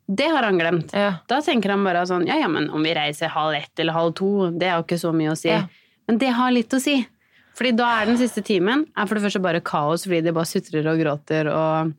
Det 0.05 0.27
har 0.29 0.43
han 0.45 0.59
glemt. 0.59 0.91
Ja. 0.93 1.15
Da 1.27 1.39
tenker 1.41 1.71
han 1.73 1.83
bare 1.83 2.03
sånn 2.05 2.27
Ja, 2.27 2.35
ja, 2.37 2.47
men 2.51 2.69
om 2.69 2.83
vi 2.85 2.93
reiser 2.93 3.31
halv 3.33 3.55
ett 3.57 3.79
eller 3.81 3.93
halv 3.93 4.13
to, 4.19 4.51
det 4.51 4.67
er 4.67 4.75
jo 4.77 4.83
ikke 4.85 4.99
så 5.01 5.13
mye 5.15 5.31
å 5.33 5.37
si. 5.39 5.49
Ja. 5.49 5.63
Men 6.07 6.19
det 6.21 6.29
har 6.37 6.51
litt 6.53 6.69
å 6.77 6.79
si. 6.81 6.99
Fordi 7.55 7.75
da 7.79 7.91
er 8.01 8.09
den 8.11 8.17
siste 8.21 8.43
timen 8.45 8.85
er 8.95 9.05
for 9.07 9.15
det 9.19 9.23
første 9.27 9.43
bare 9.43 9.63
kaos 9.65 10.03
fordi 10.07 10.23
de 10.27 10.35
bare 10.35 10.49
sutrer 10.49 10.89
og 10.91 10.99
gråter 11.01 11.51
og 11.53 11.93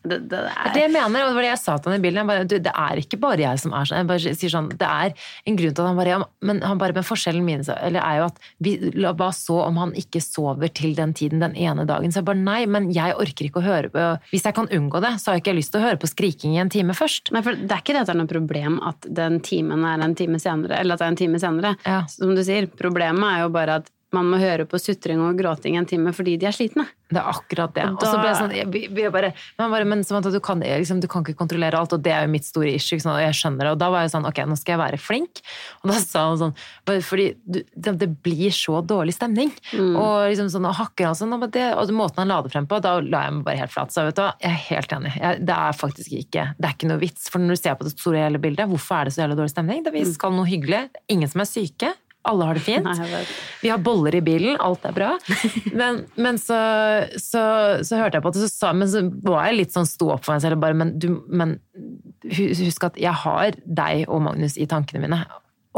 det, 0.00 0.16
det 0.32 0.38
er 0.48 0.70
Det 0.72 0.80
jeg 0.80 0.90
mener, 0.94 1.26
og 1.26 1.28
det 1.28 1.36
var 1.36 1.44
det 1.44 1.48
jeg 1.50 1.60
sa 1.60 1.74
til 1.76 1.92
han 1.92 1.98
i 2.00 2.02
bilen, 2.06 2.24
bare, 2.30 2.44
du, 2.48 2.54
det 2.64 2.72
er 2.72 3.00
ikke 3.02 3.18
bare 3.20 3.42
jeg 3.42 3.58
som 3.60 3.74
er 3.76 3.84
sånn. 3.84 3.98
Jeg 4.00 4.08
bare 4.08 4.32
sier 4.38 4.52
sånn, 4.54 4.70
Det 4.80 4.86
er 4.88 5.12
en 5.50 5.58
grunn 5.58 5.74
til 5.76 5.82
at 5.84 5.88
han 5.90 5.98
bare 5.98 6.14
ja, 6.14 6.20
men, 6.48 6.62
han 6.64 6.80
bare, 6.80 6.94
men 6.96 7.04
forskjellen 7.04 7.44
min 7.44 7.60
eller 7.68 8.00
er 8.00 8.16
jo 8.22 8.28
at 8.30 8.38
vi, 8.64 8.72
la- 8.96 9.12
hva 9.12 9.28
så 9.36 9.58
om 9.66 9.76
han 9.76 9.92
ikke 10.00 10.22
sover 10.24 10.72
til 10.72 10.94
den 10.96 11.12
tiden 11.12 11.44
den 11.44 11.52
ene 11.52 11.84
dagen? 11.84 12.08
Så 12.16 12.22
jeg 12.22 12.28
bare 12.30 12.40
nei, 12.40 12.62
men 12.64 12.88
jeg 12.96 13.12
orker 13.12 13.50
ikke 13.50 13.60
å 13.60 13.66
høre 13.66 13.92
på 13.92 14.06
Hvis 14.32 14.48
jeg 14.48 14.56
kan 14.56 14.72
unngå 14.72 15.04
det, 15.04 15.12
så 15.20 15.34
har 15.34 15.36
jeg 15.36 15.44
ikke 15.44 15.56
lyst 15.60 15.74
til 15.76 15.82
å 15.82 15.88
høre 15.90 16.00
på 16.00 16.08
skriking 16.14 16.56
i 16.56 16.62
en 16.64 16.72
time 16.72 16.96
først. 16.96 17.28
Nei, 17.36 17.44
for 17.44 17.60
Det 17.60 17.68
er 17.76 17.84
ikke 17.84 17.98
det 17.98 18.06
at 18.06 18.08
det 18.08 18.16
er 18.16 18.22
noe 18.24 18.32
problem 18.32 18.80
at 18.88 19.04
den 19.20 19.36
timen 19.44 19.84
er 19.84 20.00
en 20.08 20.16
time 20.16 20.40
senere, 20.40 20.80
eller 20.80 20.96
at 20.96 21.04
det 21.04 21.10
er 21.10 21.12
en 21.18 21.20
time 21.26 21.44
senere. 21.44 21.76
Ja. 21.84 22.00
Som 22.08 22.32
du 22.32 22.40
sier, 22.48 22.72
problemet 22.72 23.34
er 23.36 23.44
jo 23.44 23.52
bare 23.52 23.82
at 23.82 23.92
man 24.14 24.26
må 24.30 24.40
høre 24.42 24.66
på 24.66 24.78
sutring 24.80 25.20
og 25.22 25.38
gråting 25.38 25.76
en 25.78 25.86
time 25.88 26.12
fordi 26.14 26.36
de 26.40 26.48
er 26.48 26.54
slitne. 26.54 26.86
Det 27.10 27.18
er 27.18 27.26
akkurat 27.26 27.72
det. 27.74 27.84
Og 27.90 28.04
så 28.04 28.18
ble 28.20 28.28
jeg 28.28 28.38
sånn, 28.38 28.52
jeg, 28.54 28.90
er 29.02 29.12
bare, 29.14 29.32
men, 29.58 29.72
bare, 29.72 29.86
men 29.88 30.02
som 30.06 30.18
at 30.20 30.28
du 30.30 30.38
kan, 30.42 30.62
liksom, 30.62 31.00
du 31.02 31.08
kan 31.10 31.24
ikke 31.24 31.38
kontrollere 31.38 31.78
alt, 31.78 31.94
og 31.96 32.02
det 32.04 32.12
er 32.14 32.26
jo 32.26 32.30
mitt 32.30 32.46
store 32.46 32.74
issue, 32.76 33.00
Sånn, 33.02 33.16
og 33.16 33.22
jeg 33.22 33.36
skjønner 33.38 33.66
det. 33.66 33.72
Og 33.74 33.80
da 33.80 33.88
var 33.90 34.04
jeg 34.04 34.12
sånn, 34.12 34.28
ok, 34.28 34.42
nå 34.46 34.58
skal 34.58 34.76
jeg 34.76 34.80
være 34.82 35.00
flink. 35.02 35.42
Og 35.82 35.90
da 35.90 35.96
sa 36.02 36.24
han 36.28 36.38
sånn, 36.42 36.54
fordi 36.86 37.26
du, 37.42 37.60
det, 37.74 37.96
det 38.02 38.10
blir 38.22 38.54
så 38.54 38.78
dårlig 38.86 39.16
stemning. 39.16 39.50
Og 39.98 40.28
liksom 40.30 40.50
sånn, 40.54 40.68
og 40.70 40.76
hakker 40.78 41.10
han 41.10 41.18
sånn, 41.18 41.34
og, 41.34 41.48
det, 41.54 41.66
og 41.74 41.94
måten 41.96 42.22
han 42.22 42.30
la 42.30 42.38
det 42.44 42.52
frem 42.54 42.68
på, 42.70 42.82
da 42.84 42.96
la 43.02 43.24
jeg 43.26 43.38
meg 43.38 43.48
bare 43.48 43.62
helt 43.64 43.74
flat. 43.74 43.94
Så 43.94 44.06
vet 44.06 44.18
du 44.18 44.22
hva, 44.22 44.34
jeg 44.42 44.54
er 44.54 44.62
helt 44.68 44.94
enig. 45.00 45.14
Jeg, 45.18 45.42
det 45.50 45.56
er 45.56 45.80
faktisk 45.80 46.14
ikke, 46.20 46.46
det 46.58 46.68
er 46.68 46.76
ikke 46.76 46.92
noe 46.92 47.02
vits. 47.02 47.26
For 47.32 47.42
når 47.42 47.58
du 47.58 47.62
ser 47.62 47.80
på 47.80 47.88
det 47.88 47.96
store 47.96 48.22
hele 48.26 48.42
bildet, 48.42 48.70
hvorfor 48.70 49.00
er 49.00 49.10
det 49.10 49.16
så 49.16 49.24
jævla 49.24 49.40
dårlig 49.40 49.54
stemning? 49.56 49.82
Det, 49.86 49.94
vi 49.96 50.06
skal 50.10 50.36
noe 50.36 50.46
hyggelig. 50.50 50.86
Ingen 51.10 51.30
som 51.30 51.42
er 51.42 51.50
syke. 51.50 51.94
Alle 52.28 52.44
har 52.44 52.58
det 52.58 52.60
fint. 52.60 52.88
Vi 53.62 53.70
har 53.72 53.80
boller 53.80 54.14
i 54.14 54.20
bilen, 54.24 54.58
alt 54.60 54.84
er 54.84 54.92
bra. 54.96 55.14
Men, 55.80 56.02
men 56.20 56.38
så, 56.40 56.58
så, 57.16 57.42
så 57.86 58.00
hørte 58.00 58.18
jeg 58.18 58.24
på 58.24 58.32
det, 58.34 58.42
så 58.44 58.50
sa, 58.52 58.72
men 58.76 58.88
så 58.90 59.02
var 59.24 59.46
jeg 59.48 59.60
litt 59.60 59.74
sånn 59.74 59.88
sto 59.88 60.10
opp 60.12 60.26
for 60.26 60.34
meg 60.34 60.42
selv. 60.44 60.60
Bare, 60.60 60.76
men, 60.76 60.92
du, 61.00 61.22
men 61.28 61.56
husk 62.36 62.90
at 62.90 62.98
jeg 63.00 63.14
har 63.22 63.56
deg 63.64 64.10
og 64.10 64.24
Magnus 64.26 64.58
i 64.60 64.68
tankene 64.68 65.04
mine. 65.06 65.20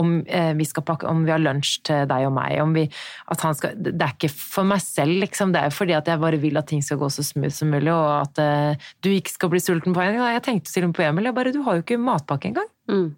Om, 0.01 0.13
eh, 0.25 0.51
vi 0.57 0.67
pakke, 0.81 1.07
om 1.07 1.23
vi 1.27 1.35
har 1.35 1.43
lunsj 1.43 1.75
til 1.87 2.07
deg 2.11 2.27
og 2.27 2.35
meg. 2.35 2.57
Om 2.65 2.75
vi, 2.75 2.87
at 3.35 3.47
han 3.47 3.55
skal, 3.59 3.77
det 3.77 3.95
er 3.95 4.17
ikke 4.17 4.33
for 4.33 4.67
meg 4.67 4.83
selv, 4.83 5.21
liksom. 5.23 5.53
Det 5.55 5.61
er 5.61 5.71
jo 5.71 5.79
fordi 5.79 5.99
at 5.99 6.11
jeg 6.11 6.23
bare 6.25 6.43
vil 6.43 6.59
at 6.59 6.71
ting 6.73 6.83
skal 6.83 6.99
gå 6.99 7.11
så 7.13 7.25
smooth 7.27 7.55
som 7.55 7.71
mulig, 7.71 7.93
og 7.93 8.09
at 8.23 8.43
eh, 8.43 8.93
du 9.05 9.13
ikke 9.13 9.37
skal 9.37 9.53
bli 9.53 9.63
sulten 9.63 9.95
på 9.95 10.03
en 10.03 10.17
gang. 10.19 10.35
Jeg 10.39 10.47
tenkte 10.49 10.73
til 10.73 10.89
og 10.89 10.93
med 10.93 10.99
på 10.99 11.07
Emil, 11.07 11.31
jeg 11.31 11.39
bare 11.39 11.55
du 11.55 11.63
har 11.67 11.79
jo 11.79 11.87
ikke 11.87 12.01
matpakke 12.03 12.51
engang. 12.51 12.71
Mm. 12.91 13.11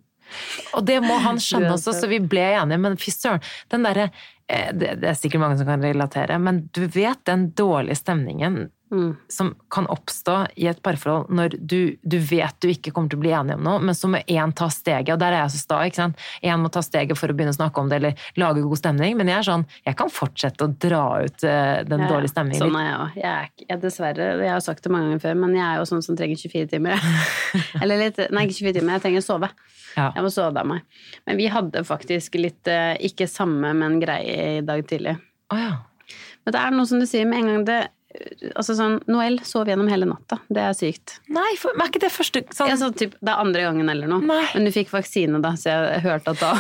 Og 0.75 0.85
det 0.87 1.01
må 1.05 1.17
han 1.23 1.41
skjønne 1.43 1.75
også, 1.77 1.95
så 1.97 2.11
vi 2.11 2.21
ble 2.23 2.45
enige. 2.55 2.81
Men 2.81 2.97
fy 3.01 3.13
søren, 3.15 3.45
den 3.73 3.87
derre 3.87 4.09
eh, 4.09 4.71
det, 4.75 4.97
det 5.03 5.11
er 5.11 5.19
sikkert 5.19 5.45
mange 5.45 5.61
som 5.61 5.69
kan 5.71 5.85
relatere, 5.85 6.39
men 6.43 6.65
du 6.75 6.85
vet 6.87 7.23
den 7.29 7.51
dårlige 7.57 8.01
stemningen 8.03 8.65
Mm. 8.93 9.17
som 9.29 9.55
kan 9.73 9.87
oppstå 9.91 10.35
i 10.61 10.67
et 10.71 10.79
parforhold 10.85 11.31
når 11.33 11.55
du, 11.59 11.97
du 12.05 12.19
vet 12.21 12.55
du 12.63 12.69
ikke 12.69 12.93
kommer 12.95 13.11
til 13.11 13.19
å 13.19 13.23
bli 13.25 13.33
enig 13.35 13.57
om 13.57 13.65
noe, 13.65 13.81
men 13.83 13.97
så 13.97 14.11
må 14.13 14.21
én 14.31 14.53
ta 14.55 14.69
steget, 14.71 15.15
og 15.15 15.23
der 15.23 15.35
er 15.35 15.41
jeg 15.43 15.55
så 15.55 15.63
sta. 15.63 15.79
ikke 15.89 15.99
sant? 16.03 16.21
Én 16.45 16.61
må 16.63 16.71
ta 16.71 16.83
steget 16.85 17.19
for 17.19 17.33
å 17.33 17.35
begynne 17.35 17.55
å 17.55 17.57
snakke 17.57 17.81
om 17.81 17.89
det 17.91 17.99
eller 17.99 18.27
lage 18.39 18.63
god 18.63 18.79
stemning, 18.79 19.17
men 19.19 19.33
jeg 19.33 19.41
er 19.41 19.49
sånn, 19.49 19.65
jeg 19.89 19.99
kan 19.99 20.13
fortsette 20.13 20.69
å 20.69 20.71
dra 20.85 21.03
ut 21.25 21.47
uh, 21.49 21.81
den 21.89 22.05
Ja, 22.05 22.11
dårlige 22.13 22.35
stemningen 22.35 22.61
Sånn 22.61 22.79
er 22.79 22.87
jeg 22.87 23.01
òg. 23.01 23.17
Jeg 23.25 23.67
jeg 23.69 23.81
dessverre, 23.83 24.29
jeg 24.45 24.53
har 24.53 24.63
sagt 24.65 24.85
det 24.85 24.93
mange 24.93 25.09
ganger 25.09 25.25
før, 25.25 25.41
men 25.43 25.57
jeg 25.57 25.65
er 25.65 25.81
jo 25.81 25.89
sånn 25.89 26.05
som 26.05 26.19
trenger 26.19 26.45
24 26.45 26.71
timer. 26.77 27.09
Eller 27.83 28.03
litt, 28.05 28.21
nei, 28.31 28.47
ikke 28.47 28.59
24 28.61 28.77
timer, 28.79 28.99
jeg 28.99 29.07
trenger 29.07 29.25
å 29.25 29.27
sove. 29.27 29.51
Ja. 29.95 30.11
Jeg 30.11 30.27
må 30.27 30.31
sove 30.35 30.63
av 30.63 30.69
meg. 30.69 30.85
Men 31.27 31.41
vi 31.41 31.49
hadde 31.51 31.85
faktisk 31.89 32.39
litt, 32.39 32.63
uh, 32.71 32.95
ikke 33.03 33.29
samme, 33.31 33.73
men 33.81 33.99
greie 34.03 34.61
i 34.61 34.63
dag 34.67 34.85
tidlig. 34.91 35.17
Oh, 35.51 35.59
ja. 35.61 35.75
Men 36.45 36.57
det 36.57 36.61
er 36.61 36.75
noe 36.77 36.89
som 36.89 37.01
du 37.01 37.09
sier 37.09 37.29
med 37.29 37.41
en 37.41 37.51
gang 37.51 37.69
det 37.69 37.83
Altså 38.55 38.77
sånn, 38.79 39.01
Noel 39.11 39.41
sov 39.47 39.67
gjennom 39.67 39.89
hele 39.91 40.07
natta. 40.07 40.39
Det 40.53 40.63
er 40.63 40.77
sykt. 40.79 41.17
Nei, 41.35 41.57
for, 41.59 41.75
er 41.75 41.89
ikke 41.91 42.03
det 42.05 42.13
første 42.15 42.45
sånn, 42.55 42.71
Ja, 42.71 42.77
så 42.79 42.91
typ, 42.95 43.17
det 43.19 43.33
er 43.33 43.41
andre 43.43 43.65
gangen 43.67 43.91
eller 43.91 44.11
noe. 44.11 44.23
Nei. 44.23 44.45
Men 44.55 44.69
du 44.69 44.71
fikk 44.75 44.93
vaksine 44.95 45.41
da, 45.43 45.55
så 45.59 45.73
jeg 45.75 46.05
hørte 46.05 46.35
at 46.37 46.45
da 46.45 46.53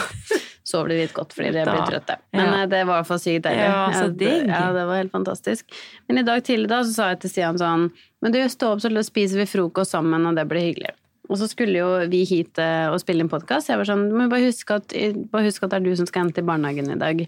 sov 0.64 0.88
de 0.88 0.96
litt 1.02 1.14
godt 1.14 1.34
fordi 1.36 1.52
de 1.54 1.62
ble 1.68 1.84
trøtte. 1.86 2.16
Men 2.34 2.46
Ja. 2.48 2.56
eh, 2.62 2.66
det 2.72 2.80
var 2.88 2.96
i 2.96 3.02
hvert 3.02 3.10
fall 3.12 3.22
sykt 3.22 3.44
deilig. 3.46 3.68
Ja, 3.68 3.84
så 3.94 4.08
digg. 4.10 4.48
Ja, 4.50 4.64
det 4.74 4.84
var 4.88 4.98
helt 4.98 5.12
fantastisk. 5.14 5.78
Men 6.08 6.18
i 6.18 6.26
dag 6.26 6.42
tidlig 6.42 6.68
da, 6.72 6.82
så 6.82 6.92
sa 6.96 7.08
jeg 7.12 7.20
til 7.22 7.30
Stian 7.30 7.60
sånn 7.60 7.90
Men 8.24 8.32
du, 8.32 8.40
stå 8.48 8.72
opp, 8.72 8.80
så 8.80 8.88
spiser 9.04 9.36
vi 9.42 9.46
frokost 9.46 9.92
sammen, 9.92 10.26
og 10.26 10.34
det 10.34 10.46
blir 10.48 10.72
hyggelig. 10.72 10.94
Og 11.28 11.38
så 11.40 11.46
skulle 11.48 11.78
jo 11.78 11.90
vi 12.08 12.24
hit 12.28 12.58
eh, 12.58 12.88
og 12.90 12.98
spille 13.00 13.20
inn 13.24 13.30
podkast. 13.32 13.68
Jeg 13.70 13.78
var 13.80 13.88
sånn 13.88 14.08
Men 14.12 14.28
bare 14.32 14.48
huske, 14.48 14.74
at, 14.80 14.92
bare 15.30 15.46
huske 15.46 15.64
at 15.68 15.70
det 15.70 15.80
er 15.82 15.86
du 15.86 15.94
som 15.96 16.08
skal 16.08 16.26
hente 16.26 16.42
i 16.42 16.48
barnehagen 16.48 16.90
i 16.90 16.98
dag. 17.00 17.26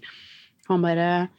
Han 0.67 0.81
bare 0.83 1.29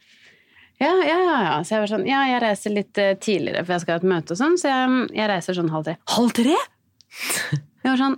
ja, 0.79 0.91
ja, 1.03 1.17
ja, 1.19 1.39
ja. 1.43 1.55
Så 1.63 1.75
jeg 1.75 1.83
var 1.83 1.91
sånn, 1.91 2.05
ja, 2.07 2.19
jeg 2.29 2.43
reiser 2.43 2.75
litt 2.75 2.99
eh, 3.01 3.15
tidligere, 3.19 3.65
for 3.65 3.75
jeg 3.75 3.83
skal 3.83 3.97
ha 3.97 4.01
et 4.03 4.11
møte 4.13 4.35
og 4.35 4.39
sånn, 4.39 4.55
så 4.59 4.71
jeg, 4.71 5.01
jeg 5.17 5.31
reiser 5.31 5.57
sånn 5.57 5.73
halv 5.73 5.89
tre. 5.89 5.97
Halv 6.15 6.35
tre?! 6.39 6.59
Jeg 7.79 7.93
var 7.93 7.99
sånn 8.01 8.15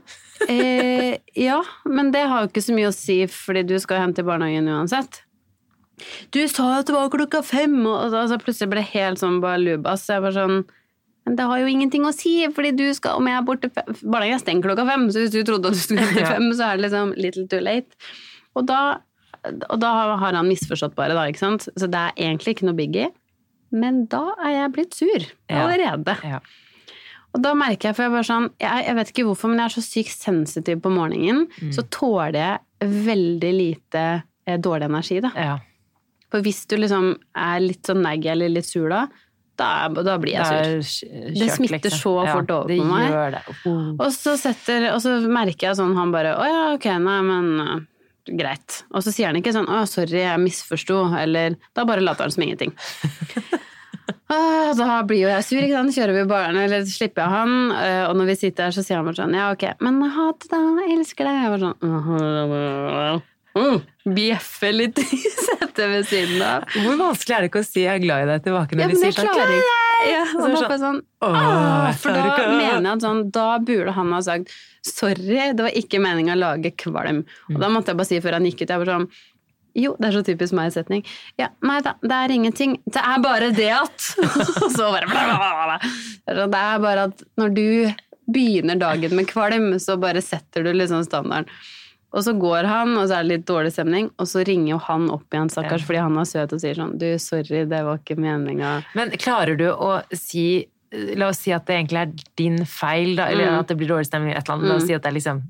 eh, 0.49 1.19
Ja, 1.37 1.59
men 1.85 2.09
det 2.11 2.23
har 2.27 2.41
jo 2.41 2.49
ikke 2.49 2.63
så 2.65 2.73
mye 2.73 2.89
å 2.89 2.95
si, 2.95 3.19
fordi 3.29 3.61
du 3.69 3.75
skal 3.79 4.01
hente 4.01 4.23
i 4.23 4.25
barnehagen 4.25 4.69
uansett. 4.73 5.21
Du 6.33 6.41
sa 6.49 6.79
at 6.79 6.89
det 6.89 6.95
var 6.95 7.11
klokka 7.13 7.43
fem, 7.45 7.75
og 7.85 8.09
så 8.09 8.23
altså, 8.23 8.39
plutselig 8.41 8.71
ble 8.71 8.81
det 8.81 8.93
helt 8.95 9.21
sånn 9.21 9.41
balubas. 9.43 10.05
Så 10.05 10.17
jeg 10.17 10.25
var 10.25 10.33
sånn 10.37 10.63
Men 11.27 11.35
det 11.37 11.45
har 11.45 11.61
jo 11.61 11.69
ingenting 11.69 12.07
å 12.09 12.13
si, 12.15 12.33
fordi 12.49 12.71
du 12.73 12.87
skal 12.97 13.21
Om 13.21 13.27
jeg 13.29 13.37
er 13.37 13.45
borte 13.45 13.69
fem 13.69 13.93
Barnehagen 14.01 14.39
er 14.39 14.41
stengt 14.41 14.65
klokka 14.65 14.87
fem, 14.87 15.05
så 15.13 15.21
hvis 15.21 15.35
du 15.35 15.43
trodde 15.45 15.69
at 15.69 15.77
du 15.77 15.83
skulle 15.83 16.07
hente 16.07 16.25
fem, 16.33 16.49
så 16.57 16.71
er 16.71 16.79
det 16.79 16.87
liksom 16.87 17.13
little 17.21 17.45
too 17.51 17.61
late. 17.61 18.01
Og 18.57 18.65
da, 18.67 18.81
og 19.43 19.77
da 19.81 19.91
har 20.21 20.33
han 20.37 20.47
misforstått 20.49 20.93
bare, 20.97 21.15
da, 21.17 21.23
ikke 21.31 21.41
sant. 21.41 21.65
Så 21.75 21.87
det 21.89 21.97
er 21.97 22.17
egentlig 22.29 22.55
ikke 22.55 22.67
noe 22.69 22.77
biggie. 22.77 23.07
Men 23.71 24.03
da 24.11 24.33
er 24.43 24.57
jeg 24.57 24.73
blitt 24.75 24.93
sur 24.97 25.23
allerede. 25.47 26.17
Ja. 26.27 26.41
Og 27.31 27.39
da 27.45 27.53
merker 27.55 27.89
jeg, 27.89 27.95
for 27.95 28.03
jeg 28.03 28.11
bare 28.11 28.27
sånn, 28.27 28.49
jeg, 28.59 28.85
jeg 28.89 28.95
vet 28.97 29.11
ikke 29.13 29.23
hvorfor, 29.29 29.49
men 29.53 29.61
jeg 29.61 29.69
er 29.69 29.75
så 29.77 29.83
sykt 29.85 30.17
sensitiv 30.19 30.81
på 30.83 30.91
morgenen, 30.91 31.45
Mm. 31.61 31.71
så 31.77 31.85
tåler 31.87 32.35
jeg 32.41 32.91
veldig 33.07 33.51
lite 33.55 34.01
eh, 34.47 34.57
dårlig 34.59 34.89
energi, 34.91 35.21
da. 35.23 35.31
ja. 35.39 35.53
For 36.31 36.43
hvis 36.43 36.61
du 36.67 36.77
liksom 36.79 37.13
er 37.35 37.59
litt 37.63 37.87
sånn 37.87 38.01
naggy 38.03 38.29
eller 38.31 38.51
litt 38.51 38.67
sur 38.67 38.87
da, 38.91 39.05
da, 39.59 39.87
da 39.91 40.13
blir 40.19 40.31
jeg 40.37 40.83
sur. 40.83 41.07
Det, 41.11 41.33
Det 41.39 41.47
smitter 41.55 41.89
liksom. 41.89 41.99
så 41.99 42.13
fort 42.27 42.51
over 42.55 42.71
på 42.71 42.85
meg. 42.87 43.15
Det. 43.35 43.41
Oh. 43.67 43.89
Og 43.99 44.11
så, 44.15 44.35
setter, 44.39 44.89
og 44.93 45.01
så 45.03 45.17
merker 45.27 45.67
jeg 45.69 45.79
sånn, 45.79 45.95
han 45.95 46.11
bare, 46.13 46.31
å 46.39 46.45
ja, 46.47 46.61
ok, 46.77 46.87
nei, 47.03 47.17
men 47.27 47.87
greit. 48.27 48.83
Og 48.93 49.03
så 49.05 49.11
sier 49.13 49.29
han 49.31 49.39
ikke 49.39 49.53
sånn, 49.55 49.69
å 49.71 49.81
sorry, 49.89 50.21
jeg 50.23 50.41
misforsto, 50.43 51.03
eller 51.17 51.57
da 51.77 51.85
bare 51.89 52.03
later 52.05 52.27
han 52.27 52.33
som 52.37 52.43
ingenting. 52.47 52.73
Ah, 54.31 54.71
Da 54.75 55.01
blir 55.03 55.25
jo 55.25 55.27
jeg 55.27 55.43
sur, 55.43 55.59
ikke 55.59 55.75
sant? 55.75 55.91
Kjører 55.95 56.15
vi 56.15 56.21
barnet, 56.29 56.63
eller 56.63 56.85
slipper 56.87 57.25
jeg 57.25 57.31
han, 57.33 57.51
eh, 57.75 58.03
og 58.07 58.15
når 58.15 58.29
vi 58.31 58.35
sitter 58.39 58.63
her, 58.69 58.71
så 58.75 58.83
sier 58.83 58.95
han 58.97 59.07
bare 59.07 59.19
sånn, 59.19 59.35
ja, 59.35 59.49
ok, 59.51 59.65
men 59.83 59.99
ha 60.15 60.27
det 60.39 60.47
da, 60.51 60.59
jeg 60.85 60.95
elsker 60.99 61.27
deg. 61.27 61.39
Jeg 61.41 61.51
var 61.51 61.63
sånn, 61.65 63.21
mm, 63.57 63.77
Bjeffe 64.15 64.71
litt 64.73 64.99
i 65.01 65.21
setet 65.21 65.83
ved 65.83 66.07
siden 66.09 66.41
av. 66.45 66.65
Hvor 66.73 66.97
vanskelig 66.99 67.37
er 67.37 67.45
det 67.45 67.51
ikke 67.51 67.63
å 67.63 67.67
si 67.67 67.85
'jeg 67.85 67.95
er 67.95 68.03
glad 68.03 68.23
i 68.25 68.29
deg' 68.31 68.43
tilbake 68.49 68.75
når 68.75 68.81
Ja, 68.81 68.87
de 68.87 68.99
sier 68.99 69.11
jeg 69.11 69.19
sånn 69.19 69.31
klarer 69.31 69.55
ikke. 69.59 69.77
Ja, 70.01 70.21
og 70.33 70.57
sånn, 70.57 70.79
sånn, 70.81 71.01
«Åh, 71.21 71.91
for 71.93 72.09
da 72.15 72.21
ikke». 72.31 72.45
mener 72.57 72.81
jeg 72.81 72.95
at 72.95 73.03
sånn, 73.05 73.31
da 73.31 73.59
burde 73.59 73.91
han 73.93 74.11
ha 74.11 74.21
sagt 74.25 74.49
sorry, 74.81 75.53
det 75.53 75.61
var 75.61 75.75
ikke 75.77 76.01
meningen 76.01 76.33
å 76.33 76.39
lage 76.39 76.71
kvalm. 76.73 77.25
Og 77.53 77.59
da 77.61 77.69
måtte 77.69 77.93
jeg 77.93 77.99
bare 77.99 78.09
si 78.09 78.19
før 78.19 78.39
han 78.39 78.47
gikk 78.49 78.63
ut, 78.63 78.69
jeg 78.73 78.81
var 78.81 78.85
sånn 78.85 79.09
jo, 79.77 79.93
det 79.99 80.09
er 80.09 80.15
så 80.17 80.21
typisk 80.27 80.55
meg 80.57 80.73
setning. 80.75 81.03
Ja, 81.39 81.47
nei 81.63 81.77
da, 81.79 81.93
det 82.03 82.11
er 82.11 82.33
ingenting. 82.35 82.73
Det 82.91 82.99
er 82.99 83.21
bare 83.23 83.51
det 83.55 83.69
at 83.71 84.07
Og 84.65 84.71
så 84.73 84.89
bare 84.91 85.07
bla, 85.07 85.21
bla, 85.29 85.51
bla, 85.55 85.77
sånn, 86.27 86.51
Det 86.51 86.63
er 86.63 86.81
bare 86.83 87.05
at 87.07 87.23
når 87.39 87.53
du 87.55 87.67
begynner 88.31 88.79
dagen 88.79 89.15
med 89.15 89.29
kvalm, 89.31 89.71
så 89.79 89.95
bare 89.99 90.23
setter 90.23 90.67
du 90.67 90.73
liksom 90.75 91.05
standarden. 91.07 91.47
Og 92.13 92.23
så 92.25 92.33
går 92.37 92.65
han, 92.67 92.97
og 92.99 93.07
så 93.07 93.15
er 93.19 93.23
det 93.23 93.29
litt 93.31 93.45
dårlig 93.47 93.71
stemning, 93.71 94.09
og 94.19 94.27
så 94.27 94.41
ringer 94.45 94.73
jo 94.73 94.77
han 94.83 95.05
opp 95.13 95.29
igjen, 95.31 95.47
stakkars, 95.53 95.85
fordi 95.87 96.01
han 96.03 96.17
er 96.19 96.27
søt 96.27 96.51
og 96.53 96.59
sier 96.59 96.75
sånn 96.75 96.97
Du, 96.99 97.07
sorry, 97.23 97.63
det 97.71 97.83
var 97.87 98.01
ikke 98.01 98.17
meninga. 98.19 98.83
Men 98.99 99.11
klarer 99.21 99.55
du 99.57 99.69
å 99.71 100.01
si 100.13 100.67
La 100.91 101.29
oss 101.31 101.37
si 101.39 101.53
at 101.55 101.63
det 101.69 101.77
egentlig 101.77 101.99
er 102.01 102.09
din 102.35 102.65
feil, 102.67 103.13
da, 103.15 103.29
eller 103.31 103.45
Mm. 103.47 103.59
at 103.61 103.67
det 103.71 103.77
blir 103.79 103.87
dårlig 103.87 104.07
stemning. 104.09 104.35
et 104.35 104.43
eller 104.43 104.57
annet. 104.57 104.67
La 104.67 104.75
oss 104.75 104.87
si 104.89 104.93
at 104.93 105.01
det 105.03 105.07
er 105.13 105.15
liksom 105.15 105.41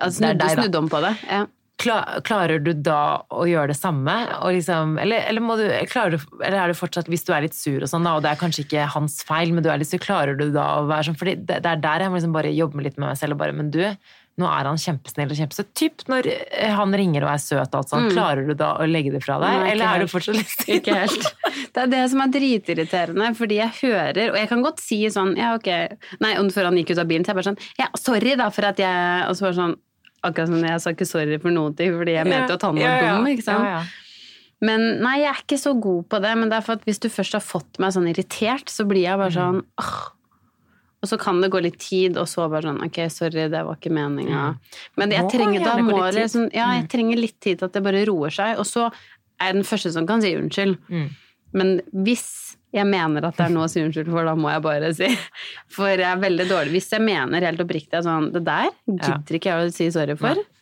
Altså, 0.00 0.20
Det 0.20 0.28
er 0.30 0.34
deg, 0.38 0.56
da. 0.56 0.62
Snudd 0.62 0.74
om 0.78 0.88
på 0.88 1.00
det. 1.02 1.16
Ja. 1.28 1.46
Kla- 1.80 2.22
Klarer 2.22 2.62
du 2.64 2.72
da 2.74 3.22
å 3.30 3.44
gjøre 3.48 3.68
det 3.68 3.76
samme? 3.76 4.14
Og 4.40 4.52
liksom, 4.54 4.98
eller, 5.00 5.24
eller, 5.28 5.40
må 5.40 5.56
du, 5.58 5.66
klarer 5.90 6.12
du, 6.16 6.18
eller 6.44 6.58
er 6.64 6.68
du 6.68 6.74
fortsatt, 6.78 7.08
hvis 7.08 7.24
du 7.26 7.32
er 7.34 7.42
litt 7.42 7.54
sur 7.54 7.82
og 7.82 7.88
sånn, 7.88 8.04
da, 8.04 8.14
og 8.16 8.22
det 8.22 8.30
er 8.30 8.36
kanskje 8.40 8.64
ikke 8.64 8.86
hans 8.94 9.22
feil, 9.24 9.52
men 9.52 9.62
du 9.64 9.68
er 9.68 9.78
litt 9.78 9.88
sur, 9.88 9.98
klarer 9.98 10.36
du 10.38 10.50
da 10.52 10.78
å 10.80 10.86
være 10.88 11.08
sånn? 11.10 11.16
for 11.18 11.24
det, 11.26 11.46
det 11.46 11.66
er 11.66 11.76
der 11.76 12.00
jeg 12.04 12.10
må 12.10 12.16
liksom 12.20 12.32
bare 12.36 12.52
jobbe 12.54 12.82
litt 12.84 12.96
med 12.98 13.08
meg 13.08 13.16
selv 13.18 13.32
og 13.32 13.38
bare 13.38 13.52
Men 13.52 13.70
du, 13.70 13.82
nå 14.40 14.48
er 14.48 14.68
han 14.70 14.80
kjempesnill 14.80 15.30
og 15.30 15.38
kjempesøt. 15.38 15.70
Typ 15.76 16.04
når 16.10 16.28
eh, 16.32 16.72
han 16.76 16.96
ringer 16.96 17.26
og 17.26 17.32
er 17.34 17.42
søt 17.42 17.74
og 17.74 17.78
alt 17.82 17.92
sånt, 17.92 18.14
klarer 18.14 18.48
du 18.48 18.54
da 18.58 18.72
å 18.80 18.88
legge 18.88 19.12
det 19.14 19.22
fra 19.24 19.36
deg? 19.42 19.52
Mm. 19.52 19.64
Nei, 19.64 19.70
eller 19.74 19.90
er 19.90 20.04
du 20.04 20.10
fortsatt 20.10 20.38
litt? 20.38 20.64
Ikke 20.78 20.96
helt. 21.02 21.28
Det 21.70 21.84
er 21.84 21.92
det 21.92 22.02
som 22.12 22.24
er 22.24 22.32
dritirriterende, 22.34 23.30
fordi 23.38 23.60
jeg 23.60 23.76
hører 23.82 24.32
Og 24.32 24.38
jeg 24.40 24.48
kan 24.50 24.62
godt 24.64 24.80
si 24.82 24.98
sånn 25.12 25.36
Ja, 25.38 25.52
ok 25.54 25.68
Nei, 26.22 26.32
før 26.54 26.66
han 26.70 26.78
gikk 26.80 26.92
ut 26.94 27.02
av 27.02 27.08
bilen, 27.10 27.26
så 27.26 27.30
jeg 27.30 27.38
bare 27.38 27.48
sånn 27.50 27.60
Ja, 27.78 27.86
sorry 27.98 28.34
da 28.40 28.48
for 28.54 28.66
at 28.66 28.80
jeg 28.82 29.26
Og 29.28 29.36
så 29.38 29.46
bare 29.46 29.58
sånn 29.58 29.76
Akkurat 30.26 30.50
som 30.50 30.66
jeg 30.66 30.82
sa 30.82 30.92
ikke 30.92 31.08
sorry 31.08 31.38
for 31.40 31.54
noen 31.54 31.76
ting, 31.78 31.94
fordi 31.96 32.16
jeg 32.16 32.28
mente 32.28 32.52
jo 32.52 32.58
at 32.58 32.64
han 32.66 32.76
var 32.76 33.04
dum, 33.06 33.28
ikke 33.30 33.46
sant? 33.46 33.64
Ja, 33.64 33.78
ja. 33.78 34.10
Men 34.60 34.82
nei, 35.00 35.14
jeg 35.22 35.30
er 35.30 35.38
ikke 35.40 35.56
så 35.60 35.72
god 35.80 36.08
på 36.12 36.20
det. 36.20 36.32
Men 36.36 36.50
det 36.52 36.58
er 36.58 36.64
for 36.66 36.76
at 36.76 36.82
hvis 36.84 37.00
du 37.00 37.08
først 37.12 37.36
har 37.38 37.44
fått 37.44 37.80
meg 37.80 37.94
sånn 37.96 38.08
irritert, 38.10 38.68
så 38.68 38.84
blir 38.88 39.06
jeg 39.06 39.20
bare 39.20 39.32
sånn 39.32 39.62
åh. 39.80 39.94
Og 41.00 41.08
så 41.08 41.16
kan 41.20 41.40
det 41.40 41.48
gå 41.52 41.62
litt 41.64 41.78
tid, 41.80 42.18
og 42.20 42.28
så 42.28 42.44
bare 42.52 42.68
sånn 42.68 42.82
Ok, 42.84 42.98
sorry, 43.12 43.46
det 43.48 43.62
var 43.64 43.78
ikke 43.78 43.92
meninga. 43.94 44.50
Men 45.00 45.14
jeg 45.14 45.30
trenger, 45.32 45.64
da 45.64 45.78
må 45.80 45.96
det 46.04 46.26
liksom, 46.26 46.50
ja, 46.52 46.74
jeg 46.76 46.90
trenger 46.92 47.22
litt 47.22 47.38
tid 47.40 47.60
til 47.60 47.70
at 47.70 47.76
det 47.76 47.84
bare 47.86 48.04
roer 48.08 48.34
seg. 48.36 48.60
Og 48.60 48.68
så 48.68 48.90
er 49.40 49.50
jeg 49.50 49.60
den 49.62 49.68
første 49.68 49.94
som 49.96 50.08
kan 50.08 50.20
si 50.20 50.34
unnskyld. 50.36 50.76
Mm. 50.92 51.08
Men 51.56 51.72
hvis 52.04 52.28
jeg 52.76 52.86
mener 52.86 53.24
at 53.26 53.38
det 53.38 53.48
er 53.48 53.54
noe 53.54 53.66
å 53.66 53.70
si 53.72 53.80
unnskyld 53.82 54.12
for, 54.12 54.28
da 54.28 54.36
må 54.38 54.52
jeg 54.52 54.62
bare 54.66 54.92
si. 54.94 55.08
For 55.74 55.90
jeg 55.90 56.06
er 56.06 56.20
veldig 56.22 56.46
dårlig. 56.52 56.76
Hvis 56.76 56.92
jeg 56.94 57.02
mener 57.02 57.48
helt 57.48 57.64
oppriktig 57.64 57.98
at 57.98 58.06
sånn 58.06 58.30
Det 58.34 58.44
der 58.46 58.68
gidder 58.86 59.38
ikke 59.40 59.54
jeg 59.54 59.70
å 59.70 59.74
si 59.74 59.88
sorry 59.94 60.18
for. 60.20 60.38
Nei. 60.38 60.59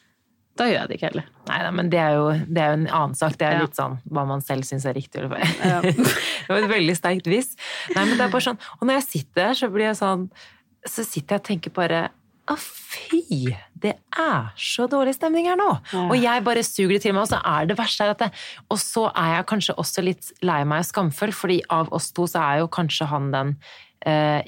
Da 0.58 0.66
gjør 0.66 0.80
jeg 0.80 0.88
det 0.90 0.96
ikke 0.98 1.08
heller. 1.12 1.26
Nei 1.48 1.58
nei 1.62 1.70
men 1.78 1.90
det 1.92 2.00
er, 2.02 2.16
jo, 2.18 2.26
det 2.50 2.62
er 2.64 2.72
jo 2.72 2.78
en 2.80 2.86
annen 3.00 3.14
sak. 3.18 3.36
Det 3.38 3.46
er 3.46 3.56
Ja. 3.58 3.64
litt 3.64 3.78
sånn 3.78 3.96
hva 4.10 4.24
man 4.26 4.42
selv 4.44 4.66
syns 4.66 4.84
er 4.90 4.96
riktig 4.98 5.22
eller 5.22 5.36
feil. 5.38 5.56
Ja. 5.62 5.80
det 6.44 6.50
var 6.50 6.62
et 6.64 6.70
veldig 6.74 6.96
sterkt 6.98 7.30
hvis. 7.30 7.52
Nei, 7.94 8.04
men 8.04 8.16
det 8.18 8.26
er 8.26 8.32
bare 8.34 8.46
sånn, 8.50 8.58
Og 8.80 8.86
når 8.88 8.98
jeg 9.00 9.06
sitter 9.08 9.44
der, 9.46 9.58
så 9.62 9.70
blir 9.72 9.86
jeg 9.92 9.98
sånn 10.02 10.28
Så 10.86 11.04
sitter 11.06 11.36
jeg 11.38 11.40
og 11.44 11.48
tenker 11.52 11.74
bare 11.78 12.02
Å, 12.48 12.56
fy! 12.58 13.54
Det 13.78 13.92
er 14.18 14.46
så 14.58 14.86
dårlig 14.90 15.12
stemning 15.18 15.46
her 15.46 15.58
nå! 15.60 15.68
Ja. 15.92 16.06
Og 16.08 16.16
jeg 16.18 16.42
bare 16.46 16.62
suger 16.66 16.96
det 16.96 17.02
til 17.04 17.12
meg, 17.14 17.26
og 17.26 17.30
så 17.30 17.38
er 17.46 17.66
det 17.70 17.76
verste 17.78 18.06
her 18.06 18.14
at 18.16 18.22
det 18.24 18.30
Og 18.72 18.80
så 18.82 19.04
er 19.12 19.34
jeg 19.36 19.46
kanskje 19.52 19.76
også 19.78 20.02
litt 20.06 20.30
lei 20.42 20.62
meg 20.66 20.82
og 20.82 20.88
skamfull, 20.90 21.34
fordi 21.36 21.60
av 21.70 21.92
oss 21.94 22.08
to 22.16 22.26
så 22.26 22.40
er 22.42 22.62
jo 22.64 22.70
kanskje 22.72 23.06
han 23.12 23.28
den 23.34 23.52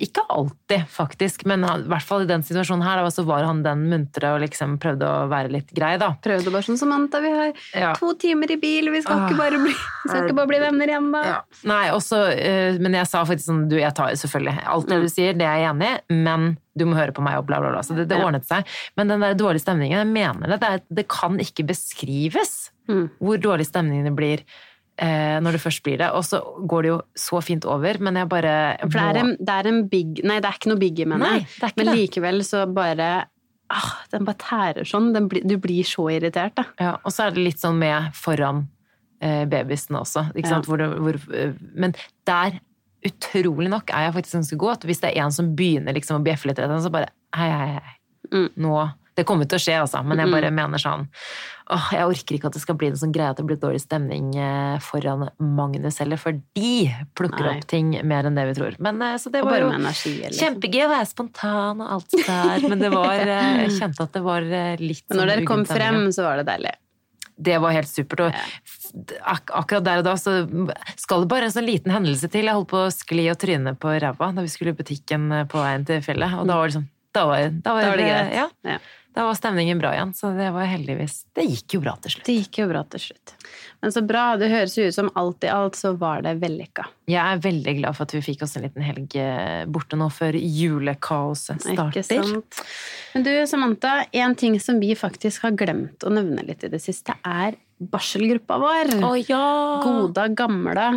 Ikke 0.01 0.23
alltid, 0.31 0.85
faktisk, 0.89 1.43
men 1.45 1.65
i 1.67 1.73
hvert 1.91 2.07
fall 2.07 2.23
i 2.23 2.29
den 2.31 2.43
situasjonen 2.47 2.85
her, 2.87 3.03
så 3.11 3.25
var 3.27 3.43
han 3.45 3.63
den 3.65 3.83
muntre 3.91 4.31
og 4.37 4.41
liksom 4.45 4.77
prøvde 4.81 5.05
å 5.05 5.27
være 5.29 5.51
litt 5.51 5.73
grei, 5.77 5.97
da. 6.01 6.13
Prøvde 6.23 6.53
bare 6.55 6.63
sånn 6.69 6.79
som 6.79 6.93
Anta, 6.95 7.21
vi 7.21 7.31
har 7.35 7.53
Ja. 7.75 7.93
to 7.99 8.15
timer 8.15 8.51
i 8.51 8.57
bil, 8.57 8.91
vi 8.95 9.03
skal, 9.03 9.19
Ah. 9.19 9.29
ikke, 9.29 9.37
bare 9.39 9.59
bli, 9.59 9.75
skal 10.07 10.23
ikke 10.29 10.37
bare 10.39 10.47
bli 10.47 10.59
venner 10.63 10.87
igjen, 10.87 11.11
da. 11.13 11.23
Ja. 11.25 11.41
Nei, 11.65 11.89
også, 11.91 12.31
eh, 12.33 12.79
men 12.79 12.93
jeg 12.95 13.07
sa 13.11 13.25
faktisk 13.25 13.49
sånn, 13.51 13.69
du, 13.69 13.77
jeg 13.77 13.95
tar 13.95 14.11
selvfølgelig 14.15 14.67
alt 14.67 14.87
det 14.89 15.01
du 15.03 15.09
sier, 15.09 15.33
det 15.37 15.47
er 15.47 15.59
jeg 15.59 15.71
enig 15.75 15.91
i, 15.91 16.15
men 16.15 16.57
du 16.79 16.87
må 16.87 16.95
høre 16.97 17.13
på 17.13 17.21
meg 17.23 17.37
og 17.39 17.47
bla, 17.47 17.59
bla, 17.61 17.71
bla. 17.75 17.81
Så 17.83 17.97
det, 17.97 18.07
det 18.09 18.23
ordnet 18.23 18.47
seg. 18.47 18.65
Men 18.97 19.09
den 19.09 19.21
der 19.21 19.35
dårlige 19.35 19.67
stemningen, 19.67 19.99
jeg 19.99 20.07
mener 20.07 20.47
det, 20.49 20.61
det, 20.61 20.69
er, 20.71 20.81
det 20.95 21.09
kan 21.09 21.37
ikke 21.39 21.67
beskrives 21.67 22.71
Mm. 22.91 23.09
hvor 23.23 23.37
dårlig 23.39 23.67
stemningen 23.69 24.17
blir 24.17 24.41
eh, 24.41 24.45
når 25.41 25.53
det 25.57 25.61
først 25.63 25.83
blir 25.87 25.99
det. 25.99 26.11
Og 26.13 26.25
så 26.27 26.41
går 26.69 26.83
det 26.83 26.89
jo 26.91 26.97
så 27.17 27.41
fint 27.45 27.65
over, 27.65 27.99
men 28.01 28.17
jeg 28.21 28.29
bare 28.29 28.55
For 28.83 28.97
det 28.99 29.05
er, 29.07 29.21
en, 29.23 29.37
det 29.41 29.55
er 29.59 29.69
en 29.71 29.83
big 29.89 30.21
Nei, 30.25 30.41
det 30.41 30.51
er 30.51 30.59
ikke 30.59 30.73
noe 30.73 30.81
biggie, 30.83 31.07
jeg. 31.07 31.47
det 31.61 31.71
Men 31.77 31.87
det. 31.87 31.95
likevel 31.97 32.43
så 32.45 32.65
bare 32.75 33.09
ah, 33.71 33.91
Den 34.13 34.25
bare 34.29 34.37
tærer 34.43 34.85
sånn. 34.85 35.13
Den 35.15 35.29
blir- 35.31 35.47
du 35.47 35.57
blir 35.59 35.85
så 35.89 36.09
irritert, 36.13 36.55
da. 36.59 36.65
Ja, 36.81 36.97
og 37.05 37.13
så 37.15 37.27
er 37.29 37.31
det 37.37 37.45
litt 37.47 37.61
sånn 37.63 37.79
med 37.79 38.11
foran 38.19 38.67
eh, 39.23 39.45
babyene 39.47 40.01
også. 40.01 40.27
Ikke 40.35 40.51
Ja. 40.51 40.61
Hvor 40.67 40.77
det, 40.79 40.91
hvor, 40.99 41.21
eh, 41.37 41.53
men 41.75 41.95
der, 42.27 42.61
utrolig 43.07 43.71
nok, 43.71 43.91
er 43.95 44.09
jeg 44.09 44.15
faktisk 44.19 44.35
ganske 44.37 44.59
god. 44.59 44.73
At 44.79 44.85
hvis 44.91 45.01
det 45.01 45.11
er 45.17 45.25
en 45.25 45.33
som 45.33 45.55
begynner 45.57 45.95
liksom 45.97 46.21
å 46.21 46.25
bjeffe 46.25 46.47
litt, 46.51 46.57
så 46.61 46.91
bare 46.93 47.09
hei, 47.37 47.49
hei, 47.51 47.69
hei. 47.79 47.97
Mm. 48.33 48.49
Nå 48.57 48.75
Det 49.21 49.27
kommer 49.29 49.45
til 49.51 49.61
å 49.61 49.63
skje, 49.63 49.77
altså, 49.85 50.01
men 50.05 50.19
jeg 50.23 50.29
Mm. 50.31 50.35
bare 50.39 50.51
mener 50.57 50.81
sånn 50.81 51.07
åh, 51.71 51.85
Jeg 51.95 52.03
orker 52.09 52.35
ikke 52.35 52.49
at 52.51 52.57
det 52.57 52.63
skal 52.65 52.75
bli 52.81 52.89
en 52.91 52.97
sånn 52.99 53.13
greie 53.15 53.31
at 53.31 53.37
det 53.39 53.45
blir 53.47 53.59
dårlig 53.61 53.79
stemning 53.85 54.33
eh, 54.35 54.79
foran 54.83 55.29
Magnus 55.39 56.01
heller, 56.03 56.19
for 56.19 56.33
de 56.57 56.91
plukker 57.15 57.45
Nei. 57.47 57.53
opp 57.61 57.67
ting 57.71 57.93
mer 58.03 58.27
enn 58.27 58.35
det 58.35 58.47
vi 58.49 58.55
tror. 58.59 58.75
Men 58.83 58.99
eh, 59.07 59.15
så 59.23 59.31
det 59.31 59.45
Og 59.45 59.51
var 59.53 59.61
jo 59.63 59.69
energi. 59.77 60.17
Kjempegøy 60.35 60.83
å 60.89 60.91
være 60.91 61.07
spontan 61.13 61.81
og 61.85 61.93
alt 61.99 62.17
der, 62.27 62.65
men 62.69 62.79
det 62.83 62.91
var 62.91 63.21
eh, 63.23 63.61
Jeg 63.69 63.77
kjente 63.79 64.03
at 64.09 64.13
det 64.19 64.23
var 64.27 64.43
litt 64.83 65.05
Men 65.11 65.21
når 65.21 65.27
sånn 65.27 65.35
dere 65.37 65.47
kom 65.47 65.65
frem, 65.69 66.01
så 66.17 66.27
var 66.27 66.41
det 66.43 66.47
deilig. 66.51 66.75
Det 67.41 67.57
var 67.63 67.73
helt 67.73 67.89
supert. 67.89 68.21
Og 68.27 69.15
ak 69.25 69.51
akkurat 69.63 69.85
der 69.87 69.99
og 70.03 70.05
da 70.05 70.13
så 70.21 70.35
skal 71.01 71.23
det 71.23 71.29
bare 71.31 71.47
en 71.49 71.55
sånn 71.55 71.65
liten 71.71 71.93
hendelse 71.95 72.29
til. 72.29 72.45
Jeg 72.51 72.53
holdt 72.59 72.69
på 72.69 72.83
å 72.85 72.91
skli 72.93 73.31
og 73.33 73.39
tryne 73.41 73.73
på 73.81 73.95
ræva 74.03 74.33
da 74.35 74.43
vi 74.45 74.51
skulle 74.53 74.75
i 74.75 74.77
butikken 74.81 75.31
på 75.49 75.63
veien 75.63 75.87
til 75.89 76.03
fjellet. 76.05 76.35
Og 76.43 76.51
da 76.51 76.59
var 76.59 76.67
det 76.69 76.81
sånn 76.81 76.89
Da 77.15 77.25
var, 77.27 77.47
da 77.51 77.73
var, 77.75 77.83
Da 77.83 77.89
var 77.91 77.97
det 77.97 78.09
greit. 78.11 78.35
Ja, 78.35 78.49
Ja. 78.75 78.79
Da 79.15 79.25
var 79.27 79.35
stemningen 79.35 79.79
bra 79.79 79.91
igjen. 79.95 80.13
Så 80.15 80.31
det 80.37 80.51
var 80.55 80.69
heldigvis 80.71 81.25
Det 81.35 81.43
gikk 81.49 81.75
jo 81.75 81.81
bra 81.83 81.97
til 82.03 82.15
slutt. 82.15 82.27
Det 82.29 82.37
gikk 82.37 82.61
jo 82.63 82.67
bra 82.71 82.83
til 82.93 83.03
slutt. 83.03 83.33
Men 83.83 83.95
så 83.95 84.03
bra. 84.07 84.25
Det 84.39 84.51
høres 84.53 84.77
jo 84.79 84.87
ut 84.87 84.95
som 84.95 85.11
alt 85.19 85.47
i 85.47 85.51
alt 85.51 85.79
så 85.79 85.93
var 85.99 86.23
det 86.27 86.37
vellykka. 86.43 86.87
Jeg 87.11 87.21
er 87.21 87.43
veldig 87.43 87.75
glad 87.81 87.99
for 87.99 88.07
at 88.07 88.15
vi 88.15 88.23
fikk 88.23 88.45
oss 88.47 88.55
en 88.59 88.67
liten 88.67 88.85
helg 88.87 89.17
eh, 89.19 89.65
borte 89.67 89.99
nå 89.99 90.07
før 90.15 90.39
julekaoset 90.39 91.67
starter. 91.67 92.05
Ikke 92.05 92.07
sant? 92.07 92.63
Men 93.15 93.27
du, 93.27 93.33
Samantha, 93.51 93.97
en 94.23 94.37
ting 94.39 94.61
som 94.63 94.79
vi 94.83 94.95
faktisk 94.99 95.49
har 95.49 95.59
glemt 95.59 96.07
å 96.07 96.15
nevne 96.15 96.47
litt 96.47 96.63
i 96.67 96.71
det 96.71 96.83
siste, 96.83 97.17
er 97.27 97.59
barselgruppa 97.81 98.61
vår. 98.63 98.95
Å 99.09 99.13
ja! 99.25 99.45
Goda 99.83 100.29
gamle. 100.29 100.89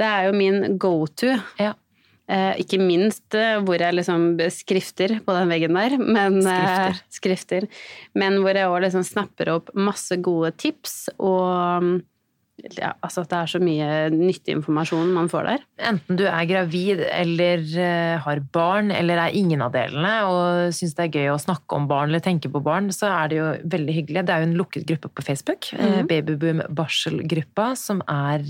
Det 0.00 0.06
er 0.06 0.30
jo 0.30 0.36
min 0.38 0.78
go 0.80 0.94
to. 1.18 1.34
Ja. 1.60 1.74
Eh, 2.30 2.60
ikke 2.62 2.78
minst 2.78 3.34
eh, 3.34 3.58
hvor 3.64 3.80
jeg 3.82 3.96
liksom 3.96 4.36
skrifter 4.54 5.16
på 5.24 5.34
den 5.34 5.50
veggen 5.50 5.74
der, 5.74 5.96
men 5.98 6.38
Skrifter. 6.44 6.92
eh, 6.92 7.00
skrifter. 7.16 7.66
Men 8.14 8.38
hvor 8.44 8.54
jeg 8.54 8.70
òg 8.70 8.84
liksom 8.84 9.06
snapper 9.06 9.50
opp 9.56 9.74
masse 9.74 10.14
gode 10.22 10.52
tips 10.60 11.08
og 11.18 11.82
mm, 11.82 11.98
ja, 12.76 12.90
altså 13.00 13.22
at 13.24 13.30
det 13.30 13.38
er 13.38 13.48
så 13.48 13.58
mye 13.64 13.86
nyttig 14.12 14.52
informasjon 14.52 15.14
man 15.16 15.30
får 15.32 15.46
der. 15.48 15.62
Enten 15.90 16.18
du 16.20 16.26
er 16.28 16.44
gravid 16.44 17.00
eller 17.08 17.64
har 18.20 18.42
barn, 18.52 18.92
eller 18.92 19.22
er 19.22 19.38
ingen 19.38 19.64
av 19.64 19.72
delene 19.72 20.12
og 20.28 20.76
syns 20.76 20.92
det 20.98 21.06
er 21.06 21.16
gøy 21.22 21.30
å 21.32 21.40
snakke 21.40 21.78
om 21.78 21.88
barn 21.88 22.12
eller 22.12 22.20
tenke 22.20 22.52
på 22.52 22.60
barn, 22.62 22.92
så 22.92 23.08
er 23.14 23.32
det 23.32 23.40
jo 23.40 23.48
veldig 23.78 23.96
hyggelig. 23.96 24.26
Det 24.28 24.36
er 24.36 24.44
jo 24.44 24.50
en 24.50 24.58
lukket 24.60 24.86
gruppe 24.92 25.08
på 25.08 25.24
Facebook, 25.24 25.72
eh, 25.72 26.02
Babyboom 26.04 26.60
barselgruppa, 26.68 27.72
som 27.80 28.04
er 28.04 28.44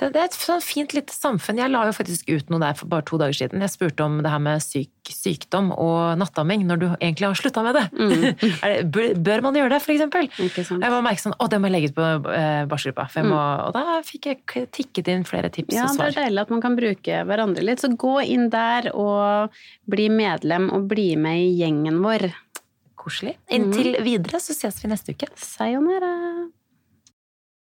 det, 0.00 0.08
det 0.14 0.20
er 0.20 0.28
et 0.28 0.36
sånn 0.36 0.62
fint 0.64 0.94
lite 0.96 1.14
samfunn. 1.14 1.58
Jeg 1.60 1.70
la 1.70 1.84
jo 1.88 1.94
faktisk 1.94 2.30
ut 2.32 2.48
noe 2.50 2.62
der 2.62 2.76
for 2.78 2.90
bare 2.90 3.04
to 3.06 3.18
dager 3.20 3.36
siden. 3.36 3.62
Jeg 3.64 3.72
spurte 3.74 4.04
om 4.06 4.18
det 4.24 4.30
her 4.32 4.40
med 4.42 4.62
syk, 4.64 4.90
sykdom 5.12 5.70
og 5.74 6.16
nattamming 6.20 6.64
når 6.68 6.80
du 6.80 6.86
egentlig 6.94 7.28
har 7.28 7.38
slutta 7.38 7.64
med 7.66 7.78
det. 7.78 7.84
Er 8.64 8.82
det. 8.90 9.16
bør- 9.22 9.42
man 9.42 9.58
gjøre 9.58 9.74
det, 9.74 9.80
for 9.82 9.94
eksempel? 9.94 10.28
Jeg 10.38 10.92
var 10.94 11.02
merket 11.04 11.24
sånn, 11.26 11.36
å, 11.36 11.48
det 11.50 11.58
må 11.60 11.68
jeg 11.68 11.74
legge 11.76 11.90
ut 11.92 11.96
på 11.98 12.08
eh, 12.32 12.62
barselgruppa. 12.70 13.08
Mm. 13.22 13.34
Og 13.34 13.76
da 13.76 13.98
fikk 14.06 14.30
jeg 14.30 14.68
tikket 14.74 15.10
inn 15.12 15.26
flere 15.28 15.50
tips 15.52 15.74
Ja, 15.74 15.88
og 15.90 15.98
det 15.98 16.12
er 16.12 16.18
deilig 16.24 16.46
at 16.46 16.54
man 16.54 16.62
kan 16.64 16.78
bruke 16.78 17.20
hverandre 17.28 17.66
litt. 17.66 17.82
Så 17.82 17.92
gå 17.98 18.16
inn 18.24 18.48
der 18.52 18.92
og 18.94 19.52
bli 19.90 20.08
medlem 20.12 20.70
og 20.72 20.88
bli 20.90 21.12
med 21.20 21.42
i 21.42 21.52
gjengen 21.60 22.00
vår. 22.04 22.30
Koselig. 23.02 23.34
Inntil 23.50 23.96
videre 24.06 24.38
så 24.38 24.54
ses 24.54 24.78
vi 24.82 24.90
neste 24.92 25.16
uke. 25.16 25.26
Sayonara. 25.34 26.12